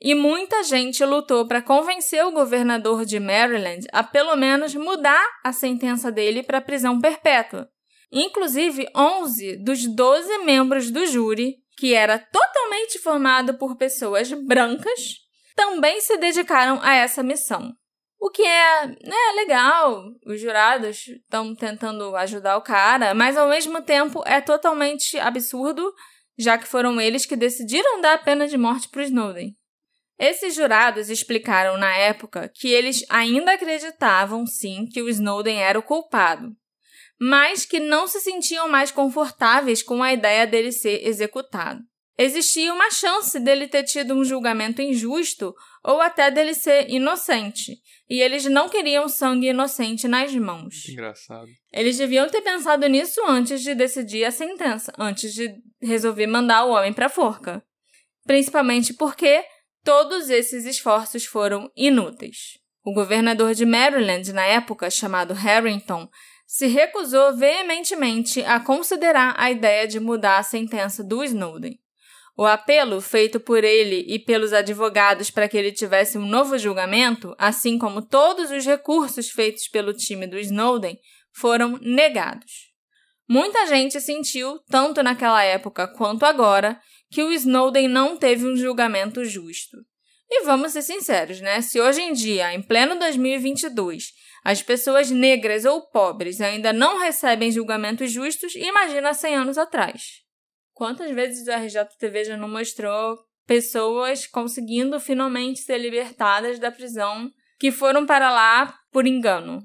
E 0.00 0.14
muita 0.14 0.62
gente 0.62 1.04
lutou 1.04 1.46
para 1.46 1.60
convencer 1.60 2.24
o 2.24 2.30
governador 2.30 3.04
de 3.04 3.18
Maryland 3.18 3.86
a 3.92 4.04
pelo 4.04 4.36
menos 4.36 4.74
mudar 4.74 5.26
a 5.44 5.52
sentença 5.52 6.12
dele 6.12 6.42
para 6.42 6.60
prisão 6.60 7.00
perpétua. 7.00 7.68
Inclusive, 8.12 8.88
11 8.94 9.56
dos 9.56 9.86
12 9.86 10.38
membros 10.38 10.90
do 10.90 11.04
júri, 11.06 11.56
que 11.76 11.94
era 11.94 12.18
totalmente 12.18 12.98
formado 13.00 13.54
por 13.54 13.76
pessoas 13.76 14.32
brancas, 14.32 15.16
também 15.54 16.00
se 16.00 16.16
dedicaram 16.16 16.80
a 16.82 16.94
essa 16.94 17.22
missão. 17.22 17.72
O 18.20 18.30
que 18.30 18.42
é 18.42 18.86
né, 18.86 19.32
legal, 19.36 20.02
os 20.26 20.40
jurados 20.40 21.06
estão 21.06 21.54
tentando 21.54 22.16
ajudar 22.16 22.56
o 22.56 22.62
cara, 22.62 23.14
mas 23.14 23.36
ao 23.36 23.48
mesmo 23.48 23.82
tempo 23.82 24.22
é 24.26 24.40
totalmente 24.40 25.18
absurdo, 25.18 25.92
já 26.36 26.58
que 26.58 26.66
foram 26.66 27.00
eles 27.00 27.26
que 27.26 27.36
decidiram 27.36 28.00
dar 28.00 28.14
a 28.14 28.18
pena 28.18 28.48
de 28.48 28.56
morte 28.56 28.88
para 28.88 29.04
Snowden. 29.04 29.54
Esses 30.18 30.54
jurados 30.54 31.08
explicaram 31.08 31.78
na 31.78 31.94
época 31.94 32.50
que 32.52 32.68
eles 32.68 33.04
ainda 33.08 33.52
acreditavam 33.52 34.44
sim 34.46 34.86
que 34.86 35.00
o 35.00 35.08
Snowden 35.08 35.62
era 35.62 35.78
o 35.78 35.82
culpado, 35.82 36.50
mas 37.20 37.64
que 37.64 37.78
não 37.78 38.08
se 38.08 38.20
sentiam 38.20 38.68
mais 38.68 38.90
confortáveis 38.90 39.82
com 39.82 40.02
a 40.02 40.12
ideia 40.12 40.46
dele 40.46 40.72
ser 40.72 41.06
executado. 41.06 41.80
Existia 42.20 42.74
uma 42.74 42.90
chance 42.90 43.38
dele 43.38 43.68
ter 43.68 43.84
tido 43.84 44.12
um 44.12 44.24
julgamento 44.24 44.82
injusto 44.82 45.54
ou 45.84 46.00
até 46.00 46.32
dele 46.32 46.52
ser 46.52 46.90
inocente, 46.90 47.78
e 48.10 48.20
eles 48.20 48.44
não 48.46 48.68
queriam 48.68 49.08
sangue 49.08 49.50
inocente 49.50 50.08
nas 50.08 50.34
mãos. 50.34 50.88
Engraçado. 50.88 51.46
Eles 51.72 51.96
deviam 51.96 52.28
ter 52.28 52.40
pensado 52.40 52.88
nisso 52.88 53.20
antes 53.24 53.62
de 53.62 53.72
decidir 53.72 54.24
a 54.24 54.32
sentença, 54.32 54.92
antes 54.98 55.32
de 55.32 55.54
resolver 55.80 56.26
mandar 56.26 56.64
o 56.64 56.72
homem 56.72 56.92
para 56.92 57.08
forca. 57.08 57.62
Principalmente 58.26 58.92
porque 58.94 59.44
todos 59.88 60.28
esses 60.28 60.66
esforços 60.66 61.24
foram 61.24 61.72
inúteis. 61.74 62.58
O 62.84 62.92
governador 62.92 63.54
de 63.54 63.64
Maryland, 63.64 64.34
na 64.34 64.44
época, 64.44 64.90
chamado 64.90 65.32
Harrington, 65.32 66.06
se 66.46 66.66
recusou 66.66 67.34
veementemente 67.34 68.44
a 68.44 68.60
considerar 68.60 69.34
a 69.38 69.50
ideia 69.50 69.88
de 69.88 69.98
mudar 69.98 70.36
a 70.36 70.42
sentença 70.42 71.02
do 71.02 71.24
Snowden. 71.24 71.80
O 72.36 72.44
apelo 72.44 73.00
feito 73.00 73.40
por 73.40 73.64
ele 73.64 74.04
e 74.06 74.18
pelos 74.18 74.52
advogados 74.52 75.30
para 75.30 75.48
que 75.48 75.56
ele 75.56 75.72
tivesse 75.72 76.18
um 76.18 76.26
novo 76.26 76.58
julgamento, 76.58 77.34
assim 77.38 77.78
como 77.78 78.02
todos 78.02 78.50
os 78.50 78.66
recursos 78.66 79.30
feitos 79.30 79.68
pelo 79.68 79.94
time 79.94 80.26
do 80.26 80.38
Snowden, 80.38 80.98
foram 81.32 81.78
negados. 81.80 82.68
Muita 83.26 83.66
gente 83.66 83.98
sentiu, 84.02 84.58
tanto 84.70 85.02
naquela 85.02 85.42
época 85.42 85.88
quanto 85.88 86.26
agora, 86.26 86.78
que 87.10 87.22
o 87.22 87.32
Snowden 87.32 87.88
não 87.88 88.16
teve 88.16 88.46
um 88.46 88.56
julgamento 88.56 89.24
justo. 89.24 89.76
E 90.30 90.44
vamos 90.44 90.72
ser 90.72 90.82
sinceros, 90.82 91.40
né? 91.40 91.60
Se 91.62 91.80
hoje 91.80 92.02
em 92.02 92.12
dia, 92.12 92.52
em 92.52 92.60
pleno 92.60 92.98
2022, 92.98 94.12
as 94.44 94.62
pessoas 94.62 95.10
negras 95.10 95.64
ou 95.64 95.88
pobres 95.88 96.40
ainda 96.40 96.72
não 96.72 96.98
recebem 96.98 97.50
julgamentos 97.50 98.12
justos, 98.12 98.54
imagina 98.54 99.14
100 99.14 99.34
anos 99.36 99.58
atrás. 99.58 100.22
Quantas 100.74 101.10
vezes 101.12 101.48
a 101.48 101.56
RJTV 101.56 102.24
já 102.24 102.36
não 102.36 102.48
mostrou 102.48 103.18
pessoas 103.46 104.26
conseguindo 104.26 105.00
finalmente 105.00 105.60
ser 105.60 105.78
libertadas 105.78 106.58
da 106.58 106.70
prisão 106.70 107.30
que 107.58 107.72
foram 107.72 108.04
para 108.04 108.30
lá 108.30 108.78
por 108.92 109.06
engano? 109.06 109.62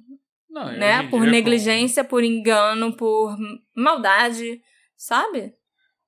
Não, 0.49 0.71
né? 0.71 1.07
Por 1.09 1.21
negligência, 1.25 2.03
por 2.03 2.23
engano, 2.23 2.95
por 2.95 3.35
maldade, 3.75 4.61
sabe? 4.95 5.53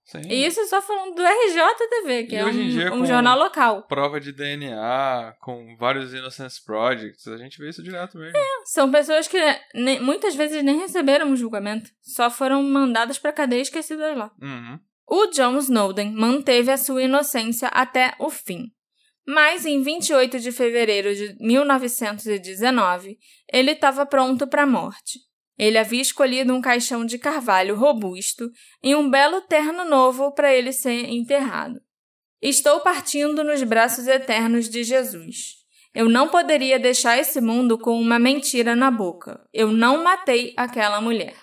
Sim. 0.05 0.21
E 0.29 0.45
isso 0.45 0.63
só 0.67 0.81
falando 0.81 1.15
do 1.15 1.23
RJTV, 1.23 2.23
que 2.27 2.35
E 2.35 2.37
é 2.37 2.45
hoje 2.45 2.61
em 2.61 2.69
dia, 2.69 2.93
um, 2.93 3.01
um 3.01 3.05
jornal 3.07 3.37
local. 3.39 3.87
Prova 3.87 4.19
de 4.19 4.31
DNA, 4.31 5.35
com 5.41 5.75
vários 5.77 6.13
Innocence 6.13 6.63
Projects, 6.63 7.27
a 7.27 7.37
gente 7.37 7.57
vê 7.57 7.69
isso 7.69 7.81
direto 7.81 8.17
mesmo. 8.17 8.37
São 8.65 8.91
pessoas 8.91 9.27
que 9.27 9.37
nem- 9.73 9.99
muitas 9.99 10.35
vezes 10.35 10.63
nem 10.63 10.77
receberam 10.79 11.27
um 11.27 11.35
julgamento, 11.35 11.89
só 12.03 12.29
foram 12.29 12.61
mandadas 12.61 13.17
para 13.17 13.33
cadeia 13.33 13.59
e 13.59 13.63
esquecidas 13.63 14.15
lá. 14.15 14.31
Uhum. 14.41 14.79
O 15.07 15.27
John 15.27 15.57
Snowden 15.57 16.11
manteve 16.13 16.71
a 16.71 16.77
sua 16.77 17.01
inocência 17.03 17.67
até 17.69 18.13
o 18.19 18.29
fim. 18.29 18.71
Mas 19.27 19.65
em 19.65 19.81
28 19.81 20.39
de 20.39 20.51
fevereiro 20.51 21.15
de 21.15 21.35
1919, 21.39 23.17
ele 23.51 23.71
estava 23.71 24.05
pronto 24.05 24.47
para 24.47 24.63
a 24.63 24.67
morte. 24.67 25.19
Ele 25.57 25.77
havia 25.77 26.01
escolhido 26.01 26.53
um 26.53 26.61
caixão 26.61 27.05
de 27.05 27.17
carvalho 27.17 27.75
robusto 27.75 28.49
e 28.83 28.95
um 28.95 29.09
belo 29.09 29.41
terno 29.41 29.85
novo 29.85 30.31
para 30.33 30.53
ele 30.53 30.71
ser 30.71 31.09
enterrado. 31.09 31.79
Estou 32.41 32.81
partindo 32.81 33.43
nos 33.43 33.63
braços 33.63 34.07
eternos 34.07 34.69
de 34.69 34.83
Jesus. 34.83 35.55
Eu 35.93 36.09
não 36.09 36.27
poderia 36.27 36.77
deixar 36.77 37.17
esse 37.17 37.39
mundo 37.39 37.77
com 37.77 37.99
uma 37.99 38.19
mentira 38.19 38.75
na 38.75 38.91
boca. 38.91 39.39
Eu 39.53 39.71
não 39.71 40.03
matei 40.03 40.53
aquela 40.57 40.99
mulher. 40.99 41.35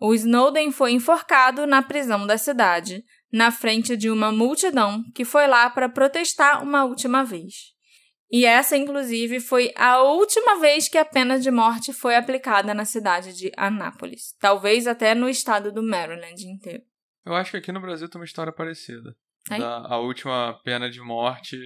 O 0.00 0.12
Snowden 0.12 0.72
foi 0.72 0.92
enforcado 0.92 1.66
na 1.66 1.80
prisão 1.80 2.26
da 2.26 2.36
cidade, 2.36 3.04
na 3.32 3.52
frente 3.52 3.96
de 3.96 4.10
uma 4.10 4.32
multidão 4.32 5.04
que 5.14 5.24
foi 5.24 5.46
lá 5.46 5.70
para 5.70 5.88
protestar 5.88 6.62
uma 6.62 6.84
última 6.84 7.24
vez. 7.24 7.54
E 8.30 8.44
essa, 8.44 8.76
inclusive, 8.76 9.40
foi 9.40 9.72
a 9.76 10.02
última 10.02 10.60
vez 10.60 10.88
que 10.88 10.96
a 10.96 11.04
pena 11.04 11.38
de 11.40 11.50
morte 11.50 11.92
foi 11.92 12.14
aplicada 12.14 12.72
na 12.72 12.84
cidade 12.84 13.36
de 13.36 13.50
Anápolis, 13.56 14.36
talvez 14.38 14.86
até 14.86 15.14
no 15.14 15.28
estado 15.28 15.72
do 15.72 15.82
Maryland 15.82 16.46
inteiro. 16.46 16.82
Eu 17.26 17.34
acho 17.34 17.50
que 17.50 17.56
aqui 17.56 17.72
no 17.72 17.80
Brasil 17.80 18.08
tem 18.08 18.20
uma 18.20 18.24
história 18.24 18.52
parecida. 18.52 19.14
Da, 19.48 19.78
a 19.88 19.98
última 19.98 20.60
pena 20.62 20.88
de 20.88 21.00
morte 21.00 21.56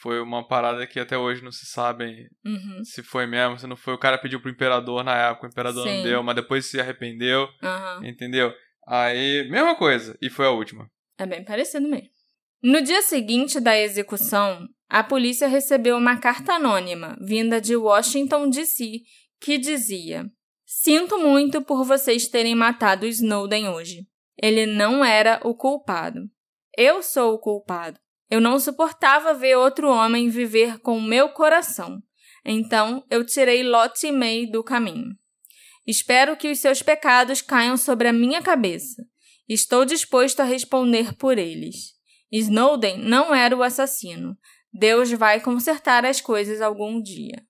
foi 0.00 0.20
uma 0.20 0.46
parada 0.46 0.86
que 0.86 0.98
até 0.98 1.18
hoje 1.18 1.42
não 1.44 1.52
se 1.52 1.66
sabem 1.66 2.26
Uhum. 2.44 2.82
se 2.84 3.02
foi 3.02 3.26
mesmo, 3.26 3.58
se 3.58 3.66
não 3.66 3.76
foi. 3.76 3.92
O 3.92 3.98
cara 3.98 4.16
pediu 4.16 4.40
pro 4.40 4.50
imperador 4.50 5.04
na 5.04 5.14
época, 5.14 5.46
o 5.46 5.50
imperador 5.50 5.86
Sim. 5.86 5.96
não 5.96 6.02
deu, 6.02 6.22
mas 6.22 6.34
depois 6.36 6.66
se 6.66 6.80
arrependeu, 6.80 7.46
Aham. 7.62 8.06
entendeu? 8.06 8.52
Aí, 8.88 9.46
mesma 9.50 9.76
coisa, 9.76 10.16
e 10.22 10.30
foi 10.30 10.46
a 10.46 10.50
última. 10.50 10.88
É 11.18 11.26
bem 11.26 11.44
parecido 11.44 11.86
mesmo. 11.86 12.08
No 12.62 12.80
dia 12.80 13.02
seguinte 13.02 13.60
da 13.60 13.76
execução, 13.78 14.66
a 14.92 15.02
polícia 15.02 15.48
recebeu 15.48 15.96
uma 15.96 16.18
carta 16.18 16.52
anônima 16.52 17.16
vinda 17.18 17.58
de 17.62 17.74
Washington, 17.74 18.50
D.C., 18.50 19.00
que 19.40 19.56
dizia: 19.56 20.30
Sinto 20.66 21.18
muito 21.18 21.62
por 21.62 21.82
vocês 21.82 22.28
terem 22.28 22.54
matado 22.54 23.06
Snowden 23.06 23.70
hoje. 23.70 24.06
Ele 24.36 24.66
não 24.66 25.02
era 25.02 25.40
o 25.44 25.54
culpado. 25.54 26.28
Eu 26.76 27.02
sou 27.02 27.32
o 27.32 27.38
culpado. 27.38 27.98
Eu 28.28 28.38
não 28.38 28.60
suportava 28.60 29.32
ver 29.32 29.56
outro 29.56 29.88
homem 29.88 30.28
viver 30.28 30.78
com 30.80 30.98
o 30.98 31.02
meu 31.02 31.30
coração. 31.30 31.98
Então 32.44 33.02
eu 33.08 33.24
tirei 33.24 33.62
Lot 33.62 34.06
e 34.06 34.12
May 34.12 34.44
do 34.44 34.62
caminho. 34.62 35.16
Espero 35.86 36.36
que 36.36 36.50
os 36.50 36.58
seus 36.58 36.82
pecados 36.82 37.40
caiam 37.40 37.78
sobre 37.78 38.08
a 38.08 38.12
minha 38.12 38.42
cabeça. 38.42 39.02
Estou 39.48 39.86
disposto 39.86 40.40
a 40.40 40.44
responder 40.44 41.14
por 41.14 41.38
eles. 41.38 41.94
Snowden 42.30 42.98
não 42.98 43.34
era 43.34 43.54
o 43.54 43.62
assassino. 43.62 44.36
Deus 44.72 45.10
vai 45.12 45.40
consertar 45.40 46.04
as 46.04 46.20
coisas 46.20 46.60
algum 46.60 47.00
dia. 47.00 47.44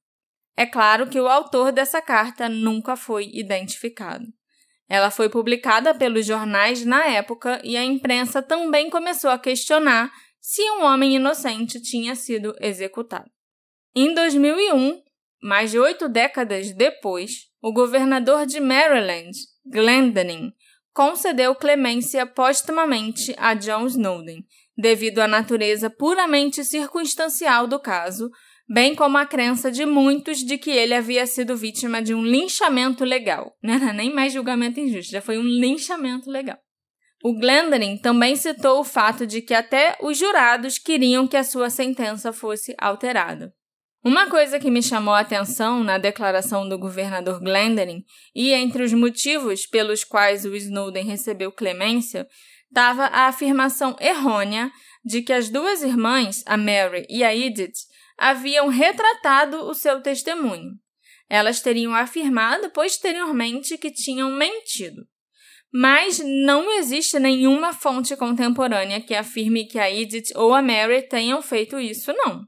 É 0.56 0.66
claro 0.66 1.08
que 1.08 1.20
o 1.20 1.28
autor 1.28 1.72
dessa 1.72 2.02
carta 2.02 2.48
nunca 2.48 2.96
foi 2.96 3.30
identificado. 3.32 4.26
Ela 4.88 5.10
foi 5.10 5.28
publicada 5.28 5.94
pelos 5.94 6.26
jornais 6.26 6.84
na 6.84 7.06
época 7.06 7.60
e 7.64 7.76
a 7.76 7.84
imprensa 7.84 8.42
também 8.42 8.90
começou 8.90 9.30
a 9.30 9.38
questionar 9.38 10.12
se 10.40 10.62
um 10.72 10.84
homem 10.84 11.14
inocente 11.14 11.80
tinha 11.80 12.14
sido 12.14 12.54
executado. 12.60 13.30
Em 13.94 14.12
2001, 14.12 15.00
mais 15.42 15.70
de 15.70 15.78
oito 15.78 16.08
décadas 16.08 16.72
depois, 16.72 17.48
o 17.62 17.72
governador 17.72 18.44
de 18.44 18.60
Maryland, 18.60 19.30
Glendening, 19.64 20.52
concedeu 20.92 21.54
clemência 21.54 22.26
póstumamente 22.26 23.34
a 23.38 23.54
John 23.54 23.86
Snowden, 23.86 24.44
devido 24.82 25.20
à 25.20 25.28
natureza 25.28 25.88
puramente 25.88 26.64
circunstancial 26.64 27.68
do 27.68 27.78
caso, 27.78 28.28
bem 28.68 28.96
como 28.96 29.16
a 29.16 29.24
crença 29.24 29.70
de 29.70 29.86
muitos 29.86 30.38
de 30.38 30.58
que 30.58 30.70
ele 30.70 30.92
havia 30.92 31.24
sido 31.24 31.56
vítima 31.56 32.02
de 32.02 32.12
um 32.12 32.24
linchamento 32.24 33.04
legal. 33.04 33.54
Não 33.62 33.74
era 33.74 33.92
nem 33.92 34.12
mais 34.12 34.32
julgamento 34.32 34.80
injusto, 34.80 35.12
já 35.12 35.22
foi 35.22 35.38
um 35.38 35.44
linchamento 35.44 36.28
legal. 36.28 36.58
O 37.24 37.38
Glendening 37.38 37.96
também 37.98 38.34
citou 38.34 38.80
o 38.80 38.84
fato 38.84 39.24
de 39.24 39.40
que 39.40 39.54
até 39.54 39.96
os 40.02 40.18
jurados 40.18 40.76
queriam 40.78 41.28
que 41.28 41.36
a 41.36 41.44
sua 41.44 41.70
sentença 41.70 42.32
fosse 42.32 42.74
alterada. 42.76 43.54
Uma 44.04 44.28
coisa 44.28 44.58
que 44.58 44.68
me 44.68 44.82
chamou 44.82 45.14
a 45.14 45.20
atenção 45.20 45.84
na 45.84 45.96
declaração 45.96 46.68
do 46.68 46.76
governador 46.76 47.38
Glendening 47.38 48.02
e 48.34 48.50
entre 48.50 48.82
os 48.82 48.92
motivos 48.92 49.64
pelos 49.64 50.02
quais 50.02 50.44
o 50.44 50.56
Snowden 50.56 51.04
recebeu 51.04 51.52
clemência 51.52 52.26
estava 52.72 53.04
a 53.04 53.26
afirmação 53.26 53.94
errônea 54.00 54.72
de 55.04 55.20
que 55.20 55.32
as 55.32 55.50
duas 55.50 55.82
irmãs, 55.82 56.42
a 56.46 56.56
Mary 56.56 57.06
e 57.08 57.22
a 57.22 57.36
Edith, 57.36 57.74
haviam 58.16 58.68
retratado 58.68 59.58
o 59.68 59.74
seu 59.74 60.00
testemunho. 60.00 60.70
Elas 61.28 61.60
teriam 61.60 61.94
afirmado 61.94 62.70
posteriormente 62.70 63.76
que 63.76 63.90
tinham 63.90 64.30
mentido. 64.30 65.02
Mas 65.72 66.18
não 66.18 66.70
existe 66.78 67.18
nenhuma 67.18 67.72
fonte 67.72 68.16
contemporânea 68.16 69.00
que 69.00 69.14
afirme 69.14 69.66
que 69.66 69.78
a 69.78 69.90
Edith 69.90 70.32
ou 70.34 70.54
a 70.54 70.62
Mary 70.62 71.02
tenham 71.02 71.42
feito 71.42 71.78
isso, 71.78 72.12
não. 72.12 72.42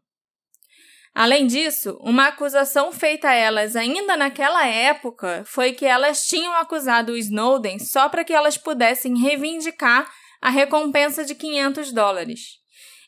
Além 1.15 1.47
disso, 1.47 1.97
uma 2.01 2.27
acusação 2.27 2.91
feita 2.91 3.29
a 3.29 3.35
elas 3.35 3.77
ainda 3.77 4.17
naquela 4.17 4.67
época 4.67 5.45
foi 5.47 5.73
que 5.73 5.87
elas 5.87 6.27
tinham 6.27 6.53
acusado 6.55 7.13
o 7.13 7.17
Snowden 7.17 7.79
só 7.79 8.09
para 8.09 8.25
que 8.25 8.33
elas 8.33 8.59
pudessem 8.59 9.17
reivindicar 9.17 10.11
a 10.43 10.51
recompensa 10.51 11.25
de 11.25 11.37
500 11.37 11.93
dólares. 11.93 12.41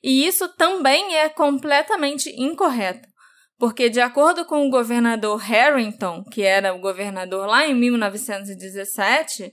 E 0.04 0.24
isso 0.24 0.48
também 0.56 1.16
é 1.16 1.28
completamente 1.28 2.30
incorreto, 2.40 3.08
porque, 3.58 3.88
de 3.88 4.00
acordo 4.00 4.44
com 4.44 4.64
o 4.64 4.70
governador 4.70 5.38
Harrington, 5.38 6.22
que 6.30 6.42
era 6.42 6.72
o 6.72 6.78
governador 6.78 7.48
lá 7.48 7.66
em 7.66 7.74
1917, 7.74 9.52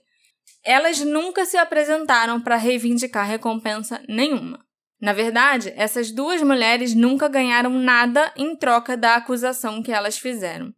elas 0.63 0.99
nunca 0.99 1.43
se 1.45 1.57
apresentaram 1.57 2.39
para 2.39 2.55
reivindicar 2.55 3.27
recompensa 3.27 3.99
nenhuma. 4.07 4.63
Na 5.03 5.11
verdade, 5.11 5.73
essas 5.75 6.11
duas 6.11 6.41
mulheres 6.41 6.95
nunca 6.95 7.27
ganharam 7.27 7.71
nada 7.71 8.33
em 8.37 8.55
troca 8.55 8.95
da 8.95 9.15
acusação 9.15 9.83
que 9.83 9.91
elas 9.91 10.17
fizeram. 10.17 10.73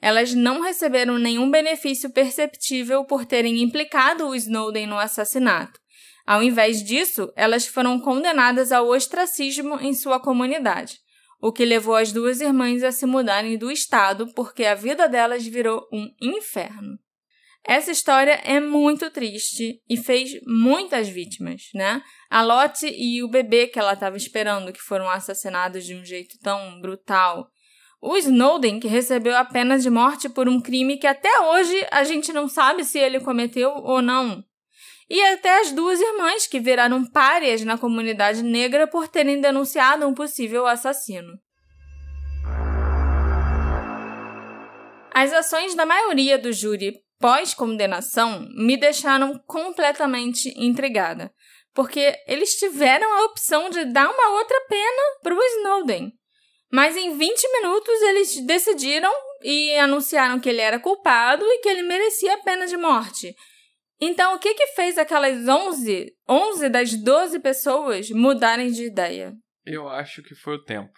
Elas 0.00 0.32
não 0.32 0.60
receberam 0.60 1.18
nenhum 1.18 1.50
benefício 1.50 2.08
perceptível 2.08 3.04
por 3.04 3.24
terem 3.24 3.60
implicado 3.60 4.28
o 4.28 4.34
Snowden 4.36 4.86
no 4.86 4.96
assassinato. 4.96 5.80
Ao 6.24 6.40
invés 6.40 6.84
disso, 6.84 7.32
elas 7.34 7.66
foram 7.66 7.98
condenadas 7.98 8.70
ao 8.70 8.86
ostracismo 8.86 9.76
em 9.80 9.92
sua 9.92 10.20
comunidade, 10.20 11.00
o 11.42 11.50
que 11.50 11.64
levou 11.64 11.96
as 11.96 12.12
duas 12.12 12.40
irmãs 12.40 12.84
a 12.84 12.92
se 12.92 13.06
mudarem 13.06 13.58
do 13.58 13.72
estado 13.72 14.32
porque 14.34 14.64
a 14.64 14.76
vida 14.76 15.08
delas 15.08 15.44
virou 15.44 15.84
um 15.92 16.08
inferno. 16.22 16.96
Essa 17.66 17.90
história 17.90 18.40
é 18.44 18.60
muito 18.60 19.10
triste 19.10 19.80
e 19.88 19.96
fez 19.96 20.32
muitas 20.46 21.08
vítimas, 21.08 21.70
né? 21.74 22.02
A 22.28 22.42
Lottie 22.42 22.94
e 22.94 23.22
o 23.22 23.28
bebê 23.28 23.66
que 23.66 23.78
ela 23.78 23.94
estava 23.94 24.18
esperando, 24.18 24.70
que 24.70 24.82
foram 24.82 25.08
assassinados 25.08 25.86
de 25.86 25.94
um 25.94 26.04
jeito 26.04 26.38
tão 26.40 26.78
brutal. 26.82 27.48
O 28.02 28.18
Snowden, 28.18 28.78
que 28.78 28.86
recebeu 28.86 29.34
a 29.34 29.46
pena 29.46 29.78
de 29.78 29.88
morte 29.88 30.28
por 30.28 30.46
um 30.46 30.60
crime 30.60 30.98
que 30.98 31.06
até 31.06 31.40
hoje 31.40 31.86
a 31.90 32.04
gente 32.04 32.34
não 32.34 32.48
sabe 32.48 32.84
se 32.84 32.98
ele 32.98 33.18
cometeu 33.18 33.70
ou 33.70 34.02
não. 34.02 34.44
E 35.08 35.22
até 35.22 35.60
as 35.60 35.72
duas 35.72 35.98
irmãs, 35.98 36.46
que 36.46 36.60
viraram 36.60 37.02
párias 37.06 37.64
na 37.64 37.78
comunidade 37.78 38.42
negra 38.42 38.86
por 38.86 39.08
terem 39.08 39.40
denunciado 39.40 40.06
um 40.06 40.12
possível 40.12 40.66
assassino. 40.66 41.32
As 45.14 45.32
ações 45.32 45.74
da 45.74 45.86
maioria 45.86 46.36
do 46.36 46.52
júri 46.52 47.03
pós-condenação 47.24 48.46
me 48.54 48.76
deixaram 48.76 49.38
completamente 49.46 50.52
intrigada, 50.58 51.32
porque 51.72 52.14
eles 52.26 52.50
tiveram 52.56 53.10
a 53.14 53.24
opção 53.24 53.70
de 53.70 53.82
dar 53.86 54.10
uma 54.10 54.32
outra 54.32 54.60
pena 54.68 55.02
para 55.22 55.34
o 55.34 55.42
Snowden. 55.42 56.12
Mas 56.70 56.98
em 56.98 57.16
20 57.16 57.50
minutos 57.50 58.02
eles 58.02 58.46
decidiram 58.46 59.10
e 59.42 59.74
anunciaram 59.76 60.38
que 60.38 60.50
ele 60.50 60.60
era 60.60 60.78
culpado 60.78 61.46
e 61.46 61.60
que 61.60 61.68
ele 61.70 61.82
merecia 61.82 62.34
a 62.34 62.42
pena 62.42 62.66
de 62.66 62.76
morte. 62.76 63.34
Então, 63.98 64.34
o 64.34 64.38
que 64.38 64.52
que 64.52 64.66
fez 64.74 64.98
aquelas 64.98 65.48
11, 65.48 66.12
11 66.28 66.68
das 66.68 66.92
12 66.92 67.40
pessoas 67.40 68.10
mudarem 68.10 68.70
de 68.70 68.84
ideia? 68.84 69.32
Eu 69.64 69.88
acho 69.88 70.22
que 70.22 70.34
foi 70.34 70.56
o 70.56 70.62
tempo. 70.62 70.92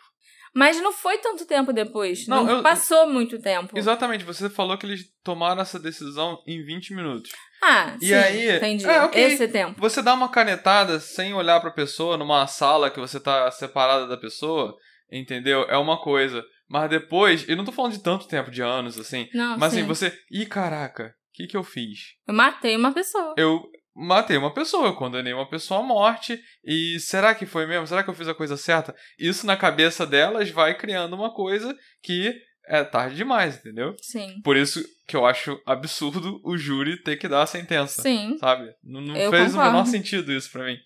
Mas 0.56 0.80
não 0.80 0.90
foi 0.90 1.18
tanto 1.18 1.44
tempo 1.44 1.70
depois. 1.70 2.26
Não, 2.26 2.42
não 2.42 2.56
eu, 2.56 2.62
passou 2.62 3.06
muito 3.06 3.38
tempo. 3.38 3.76
Exatamente. 3.76 4.24
Você 4.24 4.48
falou 4.48 4.78
que 4.78 4.86
eles 4.86 5.04
tomaram 5.22 5.60
essa 5.60 5.78
decisão 5.78 6.42
em 6.46 6.64
20 6.64 6.94
minutos. 6.94 7.30
Ah, 7.62 7.94
e 8.00 8.06
sim, 8.06 8.14
aí, 8.14 8.56
entendi. 8.56 8.86
É, 8.86 9.04
okay, 9.04 9.24
Esse 9.24 9.48
tempo. 9.48 9.78
Você 9.78 10.00
dá 10.00 10.14
uma 10.14 10.30
canetada 10.30 10.98
sem 10.98 11.34
olhar 11.34 11.60
pra 11.60 11.70
pessoa 11.70 12.16
numa 12.16 12.46
sala 12.46 12.90
que 12.90 12.98
você 12.98 13.20
tá 13.20 13.50
separada 13.50 14.06
da 14.06 14.16
pessoa, 14.16 14.74
entendeu? 15.12 15.66
É 15.68 15.76
uma 15.76 16.00
coisa. 16.00 16.42
Mas 16.66 16.88
depois, 16.88 17.46
eu 17.46 17.54
não 17.54 17.64
tô 17.66 17.70
falando 17.70 17.92
de 17.92 18.02
tanto 18.02 18.26
tempo, 18.26 18.50
de 18.50 18.62
anos, 18.62 18.98
assim. 18.98 19.28
Não, 19.34 19.58
mas 19.58 19.74
assim, 19.74 19.84
sim. 19.84 19.90
assim, 19.90 20.10
você. 20.10 20.18
Ih, 20.30 20.46
caraca, 20.46 21.08
o 21.08 21.32
que, 21.34 21.46
que 21.46 21.56
eu 21.56 21.62
fiz? 21.62 22.14
Eu 22.26 22.32
matei 22.32 22.74
uma 22.74 22.94
pessoa. 22.94 23.34
Eu 23.36 23.62
matei 23.96 24.36
uma 24.36 24.52
pessoa, 24.52 24.88
eu 24.88 24.94
condenei 24.94 25.32
uma 25.32 25.48
pessoa 25.48 25.80
à 25.80 25.82
morte. 25.82 26.38
E 26.62 27.00
será 27.00 27.34
que 27.34 27.46
foi 27.46 27.66
mesmo? 27.66 27.86
Será 27.86 28.02
que 28.02 28.10
eu 28.10 28.14
fiz 28.14 28.28
a 28.28 28.34
coisa 28.34 28.56
certa? 28.56 28.94
Isso 29.18 29.46
na 29.46 29.56
cabeça 29.56 30.06
delas 30.06 30.50
vai 30.50 30.76
criando 30.76 31.14
uma 31.14 31.32
coisa 31.32 31.76
que 32.02 32.34
é 32.68 32.84
tarde 32.84 33.16
demais, 33.16 33.56
entendeu? 33.56 33.94
Sim. 34.02 34.40
Por 34.42 34.56
isso 34.56 34.84
que 35.06 35.16
eu 35.16 35.24
acho 35.24 35.60
absurdo 35.64 36.40
o 36.44 36.58
júri 36.58 37.02
ter 37.02 37.16
que 37.16 37.28
dar 37.28 37.42
a 37.42 37.46
sentença. 37.46 38.02
Sim. 38.02 38.36
Sabe? 38.38 38.74
Não, 38.82 39.00
não 39.00 39.14
fez 39.14 39.52
concordo. 39.52 39.56
o 39.56 39.64
menor 39.64 39.86
sentido 39.86 40.32
isso 40.32 40.50
para 40.50 40.66
mim. 40.66 40.76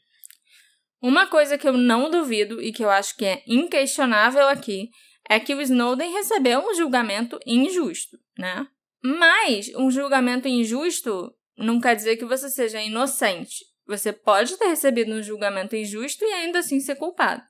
Uma 1.03 1.27
coisa 1.27 1.57
que 1.57 1.67
eu 1.67 1.73
não 1.73 2.11
duvido 2.11 2.61
e 2.61 2.73
que 2.73 2.85
eu 2.85 2.91
acho 2.91 3.17
que 3.17 3.25
é 3.25 3.43
inquestionável 3.47 4.47
aqui 4.49 4.91
é 5.29 5.41
que 5.41 5.55
o 5.55 5.61
Snowden 5.61 6.13
recebeu 6.13 6.61
um 6.61 6.75
julgamento 6.75 7.39
injusto, 7.47 8.19
né? 8.39 8.67
Mas 9.03 9.71
um 9.77 9.91
julgamento 9.91 10.47
injusto 10.47 11.33
não 11.61 11.81
quer 11.81 11.95
dizer 11.95 12.17
que 12.17 12.25
você 12.25 12.49
seja 12.49 12.81
inocente. 12.81 13.65
Você 13.87 14.13
pode 14.13 14.57
ter 14.57 14.67
recebido 14.67 15.13
um 15.13 15.23
julgamento 15.23 15.77
injusto 15.77 16.25
e 16.25 16.33
ainda 16.33 16.61
assim 16.61 16.81
ser 16.81 16.97
culpado. 16.97 17.43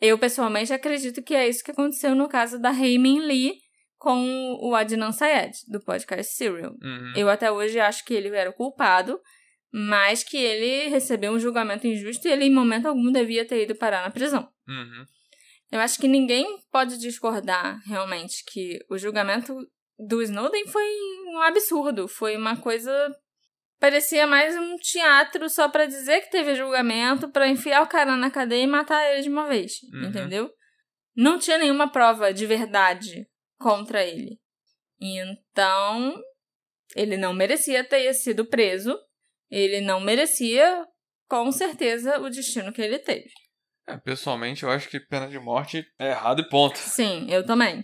Eu, 0.00 0.18
pessoalmente, 0.18 0.72
acredito 0.72 1.22
que 1.22 1.34
é 1.34 1.48
isso 1.48 1.64
que 1.64 1.70
aconteceu 1.70 2.14
no 2.14 2.28
caso 2.28 2.58
da 2.58 2.72
Min 2.72 3.20
Lee 3.20 3.54
com 3.98 4.58
o 4.60 4.74
Adnan 4.74 5.12
Syed, 5.12 5.52
do 5.68 5.80
podcast 5.80 6.34
Serial. 6.34 6.72
Uhum. 6.82 7.12
Eu 7.16 7.30
até 7.30 7.50
hoje 7.50 7.80
acho 7.80 8.04
que 8.04 8.12
ele 8.12 8.28
era 8.28 8.50
o 8.50 8.52
culpado, 8.52 9.18
mas 9.72 10.22
que 10.22 10.36
ele 10.36 10.88
recebeu 10.88 11.32
um 11.32 11.38
julgamento 11.38 11.86
injusto 11.86 12.28
e 12.28 12.30
ele, 12.30 12.44
em 12.44 12.52
momento 12.52 12.86
algum, 12.86 13.10
devia 13.10 13.46
ter 13.46 13.62
ido 13.62 13.74
parar 13.74 14.02
na 14.02 14.10
prisão. 14.10 14.48
Uhum. 14.68 15.04
Eu 15.72 15.80
acho 15.80 15.98
que 15.98 16.06
ninguém 16.06 16.46
pode 16.70 16.98
discordar, 16.98 17.80
realmente, 17.86 18.44
que 18.46 18.78
o 18.90 18.98
julgamento 18.98 19.54
do 19.98 20.22
Snowden 20.22 20.66
foi 20.66 20.84
um 21.28 21.40
absurdo. 21.40 22.06
Foi 22.06 22.36
uma 22.36 22.56
coisa 22.56 22.92
Parecia 23.78 24.26
mais 24.26 24.56
um 24.56 24.76
teatro 24.76 25.48
só 25.50 25.68
para 25.68 25.86
dizer 25.86 26.22
que 26.22 26.30
teve 26.30 26.54
julgamento, 26.54 27.30
para 27.30 27.48
enfiar 27.48 27.82
o 27.82 27.88
cara 27.88 28.16
na 28.16 28.30
cadeia 28.30 28.64
e 28.64 28.66
matar 28.66 29.12
ele 29.12 29.22
de 29.22 29.28
uma 29.28 29.46
vez, 29.46 29.72
uhum. 29.92 30.04
entendeu? 30.04 30.50
Não 31.14 31.38
tinha 31.38 31.58
nenhuma 31.58 31.90
prova 31.90 32.32
de 32.32 32.46
verdade 32.46 33.26
contra 33.58 34.02
ele. 34.02 34.38
Então, 34.98 36.14
ele 36.94 37.18
não 37.18 37.34
merecia 37.34 37.84
ter 37.84 38.12
sido 38.14 38.46
preso, 38.46 38.98
ele 39.50 39.82
não 39.82 40.00
merecia, 40.00 40.84
com 41.28 41.52
certeza, 41.52 42.18
o 42.18 42.30
destino 42.30 42.72
que 42.72 42.80
ele 42.80 42.98
teve. 42.98 43.30
É, 43.86 43.96
pessoalmente, 43.98 44.62
eu 44.62 44.70
acho 44.70 44.88
que 44.88 44.98
pena 44.98 45.28
de 45.28 45.38
morte 45.38 45.86
é 45.98 46.08
errado 46.08 46.40
e 46.40 46.48
ponto. 46.48 46.78
Sim, 46.78 47.30
eu 47.30 47.44
também. 47.44 47.82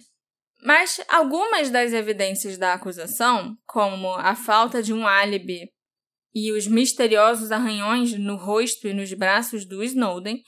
Mas 0.64 1.00
algumas 1.08 1.70
das 1.70 1.92
evidências 1.92 2.56
da 2.56 2.72
acusação, 2.72 3.56
como 3.66 4.14
a 4.14 4.34
falta 4.34 4.82
de 4.82 4.92
um 4.92 5.06
álibi 5.06 5.70
e 6.34 6.52
os 6.52 6.66
misteriosos 6.66 7.52
arranhões 7.52 8.12
no 8.18 8.36
rosto 8.36 8.88
e 8.88 8.94
nos 8.94 9.12
braços 9.12 9.64
do 9.64 9.82
Snowden 9.84 10.42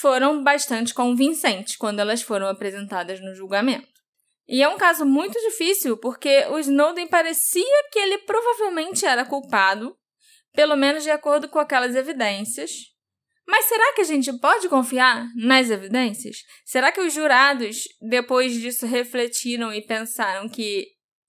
foram 0.00 0.42
bastante 0.42 0.94
convincentes 0.94 1.76
quando 1.76 2.00
elas 2.00 2.22
foram 2.22 2.46
apresentadas 2.46 3.20
no 3.20 3.34
julgamento. 3.34 3.92
E 4.48 4.62
é 4.62 4.68
um 4.68 4.76
caso 4.76 5.04
muito 5.04 5.38
difícil 5.40 5.96
porque 5.96 6.46
o 6.50 6.58
Snowden 6.58 7.06
parecia 7.06 7.88
que 7.90 7.98
ele 7.98 8.18
provavelmente 8.18 9.04
era 9.04 9.24
culpado, 9.24 9.96
pelo 10.52 10.76
menos 10.76 11.02
de 11.02 11.10
acordo 11.10 11.48
com 11.48 11.58
aquelas 11.58 11.94
evidências. 11.94 12.70
Mas 13.46 13.66
será 13.66 13.94
que 13.94 14.00
a 14.00 14.04
gente 14.04 14.32
pode 14.38 14.68
confiar 14.68 15.26
nas 15.36 15.68
evidências? 15.68 16.38
Será 16.64 16.92
que 16.92 17.00
os 17.00 17.12
jurados, 17.12 17.84
depois 18.00 18.54
disso, 18.54 18.86
refletiram 18.86 19.72
e 19.72 19.82
pensaram 19.82 20.48
que 20.48 20.86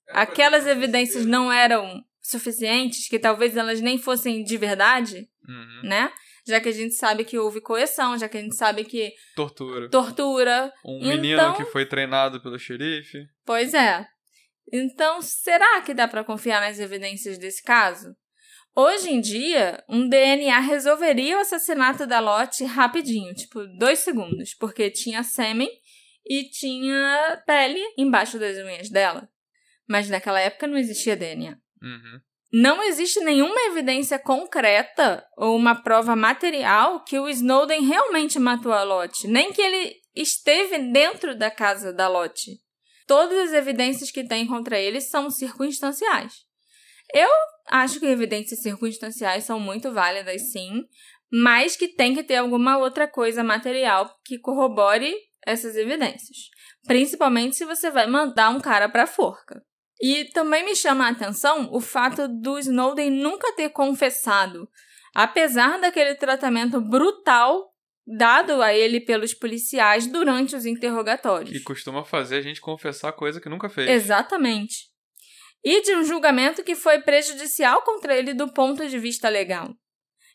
aquelas 0.08 0.66
evidências 0.66 1.26
não 1.26 1.52
eram 1.52 2.02
suficientes, 2.24 3.08
que 3.08 3.18
talvez 3.18 3.56
elas 3.56 3.80
nem 3.80 3.98
fossem 3.98 4.42
de 4.42 4.56
verdade, 4.56 5.28
uhum. 5.46 5.88
né? 5.88 6.10
Já 6.46 6.60
que 6.60 6.68
a 6.68 6.72
gente 6.72 6.94
sabe 6.94 7.24
que 7.24 7.38
houve 7.38 7.60
coerção, 7.60 8.18
já 8.18 8.28
que 8.28 8.36
a 8.36 8.40
gente 8.40 8.56
sabe 8.56 8.84
que. 8.84 9.12
Tortura. 9.36 9.88
Tortura. 9.88 10.72
Um 10.84 10.98
então... 10.98 11.08
menino 11.08 11.56
que 11.56 11.64
foi 11.66 11.86
treinado 11.86 12.42
pelo 12.42 12.58
xerife. 12.58 13.26
Pois 13.44 13.72
é. 13.74 14.06
Então, 14.72 15.20
será 15.22 15.82
que 15.82 15.94
dá 15.94 16.08
para 16.08 16.24
confiar 16.24 16.60
nas 16.60 16.78
evidências 16.78 17.38
desse 17.38 17.62
caso? 17.62 18.14
Hoje 18.76 19.10
em 19.10 19.20
dia, 19.20 19.82
um 19.88 20.08
DNA 20.08 20.58
resolveria 20.58 21.36
o 21.36 21.40
assassinato 21.40 22.06
da 22.06 22.18
Lotte 22.18 22.64
rapidinho, 22.64 23.32
tipo, 23.32 23.64
dois 23.78 24.00
segundos, 24.00 24.52
porque 24.54 24.90
tinha 24.90 25.22
sêmen 25.22 25.68
e 26.26 26.48
tinha 26.48 27.42
pele 27.46 27.80
embaixo 27.96 28.38
das 28.38 28.56
unhas 28.58 28.90
dela. 28.90 29.28
Mas 29.88 30.08
naquela 30.08 30.40
época 30.40 30.66
não 30.66 30.76
existia 30.76 31.16
DNA. 31.16 31.56
Uhum. 31.84 32.20
Não 32.52 32.82
existe 32.82 33.20
nenhuma 33.20 33.60
evidência 33.62 34.18
concreta 34.18 35.24
ou 35.36 35.56
uma 35.56 35.74
prova 35.82 36.14
material 36.14 37.02
que 37.04 37.18
o 37.18 37.28
Snowden 37.28 37.82
realmente 37.84 38.38
matou 38.38 38.72
a 38.72 38.84
Lottie, 38.84 39.28
nem 39.28 39.52
que 39.52 39.60
ele 39.60 39.96
esteve 40.14 40.78
dentro 40.92 41.36
da 41.36 41.50
casa 41.50 41.92
da 41.92 42.08
Lottie. 42.08 42.62
todas 43.06 43.36
as 43.48 43.52
evidências 43.52 44.10
que 44.10 44.24
tem 44.24 44.46
contra 44.46 44.78
ele 44.78 45.00
são 45.00 45.28
circunstanciais. 45.30 46.32
Eu 47.12 47.28
acho 47.68 48.00
que 48.00 48.06
evidências 48.06 48.62
circunstanciais 48.62 49.44
são 49.44 49.60
muito 49.60 49.92
válidas, 49.92 50.52
sim, 50.52 50.84
mas 51.30 51.76
que 51.76 51.88
tem 51.88 52.14
que 52.14 52.22
ter 52.22 52.36
alguma 52.36 52.78
outra 52.78 53.06
coisa 53.06 53.44
material 53.44 54.10
que 54.24 54.38
corrobore 54.38 55.14
essas 55.46 55.76
evidências. 55.76 56.48
Principalmente 56.86 57.56
se 57.56 57.64
você 57.64 57.90
vai 57.90 58.06
mandar 58.06 58.50
um 58.50 58.60
cara 58.60 58.88
para 58.88 59.06
forca. 59.06 59.62
E 60.00 60.24
também 60.26 60.64
me 60.64 60.74
chama 60.74 61.06
a 61.06 61.10
atenção 61.10 61.68
o 61.72 61.80
fato 61.80 62.28
do 62.28 62.58
Snowden 62.58 63.10
nunca 63.10 63.52
ter 63.54 63.70
confessado, 63.70 64.68
apesar 65.14 65.80
daquele 65.80 66.14
tratamento 66.14 66.80
brutal 66.80 67.72
dado 68.06 68.60
a 68.60 68.74
ele 68.74 69.00
pelos 69.00 69.32
policiais 69.32 70.06
durante 70.06 70.54
os 70.54 70.66
interrogatórios. 70.66 71.54
E 71.54 71.60
costuma 71.60 72.04
fazer 72.04 72.36
a 72.36 72.42
gente 72.42 72.60
confessar 72.60 73.12
coisa 73.12 73.40
que 73.40 73.48
nunca 73.48 73.68
fez. 73.68 73.88
Exatamente. 73.88 74.92
E 75.64 75.80
de 75.80 75.94
um 75.96 76.04
julgamento 76.04 76.62
que 76.62 76.74
foi 76.74 77.00
prejudicial 77.00 77.82
contra 77.82 78.14
ele 78.14 78.34
do 78.34 78.52
ponto 78.52 78.86
de 78.86 78.98
vista 78.98 79.30
legal. 79.30 79.74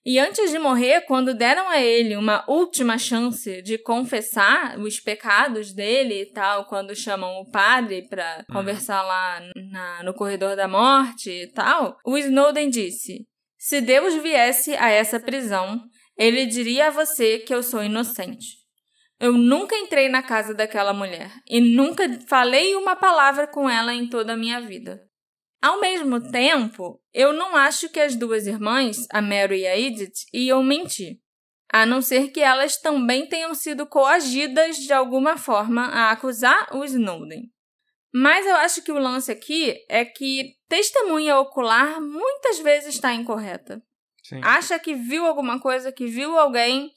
E 0.06 0.18
antes 0.18 0.50
de 0.50 0.58
morrer, 0.58 1.02
quando 1.02 1.34
deram 1.34 1.68
a 1.68 1.80
ele 1.82 2.16
uma 2.16 2.44
última 2.48 2.98
chance 2.98 3.62
de 3.62 3.78
confessar 3.78 4.80
os 4.80 5.00
pecados 5.00 5.74
dele 5.74 6.22
e 6.22 6.26
tal, 6.32 6.66
quando 6.66 6.96
chamam 6.96 7.42
o 7.42 7.52
padre 7.52 8.08
para 8.08 8.46
uhum. 8.50 8.56
conversar 8.56 9.02
lá 9.02 9.42
na, 9.72 10.04
no 10.04 10.14
corredor 10.14 10.56
da 10.56 10.68
morte 10.68 11.30
e 11.30 11.52
tal, 11.52 11.98
o 12.06 12.18
Snowden 12.18 12.70
disse: 12.70 13.26
Se 13.58 13.82
Deus 13.82 14.16
viesse 14.16 14.74
a 14.78 14.90
essa 14.90 15.20
prisão, 15.20 15.82
ele 16.18 16.46
diria 16.46 16.88
a 16.88 16.92
você 16.92 17.40
que 17.40 17.54
eu 17.54 17.62
sou 17.62 17.84
inocente. 17.84 18.58
Eu 19.20 19.34
nunca 19.34 19.76
entrei 19.76 20.08
na 20.08 20.24
casa 20.24 20.54
daquela 20.54 20.94
mulher 20.94 21.30
e 21.46 21.60
nunca 21.60 22.06
falei 22.26 22.74
uma 22.76 22.96
palavra 22.96 23.48
com 23.48 23.70
ela 23.70 23.94
em 23.94 24.08
toda 24.08 24.34
a 24.34 24.38
minha 24.38 24.62
vida. 24.62 25.09
Ao 25.62 25.80
mesmo 25.80 26.32
tempo, 26.32 27.02
eu 27.14 27.34
não 27.34 27.56
acho 27.56 27.90
que 27.90 28.00
as 28.00 28.16
duas 28.16 28.48
irmãs, 28.48 29.06
a 29.12 29.22
Mary 29.22 29.62
e 29.62 29.68
a 29.68 29.78
Edith, 29.78 30.26
iam 30.34 30.64
mentir, 30.64 31.20
a 31.72 31.86
não 31.86 32.02
ser 32.02 32.30
que 32.30 32.40
elas 32.40 32.78
também 32.78 33.28
tenham 33.28 33.54
sido 33.54 33.86
coagidas 33.86 34.78
de 34.78 34.94
alguma 34.94 35.38
forma 35.38 35.84
a 35.88 36.12
acusar 36.12 36.76
o 36.76 36.84
Snowden. 36.86 37.52
Mas 38.14 38.46
eu 38.46 38.56
acho 38.56 38.82
que 38.82 38.92
o 38.92 38.98
lance 38.98 39.32
aqui 39.32 39.76
é 39.88 40.04
que 40.04 40.56
testemunha 40.68 41.38
ocular 41.38 42.02
muitas 42.02 42.60
vezes 42.60 42.96
está 42.96 43.14
incorreta. 43.14 43.84
Sim. 44.24 44.42
Acha 44.44 44.80
que 44.80 44.96
viu 44.96 45.26
alguma 45.26 45.60
coisa, 45.60 45.92
que 45.92 46.08
viu 46.08 46.38
alguém 46.38 46.92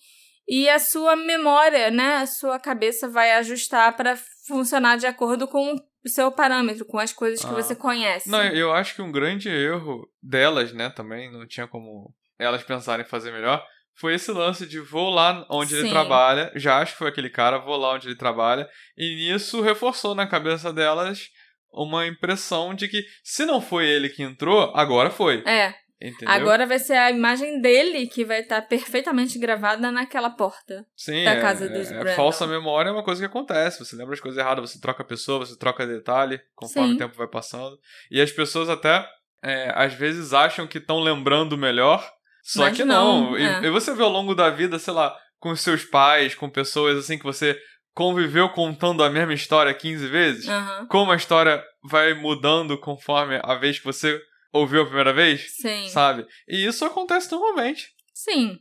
e 0.49 0.69
a 0.69 0.79
sua 0.79 1.17
memória, 1.17 1.91
né, 1.91 2.17
a 2.17 2.27
sua 2.27 2.59
cabeça 2.59 3.09
vai 3.09 3.33
ajustar 3.33 3.97
para 3.97 4.17
funcionar 4.47 4.97
de 4.97 5.07
acordo 5.07 5.47
com 5.47 5.73
o 5.73 5.81
seu 6.09 6.33
parâmetro, 6.33 6.85
com 6.85 6.99
as 6.99 7.13
coisas 7.13 7.41
que 7.41 7.51
ah. 7.51 7.55
você 7.55 7.75
conhece. 7.75 8.29
Não, 8.29 8.43
eu 8.43 8.73
acho 8.73 8.95
que 8.95 9.03
um 9.03 9.13
grande 9.13 9.49
erro 9.49 10.09
delas, 10.23 10.73
né, 10.73 10.91
também, 10.91 11.31
não 11.31 11.47
tinha 11.47 11.67
como 11.67 12.15
elas 12.39 12.63
pensarem 12.63 13.05
em 13.05 13.09
fazer 13.09 13.33
melhor, 13.33 13.65
foi 13.95 14.15
esse 14.15 14.33
lance 14.33 14.67
de 14.67 14.81
vou 14.81 15.11
lá 15.11 15.47
onde 15.51 15.71
Sim. 15.71 15.81
ele 15.81 15.91
trabalha, 15.91 16.51
já 16.57 16.79
acho 16.79 16.93
que 16.93 16.99
foi 16.99 17.09
aquele 17.09 17.31
cara, 17.31 17.59
vou 17.59 17.77
lá 17.77 17.95
onde 17.95 18.09
ele 18.09 18.17
trabalha, 18.17 18.69
e 18.97 19.15
nisso 19.17 19.61
reforçou 19.61 20.15
na 20.15 20.27
cabeça 20.27 20.73
delas 20.73 21.29
uma 21.73 22.07
impressão 22.07 22.75
de 22.75 22.89
que 22.89 23.05
se 23.23 23.45
não 23.47 23.61
foi 23.61 23.87
ele 23.87 24.09
que 24.09 24.23
entrou, 24.23 24.73
agora 24.75 25.11
foi. 25.11 25.43
É. 25.47 25.75
Entendeu? 26.03 26.35
Agora 26.35 26.67
vai 26.67 26.81
ser 26.81 26.95
a 26.95 27.11
imagem 27.13 27.61
dele 27.61 28.09
que 28.09 28.25
vai 28.25 28.41
estar 28.41 28.61
tá 28.61 28.67
perfeitamente 28.67 29.39
gravada 29.39 29.93
naquela 29.93 30.31
porta 30.31 30.85
Sim, 30.97 31.25
da 31.25 31.41
casa 31.41 31.67
é, 31.67 31.69
dos 31.69 31.93
é, 31.93 31.99
Brandon. 31.99 32.17
Falsa 32.17 32.45
memória 32.45 32.89
é 32.89 32.93
uma 32.93 33.05
coisa 33.05 33.21
que 33.21 33.27
acontece. 33.27 33.79
Você 33.79 33.95
lembra 33.95 34.15
as 34.15 34.21
coisas 34.21 34.39
erradas, 34.39 34.69
você 34.69 34.81
troca 34.81 35.03
a 35.03 35.07
pessoa, 35.07 35.39
você 35.39 35.57
troca 35.57 35.87
detalhe 35.87 36.41
conforme 36.57 36.89
Sim. 36.89 36.95
o 36.97 36.99
tempo 36.99 37.17
vai 37.17 37.29
passando. 37.29 37.79
E 38.11 38.21
as 38.21 38.33
pessoas 38.33 38.69
até 38.69 39.07
é, 39.45 39.73
às 39.77 39.95
vezes 39.95 40.33
acham 40.33 40.67
que 40.67 40.79
estão 40.79 40.99
lembrando 40.99 41.57
melhor, 41.57 42.05
só 42.43 42.63
Mas 42.63 42.77
que 42.77 42.85
não. 42.85 43.31
não. 43.31 43.39
E, 43.39 43.43
é. 43.45 43.63
e 43.63 43.71
você 43.71 43.95
vê 43.95 44.03
ao 44.03 44.11
longo 44.11 44.35
da 44.35 44.51
vida, 44.51 44.81
sei 44.81 44.93
lá, 44.93 45.17
com 45.39 45.55
seus 45.55 45.85
pais, 45.85 46.35
com 46.35 46.51
pessoas 46.51 46.99
assim 46.99 47.17
que 47.17 47.25
você 47.25 47.57
conviveu 47.95 48.49
contando 48.49 49.05
a 49.05 49.11
mesma 49.11 49.35
história 49.35 49.73
15 49.73 50.07
vezes, 50.09 50.49
uhum. 50.49 50.87
como 50.89 51.13
a 51.13 51.17
história 51.17 51.63
vai 51.85 52.15
mudando 52.15 52.79
conforme 52.79 53.39
a 53.43 53.55
vez 53.55 53.79
que 53.79 53.85
você 53.85 54.21
ouviu 54.53 54.83
a 54.83 54.87
primeira 54.87 55.13
vez? 55.13 55.57
Sim. 55.57 55.89
Sabe? 55.89 56.27
E 56.49 56.67
isso 56.67 56.85
acontece 56.85 57.31
normalmente. 57.33 57.89
Sim. 58.13 58.59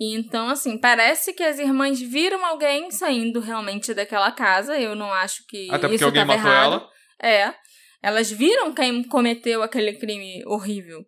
E 0.00 0.14
então, 0.14 0.48
assim, 0.48 0.78
parece 0.78 1.32
que 1.32 1.42
as 1.42 1.58
irmãs 1.58 2.00
viram 2.00 2.44
alguém 2.46 2.90
saindo 2.90 3.40
realmente 3.40 3.92
daquela 3.92 4.30
casa. 4.30 4.78
Eu 4.78 4.94
não 4.94 5.12
acho 5.12 5.44
que. 5.46 5.68
Até 5.70 5.80
porque 5.80 5.96
isso 5.96 6.04
alguém 6.04 6.24
matou 6.24 6.48
errado. 6.48 6.72
ela. 6.74 6.90
É. 7.20 7.54
Elas 8.00 8.30
viram 8.30 8.72
quem 8.72 9.02
cometeu 9.02 9.62
aquele 9.62 9.94
crime 9.94 10.44
horrível. 10.46 11.04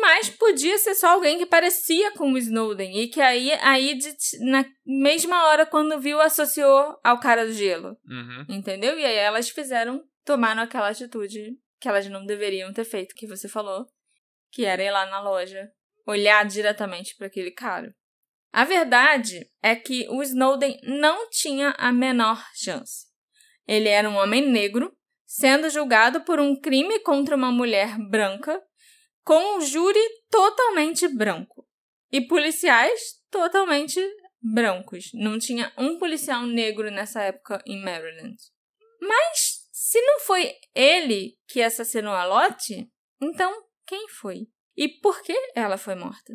Mas 0.00 0.30
podia 0.30 0.78
ser 0.78 0.94
só 0.94 1.08
alguém 1.08 1.38
que 1.38 1.44
parecia 1.44 2.12
com 2.12 2.32
o 2.32 2.38
Snowden. 2.38 3.02
E 3.02 3.08
que 3.08 3.20
aí 3.20 3.52
a 3.52 3.78
Edith, 3.78 4.38
na 4.40 4.64
mesma 4.86 5.48
hora, 5.48 5.66
quando 5.66 6.00
viu, 6.00 6.20
associou 6.20 6.96
ao 7.02 7.18
cara 7.18 7.44
do 7.44 7.52
gelo. 7.52 7.96
Uhum. 8.08 8.46
Entendeu? 8.48 8.98
E 8.98 9.04
aí 9.04 9.16
elas 9.16 9.50
fizeram, 9.50 10.02
tomaram 10.24 10.62
aquela 10.62 10.88
atitude 10.88 11.58
que 11.84 11.88
elas 11.88 12.08
não 12.08 12.24
deveriam 12.24 12.72
ter 12.72 12.86
feito, 12.86 13.14
que 13.14 13.26
você 13.26 13.46
falou, 13.46 13.84
que 14.50 14.64
era 14.64 14.82
ir 14.82 14.90
lá 14.90 15.04
na 15.04 15.20
loja, 15.20 15.70
olhar 16.06 16.42
diretamente 16.46 17.14
para 17.14 17.26
aquele 17.26 17.50
cara. 17.50 17.94
A 18.50 18.64
verdade 18.64 19.46
é 19.62 19.76
que 19.76 20.08
o 20.08 20.22
Snowden 20.22 20.80
não 20.82 21.28
tinha 21.28 21.74
a 21.76 21.92
menor 21.92 22.42
chance. 22.54 23.04
Ele 23.68 23.90
era 23.90 24.08
um 24.08 24.16
homem 24.16 24.50
negro, 24.50 24.96
sendo 25.26 25.68
julgado 25.68 26.22
por 26.22 26.40
um 26.40 26.58
crime 26.58 27.00
contra 27.00 27.36
uma 27.36 27.52
mulher 27.52 27.98
branca, 28.08 28.58
com 29.22 29.58
um 29.58 29.60
júri 29.60 30.00
totalmente 30.30 31.06
branco 31.06 31.68
e 32.10 32.22
policiais 32.22 33.20
totalmente 33.30 34.00
brancos. 34.40 35.10
Não 35.12 35.38
tinha 35.38 35.70
um 35.76 35.98
policial 35.98 36.46
negro 36.46 36.90
nessa 36.90 37.20
época 37.24 37.62
em 37.66 37.78
Maryland. 37.84 38.36
Mas 39.02 39.68
se 39.70 40.00
não 40.00 40.20
foi 40.20 40.50
ele 40.74 41.36
que 41.48 41.62
assassinou 41.62 42.12
a 42.12 42.24
Lotte, 42.24 42.88
então 43.20 43.52
quem 43.86 44.08
foi? 44.08 44.46
E 44.76 44.88
por 44.88 45.22
que 45.22 45.34
ela 45.54 45.76
foi 45.76 45.94
morta? 45.94 46.32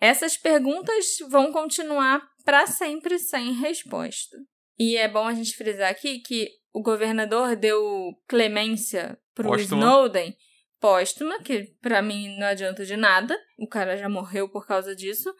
Essas 0.00 0.36
perguntas 0.36 1.04
vão 1.28 1.52
continuar 1.52 2.26
para 2.44 2.66
sempre 2.66 3.18
sem 3.18 3.52
resposta. 3.52 4.36
E 4.78 4.96
é 4.96 5.06
bom 5.06 5.26
a 5.26 5.34
gente 5.34 5.56
frisar 5.56 5.90
aqui 5.90 6.20
que 6.20 6.48
o 6.72 6.82
governador 6.82 7.54
deu 7.54 7.82
clemência 8.26 9.18
pro 9.34 9.48
póstuma. 9.48 9.82
Snowden 9.82 10.36
póstuma, 10.80 11.38
que 11.42 11.74
para 11.82 12.00
mim 12.00 12.36
não 12.38 12.46
adianta 12.46 12.84
de 12.86 12.96
nada, 12.96 13.38
o 13.58 13.68
cara 13.68 13.96
já 13.96 14.08
morreu 14.08 14.48
por 14.48 14.66
causa 14.66 14.96
disso, 14.96 15.32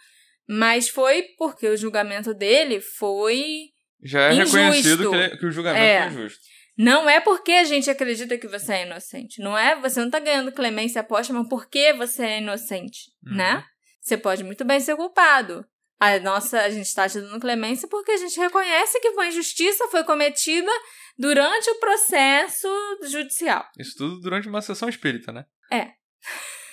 mas 0.46 0.88
foi 0.90 1.22
porque 1.38 1.66
o 1.66 1.76
julgamento 1.76 2.34
dele 2.34 2.80
foi 2.80 3.70
já 4.02 4.28
é 4.28 4.34
injusto. 4.34 4.56
reconhecido 4.56 5.10
que, 5.10 5.16
ele, 5.16 5.36
que, 5.38 5.46
o 5.46 5.50
julgamento 5.50 5.82
é. 5.82 6.02
foi 6.02 6.12
injusto. 6.12 6.40
Não 6.76 7.08
é 7.08 7.20
porque 7.20 7.52
a 7.52 7.64
gente 7.64 7.90
acredita 7.90 8.38
que 8.38 8.48
você 8.48 8.72
é 8.72 8.86
inocente. 8.86 9.40
Não 9.40 9.56
é, 9.56 9.78
você 9.80 10.00
não 10.00 10.10
tá 10.10 10.18
ganhando 10.18 10.52
clemência 10.52 11.02
póstuma 11.02 11.48
porque 11.48 11.92
você 11.92 12.22
é 12.22 12.38
inocente, 12.38 13.10
uhum. 13.26 13.36
né? 13.36 13.64
Você 14.00 14.16
pode 14.16 14.42
muito 14.42 14.64
bem 14.64 14.80
ser 14.80 14.96
culpado. 14.96 15.64
A 15.98 16.18
nossa, 16.18 16.62
a 16.62 16.70
gente 16.70 16.86
está 16.86 17.06
te 17.06 17.20
dando 17.20 17.38
clemência 17.38 17.86
porque 17.86 18.12
a 18.12 18.16
gente 18.16 18.40
reconhece 18.40 18.98
que 19.00 19.10
uma 19.10 19.26
injustiça 19.26 19.86
foi 19.88 20.02
cometida 20.02 20.70
durante 21.18 21.68
o 21.70 21.78
processo 21.78 22.68
judicial. 23.02 23.68
Isso 23.78 23.98
tudo 23.98 24.18
durante 24.20 24.48
uma 24.48 24.62
sessão 24.62 24.88
espírita, 24.88 25.30
né? 25.30 25.44
É. 25.70 25.90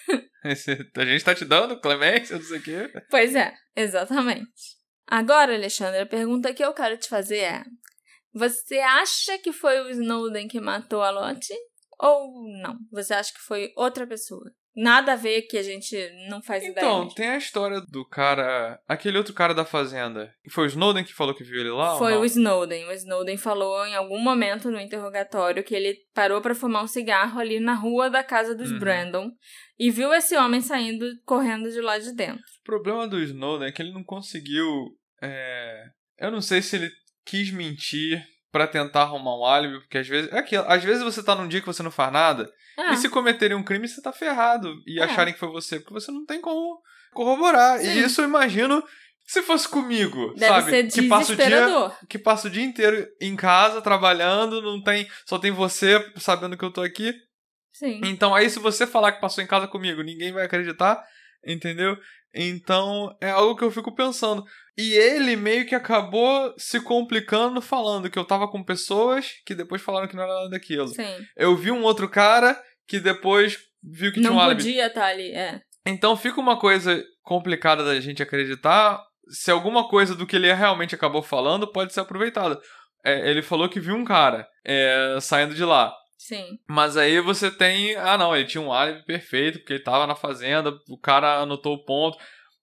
a 0.46 1.06
gente 1.06 1.16
está 1.18 1.36
te 1.36 1.44
dando 1.44 1.82
clemência, 1.82 2.38
não 2.38 2.44
sei 2.46 2.60
o 2.60 2.64
quê. 2.64 2.94
Pois 3.10 3.36
é, 3.36 3.54
exatamente. 3.76 4.78
Agora, 5.06 5.54
Alexandre, 5.54 6.00
a 6.00 6.06
pergunta 6.06 6.54
que 6.54 6.64
eu 6.64 6.74
quero 6.74 6.98
te 6.98 7.10
fazer 7.10 7.40
é: 7.40 7.66
você 8.38 8.76
acha 8.78 9.38
que 9.40 9.52
foi 9.52 9.82
o 9.82 9.90
Snowden 9.90 10.48
que 10.48 10.60
matou 10.60 11.02
a 11.02 11.10
Lottie? 11.10 11.56
Ou 12.00 12.32
não? 12.62 12.78
Você 12.92 13.14
acha 13.14 13.34
que 13.34 13.40
foi 13.40 13.74
outra 13.76 14.06
pessoa? 14.06 14.52
Nada 14.80 15.14
a 15.14 15.16
ver 15.16 15.42
que 15.42 15.58
a 15.58 15.64
gente 15.64 15.98
não 16.30 16.40
faz 16.40 16.64
então, 16.64 16.72
ideia. 16.72 16.86
Então, 16.86 17.16
tem 17.16 17.30
a 17.30 17.38
história 17.38 17.82
do 17.82 18.08
cara. 18.08 18.80
Aquele 18.88 19.18
outro 19.18 19.34
cara 19.34 19.52
da 19.52 19.66
fazenda. 19.66 20.32
Foi 20.52 20.66
o 20.66 20.68
Snowden 20.68 21.04
que 21.04 21.16
falou 21.16 21.34
que 21.34 21.44
viu 21.44 21.60
ele 21.60 21.72
lá? 21.72 21.98
Foi 21.98 22.16
o 22.16 22.24
Snowden. 22.24 22.88
O 22.88 22.92
Snowden 22.92 23.38
falou 23.38 23.84
em 23.88 23.96
algum 23.96 24.20
momento 24.20 24.70
no 24.70 24.80
interrogatório 24.80 25.64
que 25.64 25.74
ele 25.74 25.98
parou 26.14 26.42
para 26.42 26.54
fumar 26.54 26.84
um 26.84 26.88
cigarro 26.88 27.40
ali 27.40 27.60
na 27.60 27.74
rua 27.74 28.08
da 28.08 28.24
casa 28.24 28.54
dos 28.54 28.72
uhum. 28.72 28.78
Brandon 28.78 29.32
e 29.80 29.90
viu 29.90 30.14
esse 30.14 30.38
homem 30.38 30.62
saindo, 30.62 31.08
correndo 31.26 31.72
de 31.72 31.82
lá 31.82 31.98
de 31.98 32.14
dentro. 32.14 32.44
O 32.62 32.64
problema 32.64 33.08
do 33.08 33.20
Snowden 33.20 33.70
é 33.70 33.72
que 33.72 33.82
ele 33.82 33.94
não 33.94 34.04
conseguiu. 34.04 34.96
É... 35.24 35.86
Eu 36.20 36.30
não 36.30 36.42
sei 36.42 36.62
se 36.62 36.76
ele 36.76 36.92
quis 37.28 37.52
mentir 37.52 38.26
para 38.52 38.66
tentar 38.66 39.02
arrumar 39.02 39.38
um 39.38 39.46
álibi, 39.46 39.80
porque 39.82 39.98
às 39.98 40.08
vezes. 40.08 40.32
É 40.32 40.40
aquilo, 40.40 40.64
às 40.68 40.84
vezes 40.84 41.04
você 41.04 41.22
tá 41.22 41.36
num 41.36 41.48
dia 41.48 41.60
que 41.60 41.68
você 41.68 41.84
não 41.84 41.92
faz 41.92 42.12
nada, 42.12 42.52
ah. 42.78 42.94
e 42.94 42.98
se 42.98 43.10
cometerem 43.10 43.56
um 43.56 43.64
crime, 43.64 43.88
você 43.88 44.02
tá 44.02 44.12
ferrado. 44.12 44.74
E 44.88 45.00
é. 45.00 45.04
acharem 45.04 45.34
que 45.34 45.40
foi 45.40 45.50
você, 45.50 45.80
porque 45.80 45.94
você 45.94 46.12
não 46.12 46.26
tem 46.26 46.42
como 46.42 46.82
corroborar. 47.14 47.80
Sim. 47.80 47.90
E 47.90 48.04
isso 48.04 48.22
eu 48.22 48.26
imagino 48.26 48.84
Se 49.26 49.42
fosse 49.42 49.68
comigo, 49.68 50.34
Deve 50.36 50.48
sabe? 50.48 50.70
ser 50.72 51.02
que 51.02 51.08
passa 51.10 51.34
o 51.34 51.36
dia 51.36 51.92
que 52.08 52.18
passa 52.18 52.48
o 52.48 52.52
dia 52.52 52.64
inteiro 52.64 53.06
em 53.20 53.36
casa 53.36 53.82
trabalhando, 53.82 54.62
não 54.62 54.82
tem, 54.82 55.06
só 55.26 55.38
tem 55.38 55.52
você 55.52 56.00
sabendo 56.16 56.58
que 56.58 56.64
eu 56.64 56.72
tô 56.72 56.82
aqui. 56.82 57.14
Sim. 57.74 58.00
Então 58.06 58.34
aí 58.34 58.50
se 58.50 58.58
você 58.58 58.88
falar 58.88 59.12
que 59.12 59.22
passou 59.22 59.44
em 59.44 59.48
casa 59.48 59.68
comigo, 59.68 60.02
ninguém 60.02 60.32
vai 60.32 60.46
acreditar, 60.46 61.04
entendeu? 61.46 61.98
Então 62.34 63.16
é 63.20 63.30
algo 63.30 63.56
que 63.58 63.64
eu 63.64 63.72
fico 63.72 63.94
pensando. 63.94 64.46
E 64.78 64.94
ele 64.94 65.36
meio 65.36 65.66
que 65.66 65.74
acabou 65.74 66.54
se 66.58 66.80
complicando 66.80 67.60
falando 67.62 68.10
que 68.10 68.20
eu 68.20 68.26
tava 68.26 68.48
com 68.48 68.64
pessoas 68.64 69.32
que 69.46 69.56
depois 69.56 69.82
falaram 69.82 70.08
que 70.08 70.16
não 70.16 70.24
era 70.24 70.34
nada 70.34 70.50
daquilo. 70.50 70.90
Sim. 70.90 71.26
Eu 71.36 71.56
vi 71.56 71.72
um 71.72 71.84
outro 71.84 72.08
cara 72.08 72.60
que 72.88 73.00
depois 73.00 73.58
viu 73.84 74.12
que 74.12 74.20
tinha 74.20 74.30
Não 74.30 74.38
um 74.38 74.40
álibi. 74.42 74.62
podia 74.62 74.88
estar 74.88 75.06
ali, 75.06 75.32
é. 75.32 75.60
Então 75.86 76.16
fica 76.16 76.40
uma 76.40 76.60
coisa 76.60 77.04
complicada 77.24 77.84
da 77.84 78.00
gente 78.00 78.22
acreditar 78.22 79.02
se 79.30 79.50
alguma 79.52 79.88
coisa 79.90 80.14
do 80.16 80.28
que 80.28 80.36
ele 80.36 80.54
realmente 80.54 80.94
acabou 80.96 81.22
falando 81.22 81.68
pode 81.72 81.92
ser 81.94 82.02
aproveitada. 82.02 82.60
É, 83.04 83.30
ele 83.30 83.42
falou 83.42 83.70
que 83.70 83.80
viu 83.80 83.96
um 83.96 84.06
cara 84.06 84.48
é, 84.66 85.18
saindo 85.22 85.56
de 85.56 85.64
lá. 85.64 85.94
Sim. 86.18 86.58
Mas 86.68 86.98
aí 86.98 87.20
você 87.22 87.50
tem. 87.50 87.96
Ah, 87.96 88.18
não, 88.18 88.36
ele 88.36 88.46
tinha 88.48 88.62
um 88.62 88.74
álibi 88.74 89.06
perfeito, 89.06 89.60
porque 89.60 89.74
ele 89.74 89.84
tava 89.84 90.06
na 90.08 90.16
fazenda, 90.16 90.72
o 90.90 91.00
cara 91.00 91.40
anotou 91.40 91.76
o 91.76 91.86
ponto. 91.86 92.18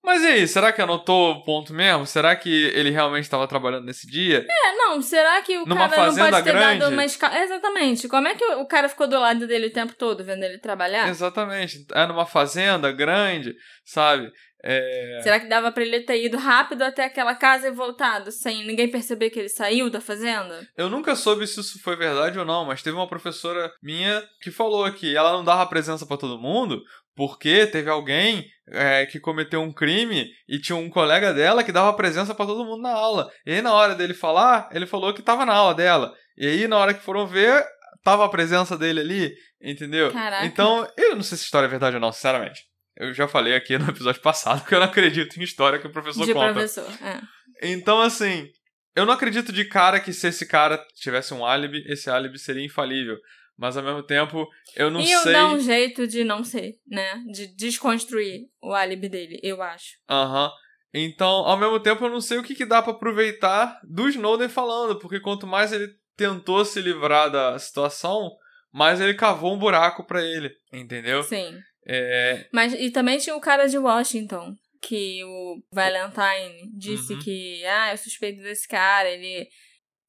Mas 0.04 0.22
e 0.22 0.26
aí, 0.26 0.46
será 0.46 0.70
que 0.70 0.82
anotou 0.82 1.32
o 1.32 1.42
ponto 1.44 1.72
mesmo? 1.72 2.04
Será 2.04 2.36
que 2.36 2.66
ele 2.74 2.90
realmente 2.90 3.24
estava 3.24 3.48
trabalhando 3.48 3.86
nesse 3.86 4.06
dia? 4.06 4.46
É, 4.46 4.76
não, 4.76 5.00
será 5.00 5.40
que 5.40 5.56
o 5.56 5.64
Numa 5.64 5.88
cara 5.88 6.06
não 6.12 6.14
pode 6.14 6.42
ter 6.44 6.52
grande? 6.52 6.80
dado 6.80 6.92
uma 6.92 7.04
escala. 7.06 7.38
Exatamente. 7.42 8.06
Como 8.06 8.28
é 8.28 8.34
que 8.34 8.44
o 8.44 8.66
cara 8.66 8.88
ficou 8.90 9.08
do 9.08 9.18
lado 9.18 9.46
dele 9.46 9.68
o 9.68 9.72
tempo 9.72 9.94
todo, 9.94 10.22
vendo 10.22 10.42
ele 10.42 10.58
trabalhar? 10.58 11.08
Exatamente. 11.08 11.86
É 11.94 12.06
numa 12.06 12.26
fazenda 12.26 12.92
grande, 12.92 13.56
sabe? 13.82 14.30
É. 14.62 15.20
Será 15.22 15.38
que 15.38 15.46
dava 15.46 15.70
pra 15.72 15.82
ele 15.82 16.00
ter 16.00 16.24
ido 16.24 16.38
rápido 16.38 16.82
até 16.82 17.04
aquela 17.04 17.34
casa 17.34 17.68
e 17.68 17.70
voltado, 17.70 18.30
sem 18.30 18.66
ninguém 18.66 18.90
perceber 18.90 19.28
que 19.28 19.38
ele 19.38 19.48
saiu 19.50 19.90
da 19.90 20.00
fazenda? 20.00 20.66
Eu 20.76 20.88
nunca 20.88 21.14
soube 21.14 21.46
se 21.46 21.60
isso 21.60 21.82
foi 21.82 21.96
verdade 21.96 22.38
ou 22.38 22.46
não, 22.46 22.64
mas 22.64 22.82
teve 22.82 22.96
uma 22.96 23.06
professora 23.08 23.70
minha 23.82 24.22
que 24.42 24.50
falou 24.50 24.90
que 24.90 25.14
ela 25.14 25.32
não 25.32 25.44
dava 25.44 25.66
presença 25.66 26.06
pra 26.06 26.16
todo 26.16 26.40
mundo 26.40 26.82
porque 27.14 27.66
teve 27.66 27.88
alguém 27.90 28.46
é, 28.68 29.06
que 29.06 29.20
cometeu 29.20 29.60
um 29.60 29.72
crime 29.72 30.28
e 30.48 30.58
tinha 30.58 30.76
um 30.76 30.90
colega 30.90 31.32
dela 31.32 31.62
que 31.62 31.72
dava 31.72 31.92
presença 31.96 32.34
pra 32.34 32.46
todo 32.46 32.64
mundo 32.64 32.82
na 32.82 32.92
aula. 32.92 33.30
E 33.46 33.52
aí, 33.52 33.62
na 33.62 33.72
hora 33.72 33.94
dele 33.94 34.14
falar, 34.14 34.68
ele 34.72 34.86
falou 34.86 35.12
que 35.12 35.22
tava 35.22 35.44
na 35.44 35.54
aula 35.54 35.74
dela. 35.74 36.12
E 36.36 36.46
aí, 36.46 36.66
na 36.66 36.76
hora 36.76 36.94
que 36.94 37.02
foram 37.02 37.26
ver, 37.26 37.64
tava 38.02 38.24
a 38.24 38.28
presença 38.28 38.76
dele 38.76 39.00
ali, 39.00 39.34
entendeu? 39.62 40.12
Caraca. 40.12 40.46
Então, 40.46 40.86
eu 40.96 41.14
não 41.14 41.22
sei 41.22 41.38
se 41.38 41.44
a 41.44 41.46
história 41.46 41.66
é 41.66 41.70
verdade 41.70 41.96
ou 41.96 42.00
não, 42.00 42.12
sinceramente. 42.12 42.62
Eu 42.96 43.12
já 43.12 43.26
falei 43.26 43.54
aqui 43.54 43.76
no 43.78 43.88
episódio 43.90 44.20
passado 44.22 44.64
que 44.64 44.74
eu 44.74 44.78
não 44.78 44.86
acredito 44.86 45.38
em 45.38 45.42
história 45.42 45.78
que 45.78 45.86
o 45.86 45.92
professor 45.92 46.24
De 46.24 46.32
conta. 46.32 46.52
professor, 46.52 46.88
é. 47.02 47.20
Então, 47.62 48.00
assim, 48.00 48.48
eu 48.94 49.04
não 49.04 49.12
acredito 49.12 49.52
de 49.52 49.64
cara 49.64 49.98
que 49.98 50.12
se 50.12 50.28
esse 50.28 50.46
cara 50.46 50.84
tivesse 50.94 51.34
um 51.34 51.44
álibi, 51.44 51.82
esse 51.86 52.08
álibi 52.08 52.38
seria 52.38 52.64
infalível. 52.64 53.16
Mas 53.56 53.76
ao 53.76 53.82
mesmo 53.84 54.02
tempo, 54.02 54.48
eu 54.76 54.90
não 54.90 55.00
e 55.00 55.10
eu 55.10 55.20
sei. 55.20 55.32
dar 55.32 55.46
um 55.52 55.58
jeito 55.60 56.06
de 56.06 56.24
não 56.24 56.42
ser, 56.42 56.74
né? 56.86 57.22
De 57.32 57.46
desconstruir 57.54 58.46
o 58.62 58.72
álibi 58.72 59.08
dele, 59.08 59.38
eu 59.42 59.62
acho. 59.62 59.96
Aham. 60.08 60.50
Então, 60.92 61.28
ao 61.28 61.56
mesmo 61.56 61.80
tempo, 61.80 62.04
eu 62.04 62.10
não 62.10 62.20
sei 62.20 62.38
o 62.38 62.42
que, 62.42 62.54
que 62.54 62.64
dá 62.64 62.80
pra 62.80 62.92
aproveitar 62.92 63.80
do 63.84 64.08
Snowden 64.08 64.48
falando, 64.48 64.98
porque 64.98 65.18
quanto 65.20 65.46
mais 65.46 65.72
ele 65.72 65.88
tentou 66.16 66.64
se 66.64 66.80
livrar 66.80 67.30
da 67.30 67.58
situação, 67.58 68.30
mais 68.72 69.00
ele 69.00 69.14
cavou 69.14 69.52
um 69.54 69.58
buraco 69.58 70.04
pra 70.04 70.22
ele, 70.22 70.50
entendeu? 70.72 71.22
Sim. 71.24 71.58
É, 71.86 72.46
Mas, 72.52 72.72
e 72.74 72.90
também 72.90 73.18
tinha 73.18 73.34
o 73.36 73.40
cara 73.40 73.66
de 73.66 73.76
Washington, 73.76 74.54
que 74.80 75.22
o 75.24 75.60
Valentine 75.72 76.70
disse 76.76 77.14
Uhum. 77.14 77.18
que, 77.18 77.64
ah, 77.66 77.92
eu 77.92 77.98
suspeito 77.98 78.40
desse 78.42 78.66
cara, 78.68 79.08
ele 79.10 79.48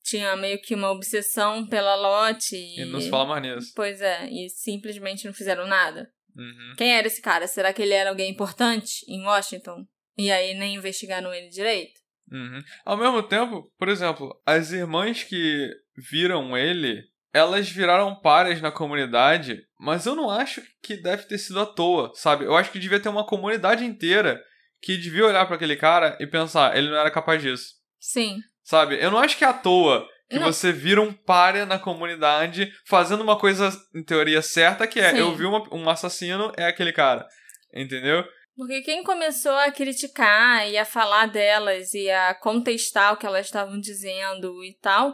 tinha 0.05 0.35
meio 0.35 0.61
que 0.61 0.75
uma 0.75 0.91
obsessão 0.91 1.65
pela 1.65 1.95
lote. 1.95 2.55
E, 2.55 2.81
e 2.81 2.85
não 2.85 3.01
se 3.01 3.09
fala 3.09 3.25
mais 3.25 3.41
nisso. 3.41 3.73
Pois 3.75 3.99
é, 3.99 4.29
e 4.29 4.47
simplesmente 4.49 5.25
não 5.25 5.33
fizeram 5.33 5.65
nada. 5.65 6.09
Uhum. 6.37 6.73
Quem 6.77 6.93
era 6.93 7.07
esse 7.07 7.21
cara? 7.21 7.47
Será 7.47 7.73
que 7.73 7.81
ele 7.81 7.93
era 7.93 8.11
alguém 8.11 8.29
importante 8.29 9.03
em 9.07 9.25
Washington? 9.25 9.85
E 10.17 10.31
aí 10.31 10.53
nem 10.53 10.75
investigaram 10.75 11.33
ele 11.33 11.49
direito? 11.49 11.99
Uhum. 12.31 12.61
Ao 12.85 12.95
mesmo 12.95 13.23
tempo, 13.23 13.71
por 13.77 13.89
exemplo, 13.89 14.39
as 14.45 14.71
irmãs 14.71 15.23
que 15.23 15.69
viram 15.97 16.55
ele, 16.55 17.03
elas 17.33 17.69
viraram 17.69 18.15
pares 18.15 18.61
na 18.61 18.71
comunidade, 18.71 19.63
mas 19.79 20.05
eu 20.05 20.15
não 20.15 20.29
acho 20.29 20.61
que 20.83 20.97
deve 20.97 21.23
ter 21.23 21.37
sido 21.37 21.59
à 21.59 21.65
toa, 21.65 22.11
sabe? 22.13 22.45
Eu 22.45 22.55
acho 22.55 22.71
que 22.71 22.79
devia 22.79 22.99
ter 22.99 23.09
uma 23.09 23.25
comunidade 23.25 23.83
inteira 23.83 24.41
que 24.81 24.97
devia 24.97 25.25
olhar 25.25 25.45
pra 25.45 25.55
aquele 25.55 25.75
cara 25.75 26.17
e 26.19 26.27
pensar, 26.27 26.77
ele 26.77 26.89
não 26.89 26.97
era 26.97 27.09
capaz 27.09 27.41
disso, 27.41 27.73
Sim. 27.99 28.39
Sabe? 28.65 29.01
Eu 29.01 29.09
não 29.11 29.19
acho 29.19 29.37
que 29.37 29.45
é 29.45 29.47
à 29.47 29.53
toa 29.53 30.05
que 30.29 30.39
Não. 30.39 30.51
você 30.51 30.73
vira 30.73 30.99
um 31.01 31.13
párea 31.13 31.65
na 31.65 31.77
comunidade 31.79 32.69
fazendo 32.87 33.21
uma 33.21 33.37
coisa, 33.37 33.69
em 33.95 34.03
teoria, 34.03 34.41
certa, 34.41 34.87
que 34.87 34.99
é, 34.99 35.11
Sim. 35.11 35.19
eu 35.19 35.35
vi 35.35 35.45
uma- 35.45 35.63
um 35.73 35.87
assassino, 35.89 36.51
é 36.57 36.65
aquele 36.65 36.91
cara, 36.91 37.25
entendeu? 37.73 38.23
Porque 38.57 38.81
quem 38.81 39.03
começou 39.03 39.51
a 39.55 39.71
criticar 39.71 40.67
e 40.67 40.77
a 40.77 40.85
falar 40.85 41.27
delas 41.27 41.93
e 41.93 42.09
a 42.09 42.33
contestar 42.33 43.13
o 43.13 43.17
que 43.17 43.25
elas 43.25 43.45
estavam 43.45 43.79
dizendo 43.79 44.63
e 44.63 44.75
tal 44.81 45.13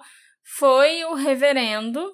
foi 0.57 1.03
o 1.05 1.13
reverendo, 1.15 2.05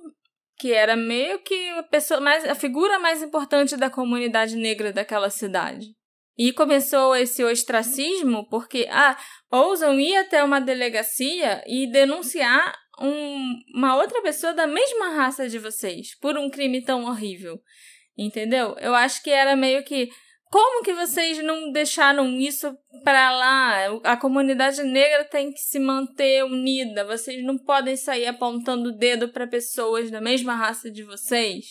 que 0.57 0.73
era 0.73 0.95
meio 0.95 1.38
que 1.43 1.69
a 1.71 1.83
pessoa 1.83 2.19
mais 2.19 2.43
a 2.45 2.55
figura 2.55 2.97
mais 2.97 3.21
importante 3.21 3.77
da 3.77 3.89
comunidade 3.91 4.55
negra 4.55 4.91
daquela 4.91 5.29
cidade. 5.29 5.85
E 6.38 6.53
começou 6.53 7.15
esse 7.15 7.43
ostracismo 7.43 8.47
porque 8.49 8.88
ah, 8.91 9.17
ousam 9.51 9.99
ir 9.99 10.15
até 10.17 10.43
uma 10.43 10.59
delegacia 10.61 11.63
e 11.65 11.91
denunciar 11.91 12.77
um- 13.01 13.55
uma 13.75 13.95
outra 13.95 14.21
pessoa 14.21 14.53
da 14.53 14.67
mesma 14.67 15.09
raça 15.15 15.49
de 15.49 15.57
vocês 15.57 16.17
por 16.19 16.38
um 16.38 16.49
crime 16.49 16.83
tão 16.83 17.05
horrível. 17.05 17.59
Entendeu? 18.17 18.75
Eu 18.79 18.93
acho 18.95 19.21
que 19.23 19.29
era 19.29 19.55
meio 19.55 19.83
que 19.83 20.09
como 20.49 20.81
que 20.83 20.93
vocês 20.93 21.43
não 21.43 21.71
deixaram 21.73 22.29
isso 22.39 22.73
pra 23.03 23.31
lá? 23.31 23.99
A 24.03 24.15
comunidade 24.15 24.81
negra 24.81 25.25
tem 25.25 25.51
que 25.51 25.59
se 25.59 25.77
manter 25.77 26.43
unida. 26.45 27.03
Vocês 27.03 27.43
não 27.43 27.57
podem 27.57 27.97
sair 27.97 28.27
apontando 28.27 28.89
o 28.89 28.97
dedo 28.97 29.27
pra 29.29 29.45
pessoas 29.45 30.09
da 30.09 30.21
mesma 30.21 30.55
raça 30.55 30.89
de 30.89 31.03
vocês. 31.03 31.65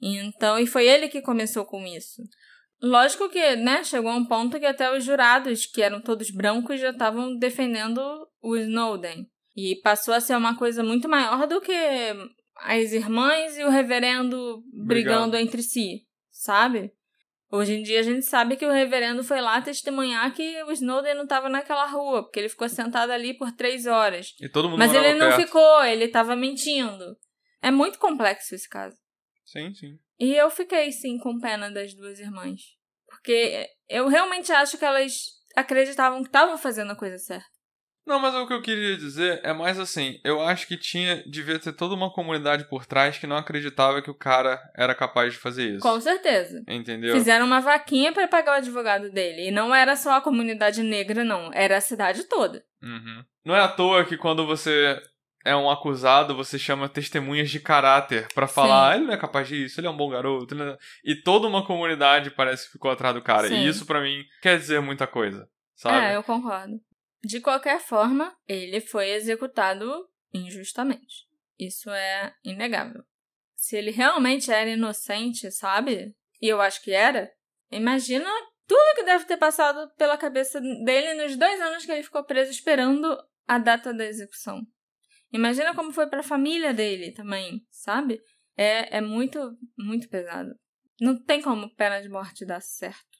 Então, 0.00 0.58
e 0.58 0.66
foi 0.66 0.86
ele 0.86 1.08
que 1.08 1.22
começou 1.22 1.64
com 1.64 1.84
isso. 1.86 2.22
Lógico 2.82 3.28
que, 3.28 3.56
né, 3.56 3.82
chegou 3.82 4.10
a 4.10 4.16
um 4.16 4.24
ponto 4.24 4.58
que 4.58 4.66
até 4.66 4.94
os 4.94 5.04
jurados, 5.04 5.66
que 5.66 5.82
eram 5.82 6.00
todos 6.00 6.30
brancos, 6.30 6.80
já 6.80 6.90
estavam 6.90 7.36
defendendo 7.36 8.00
o 8.42 8.56
Snowden. 8.56 9.26
E 9.56 9.76
passou 9.82 10.12
a 10.12 10.20
ser 10.20 10.36
uma 10.36 10.56
coisa 10.56 10.82
muito 10.82 11.08
maior 11.08 11.46
do 11.46 11.60
que 11.60 11.72
as 12.56 12.92
irmãs 12.92 13.56
e 13.56 13.64
o 13.64 13.70
reverendo 13.70 14.62
brigando 14.72 15.36
entre 15.36 15.62
si, 15.62 16.02
sabe? 16.30 16.92
Hoje 17.50 17.74
em 17.74 17.82
dia 17.82 18.00
a 18.00 18.02
gente 18.02 18.26
sabe 18.26 18.56
que 18.56 18.66
o 18.66 18.72
reverendo 18.72 19.22
foi 19.22 19.40
lá 19.40 19.62
testemunhar 19.62 20.34
que 20.34 20.60
o 20.64 20.72
Snowden 20.72 21.14
não 21.14 21.22
estava 21.22 21.48
naquela 21.48 21.86
rua, 21.86 22.24
porque 22.24 22.40
ele 22.40 22.48
ficou 22.48 22.68
sentado 22.68 23.10
ali 23.10 23.32
por 23.32 23.52
três 23.52 23.86
horas. 23.86 24.34
E 24.40 24.48
todo 24.48 24.68
mundo 24.68 24.78
Mas 24.78 24.92
ele 24.92 25.14
não 25.14 25.28
perto. 25.28 25.42
ficou, 25.42 25.84
ele 25.84 26.06
estava 26.06 26.34
mentindo. 26.34 27.16
É 27.62 27.70
muito 27.70 27.98
complexo 27.98 28.56
esse 28.56 28.68
caso. 28.68 28.96
Sim, 29.44 29.72
sim. 29.72 29.98
E 30.18 30.34
eu 30.34 30.50
fiquei, 30.50 30.92
sim, 30.92 31.18
com 31.18 31.38
pena 31.38 31.70
das 31.70 31.94
duas 31.94 32.18
irmãs. 32.18 32.60
Porque 33.08 33.66
eu 33.88 34.08
realmente 34.08 34.52
acho 34.52 34.78
que 34.78 34.84
elas 34.84 35.12
acreditavam 35.56 36.22
que 36.22 36.28
estavam 36.28 36.58
fazendo 36.58 36.92
a 36.92 36.96
coisa 36.96 37.18
certa. 37.18 37.54
Não, 38.06 38.18
mas 38.20 38.34
o 38.34 38.46
que 38.46 38.52
eu 38.52 38.60
queria 38.60 38.98
dizer 38.98 39.40
é 39.42 39.54
mais 39.54 39.78
assim, 39.78 40.20
eu 40.22 40.42
acho 40.42 40.66
que 40.66 40.76
tinha, 40.76 41.24
devia 41.26 41.58
ter 41.58 41.72
toda 41.72 41.94
uma 41.94 42.12
comunidade 42.12 42.68
por 42.68 42.84
trás 42.84 43.16
que 43.16 43.26
não 43.26 43.36
acreditava 43.36 44.02
que 44.02 44.10
o 44.10 44.14
cara 44.14 44.60
era 44.76 44.94
capaz 44.94 45.32
de 45.32 45.38
fazer 45.38 45.70
isso. 45.70 45.80
Com 45.80 45.98
certeza. 45.98 46.62
Entendeu? 46.68 47.14
Fizeram 47.14 47.46
uma 47.46 47.60
vaquinha 47.60 48.12
para 48.12 48.28
pagar 48.28 48.52
o 48.52 48.56
advogado 48.56 49.10
dele. 49.10 49.48
E 49.48 49.50
não 49.50 49.74
era 49.74 49.96
só 49.96 50.16
a 50.16 50.20
comunidade 50.20 50.82
negra, 50.82 51.24
não. 51.24 51.50
Era 51.54 51.78
a 51.78 51.80
cidade 51.80 52.24
toda. 52.24 52.62
Uhum. 52.82 53.24
Não 53.42 53.56
é 53.56 53.60
à 53.60 53.68
toa 53.68 54.04
que 54.04 54.18
quando 54.18 54.46
você 54.46 55.00
é 55.44 55.54
um 55.54 55.70
acusado, 55.70 56.34
você 56.34 56.58
chama 56.58 56.88
testemunhas 56.88 57.50
de 57.50 57.60
caráter 57.60 58.26
pra 58.34 58.48
falar, 58.48 58.92
ah, 58.92 58.96
ele 58.96 59.04
não 59.04 59.14
é 59.14 59.18
capaz 59.18 59.46
disso, 59.46 59.78
ele 59.78 59.86
é 59.86 59.90
um 59.90 59.96
bom 59.96 60.08
garoto. 60.08 60.54
é-" 60.54 60.78
E 61.04 61.14
toda 61.22 61.46
uma 61.46 61.66
comunidade 61.66 62.30
parece 62.30 62.66
que 62.66 62.72
ficou 62.72 62.90
atrás 62.90 63.14
do 63.14 63.22
cara. 63.22 63.48
Sim. 63.48 63.56
E 63.56 63.68
isso 63.68 63.84
pra 63.84 64.00
mim 64.00 64.24
quer 64.40 64.58
dizer 64.58 64.80
muita 64.80 65.06
coisa, 65.06 65.48
sabe? 65.74 66.06
É, 66.06 66.16
eu 66.16 66.22
concordo. 66.22 66.80
De 67.22 67.40
qualquer 67.40 67.80
forma, 67.80 68.34
ele 68.48 68.80
foi 68.80 69.10
executado 69.10 70.08
injustamente. 70.32 71.26
Isso 71.58 71.90
é 71.90 72.34
inegável. 72.44 73.02
Se 73.56 73.76
ele 73.76 73.90
realmente 73.90 74.50
era 74.50 74.68
inocente, 74.68 75.50
sabe? 75.50 76.14
E 76.40 76.48
eu 76.48 76.60
acho 76.60 76.82
que 76.82 76.92
era. 76.92 77.30
Imagina 77.70 78.28
tudo 78.66 78.96
que 78.96 79.04
deve 79.04 79.24
ter 79.24 79.36
passado 79.36 79.90
pela 79.96 80.18
cabeça 80.18 80.60
dele 80.60 81.14
nos 81.14 81.36
dois 81.36 81.60
anos 81.60 81.84
que 81.84 81.92
ele 81.92 82.02
ficou 82.02 82.24
preso 82.24 82.50
esperando 82.50 83.16
a 83.46 83.58
data 83.58 83.92
da 83.94 84.04
execução. 84.04 84.60
Imagina 85.34 85.74
como 85.74 85.90
foi 85.90 86.06
para 86.06 86.20
a 86.20 86.22
família 86.22 86.72
dele 86.72 87.10
também, 87.10 87.66
sabe? 87.68 88.20
É, 88.56 88.98
é 88.98 89.00
muito, 89.00 89.58
muito 89.76 90.08
pesado. 90.08 90.54
Não 91.00 91.20
tem 91.20 91.42
como 91.42 91.74
pena 91.74 92.00
de 92.00 92.08
morte 92.08 92.46
dar 92.46 92.62
certo. 92.62 93.18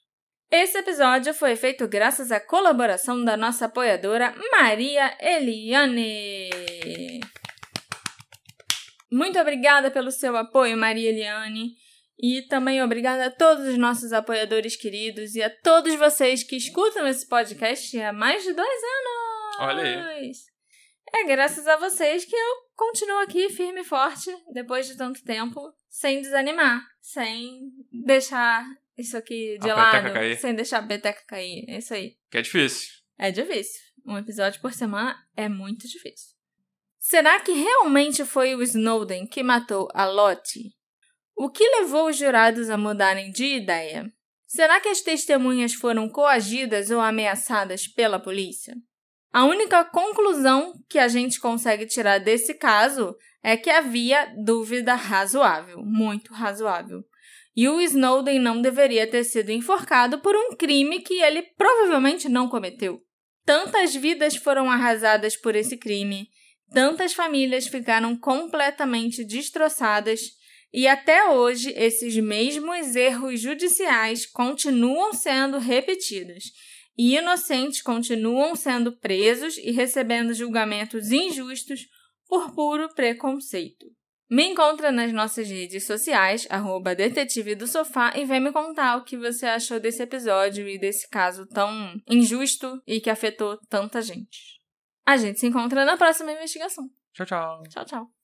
Esse 0.48 0.78
episódio 0.78 1.34
foi 1.34 1.56
feito 1.56 1.88
graças 1.88 2.30
à 2.30 2.38
colaboração 2.38 3.24
da 3.24 3.36
nossa 3.36 3.64
apoiadora 3.64 4.32
Maria 4.52 5.16
Eliane. 5.20 6.50
Muito 9.10 9.36
obrigada 9.40 9.90
pelo 9.90 10.12
seu 10.12 10.36
apoio, 10.36 10.78
Maria 10.78 11.10
Eliane. 11.10 11.72
E 12.16 12.42
também 12.42 12.80
obrigada 12.80 13.26
a 13.26 13.30
todos 13.30 13.66
os 13.66 13.76
nossos 13.76 14.12
apoiadores 14.12 14.76
queridos 14.76 15.34
e 15.34 15.42
a 15.42 15.50
todos 15.50 15.92
vocês 15.96 16.44
que 16.44 16.54
escutam 16.54 17.08
esse 17.08 17.28
podcast 17.28 18.00
há 18.00 18.12
mais 18.12 18.44
de 18.44 18.52
dois 18.52 18.68
anos. 18.68 19.56
Olha 19.58 20.06
aí. 20.10 20.53
É 21.16 21.22
graças 21.26 21.68
a 21.68 21.76
vocês 21.76 22.24
que 22.24 22.34
eu 22.34 22.56
continuo 22.74 23.18
aqui 23.18 23.48
firme 23.48 23.82
e 23.82 23.84
forte 23.84 24.36
depois 24.52 24.88
de 24.88 24.96
tanto 24.96 25.22
tempo, 25.22 25.72
sem 25.88 26.20
desanimar, 26.20 26.84
sem 27.00 27.70
deixar 28.04 28.66
isso 28.98 29.16
aqui 29.16 29.56
de 29.60 29.70
A 29.70 29.76
lado, 29.76 30.08
sem 30.40 30.56
deixar 30.56 30.78
a 30.78 30.86
peteca 30.86 31.22
cair. 31.24 31.64
É 31.68 31.78
isso 31.78 31.94
aí. 31.94 32.16
Que 32.28 32.38
é 32.38 32.42
difícil. 32.42 32.88
É 33.16 33.30
difícil. 33.30 33.80
Um 34.04 34.18
episódio 34.18 34.60
por 34.60 34.72
semana 34.72 35.16
é 35.36 35.48
muito 35.48 35.86
difícil. 35.86 36.34
Será 36.98 37.38
que 37.38 37.52
realmente 37.52 38.24
foi 38.24 38.56
o 38.56 38.62
Snowden 38.62 39.24
que 39.24 39.40
matou 39.40 39.88
a 39.94 40.04
Lottie? 40.06 40.74
O 41.36 41.48
que 41.48 41.62
levou 41.78 42.08
os 42.08 42.16
jurados 42.16 42.68
a 42.68 42.76
mudarem 42.76 43.30
de 43.30 43.54
ideia? 43.54 44.12
Será 44.48 44.80
que 44.80 44.88
as 44.88 45.00
testemunhas 45.00 45.74
foram 45.74 46.08
coagidas 46.08 46.90
ou 46.90 47.00
ameaçadas 47.00 47.86
pela 47.86 48.18
polícia? 48.18 48.74
A 49.34 49.44
única 49.46 49.84
conclusão 49.84 50.74
que 50.88 50.96
a 50.96 51.08
gente 51.08 51.40
consegue 51.40 51.86
tirar 51.86 52.18
desse 52.18 52.54
caso 52.54 53.16
é 53.42 53.56
que 53.56 53.68
havia 53.68 54.32
dúvida 54.44 54.94
razoável, 54.94 55.82
muito 55.84 56.32
razoável. 56.32 57.02
E 57.56 57.68
o 57.68 57.80
Snowden 57.80 58.38
não 58.38 58.62
deveria 58.62 59.08
ter 59.08 59.24
sido 59.24 59.50
enforcado 59.50 60.20
por 60.20 60.36
um 60.36 60.54
crime 60.54 61.00
que 61.00 61.14
ele 61.14 61.42
provavelmente 61.58 62.28
não 62.28 62.48
cometeu. 62.48 63.00
Tantas 63.44 63.92
vidas 63.92 64.36
foram 64.36 64.70
arrasadas 64.70 65.36
por 65.36 65.56
esse 65.56 65.76
crime, 65.76 66.28
tantas 66.72 67.12
famílias 67.12 67.66
ficaram 67.66 68.16
completamente 68.16 69.24
destroçadas 69.24 70.20
e 70.72 70.86
até 70.86 71.28
hoje 71.30 71.72
esses 71.76 72.16
mesmos 72.18 72.94
erros 72.94 73.40
judiciais 73.40 74.26
continuam 74.26 75.12
sendo 75.12 75.58
repetidos 75.58 76.44
e 76.96 77.16
inocentes 77.16 77.82
continuam 77.82 78.54
sendo 78.54 78.92
presos 78.92 79.56
e 79.58 79.70
recebendo 79.70 80.34
julgamentos 80.34 81.10
injustos 81.10 81.86
por 82.28 82.54
puro 82.54 82.92
preconceito. 82.94 83.86
Me 84.30 84.46
encontra 84.46 84.90
nas 84.90 85.12
nossas 85.12 85.48
redes 85.48 85.86
sociais, 85.86 86.46
arroba 86.50 86.94
detetive 86.94 87.54
do 87.54 87.66
sofá, 87.66 88.12
e 88.16 88.24
vem 88.24 88.40
me 88.40 88.52
contar 88.52 88.96
o 88.96 89.04
que 89.04 89.16
você 89.16 89.46
achou 89.46 89.78
desse 89.78 90.02
episódio 90.02 90.66
e 90.68 90.78
desse 90.78 91.08
caso 91.08 91.46
tão 91.46 91.70
injusto 92.08 92.82
e 92.86 93.00
que 93.00 93.10
afetou 93.10 93.58
tanta 93.68 94.00
gente. 94.00 94.60
A 95.06 95.16
gente 95.16 95.38
se 95.38 95.46
encontra 95.46 95.84
na 95.84 95.96
próxima 95.96 96.32
investigação. 96.32 96.88
Tchau, 97.12 97.26
tchau. 97.26 97.62
Tchau, 97.68 97.84
tchau. 97.84 98.23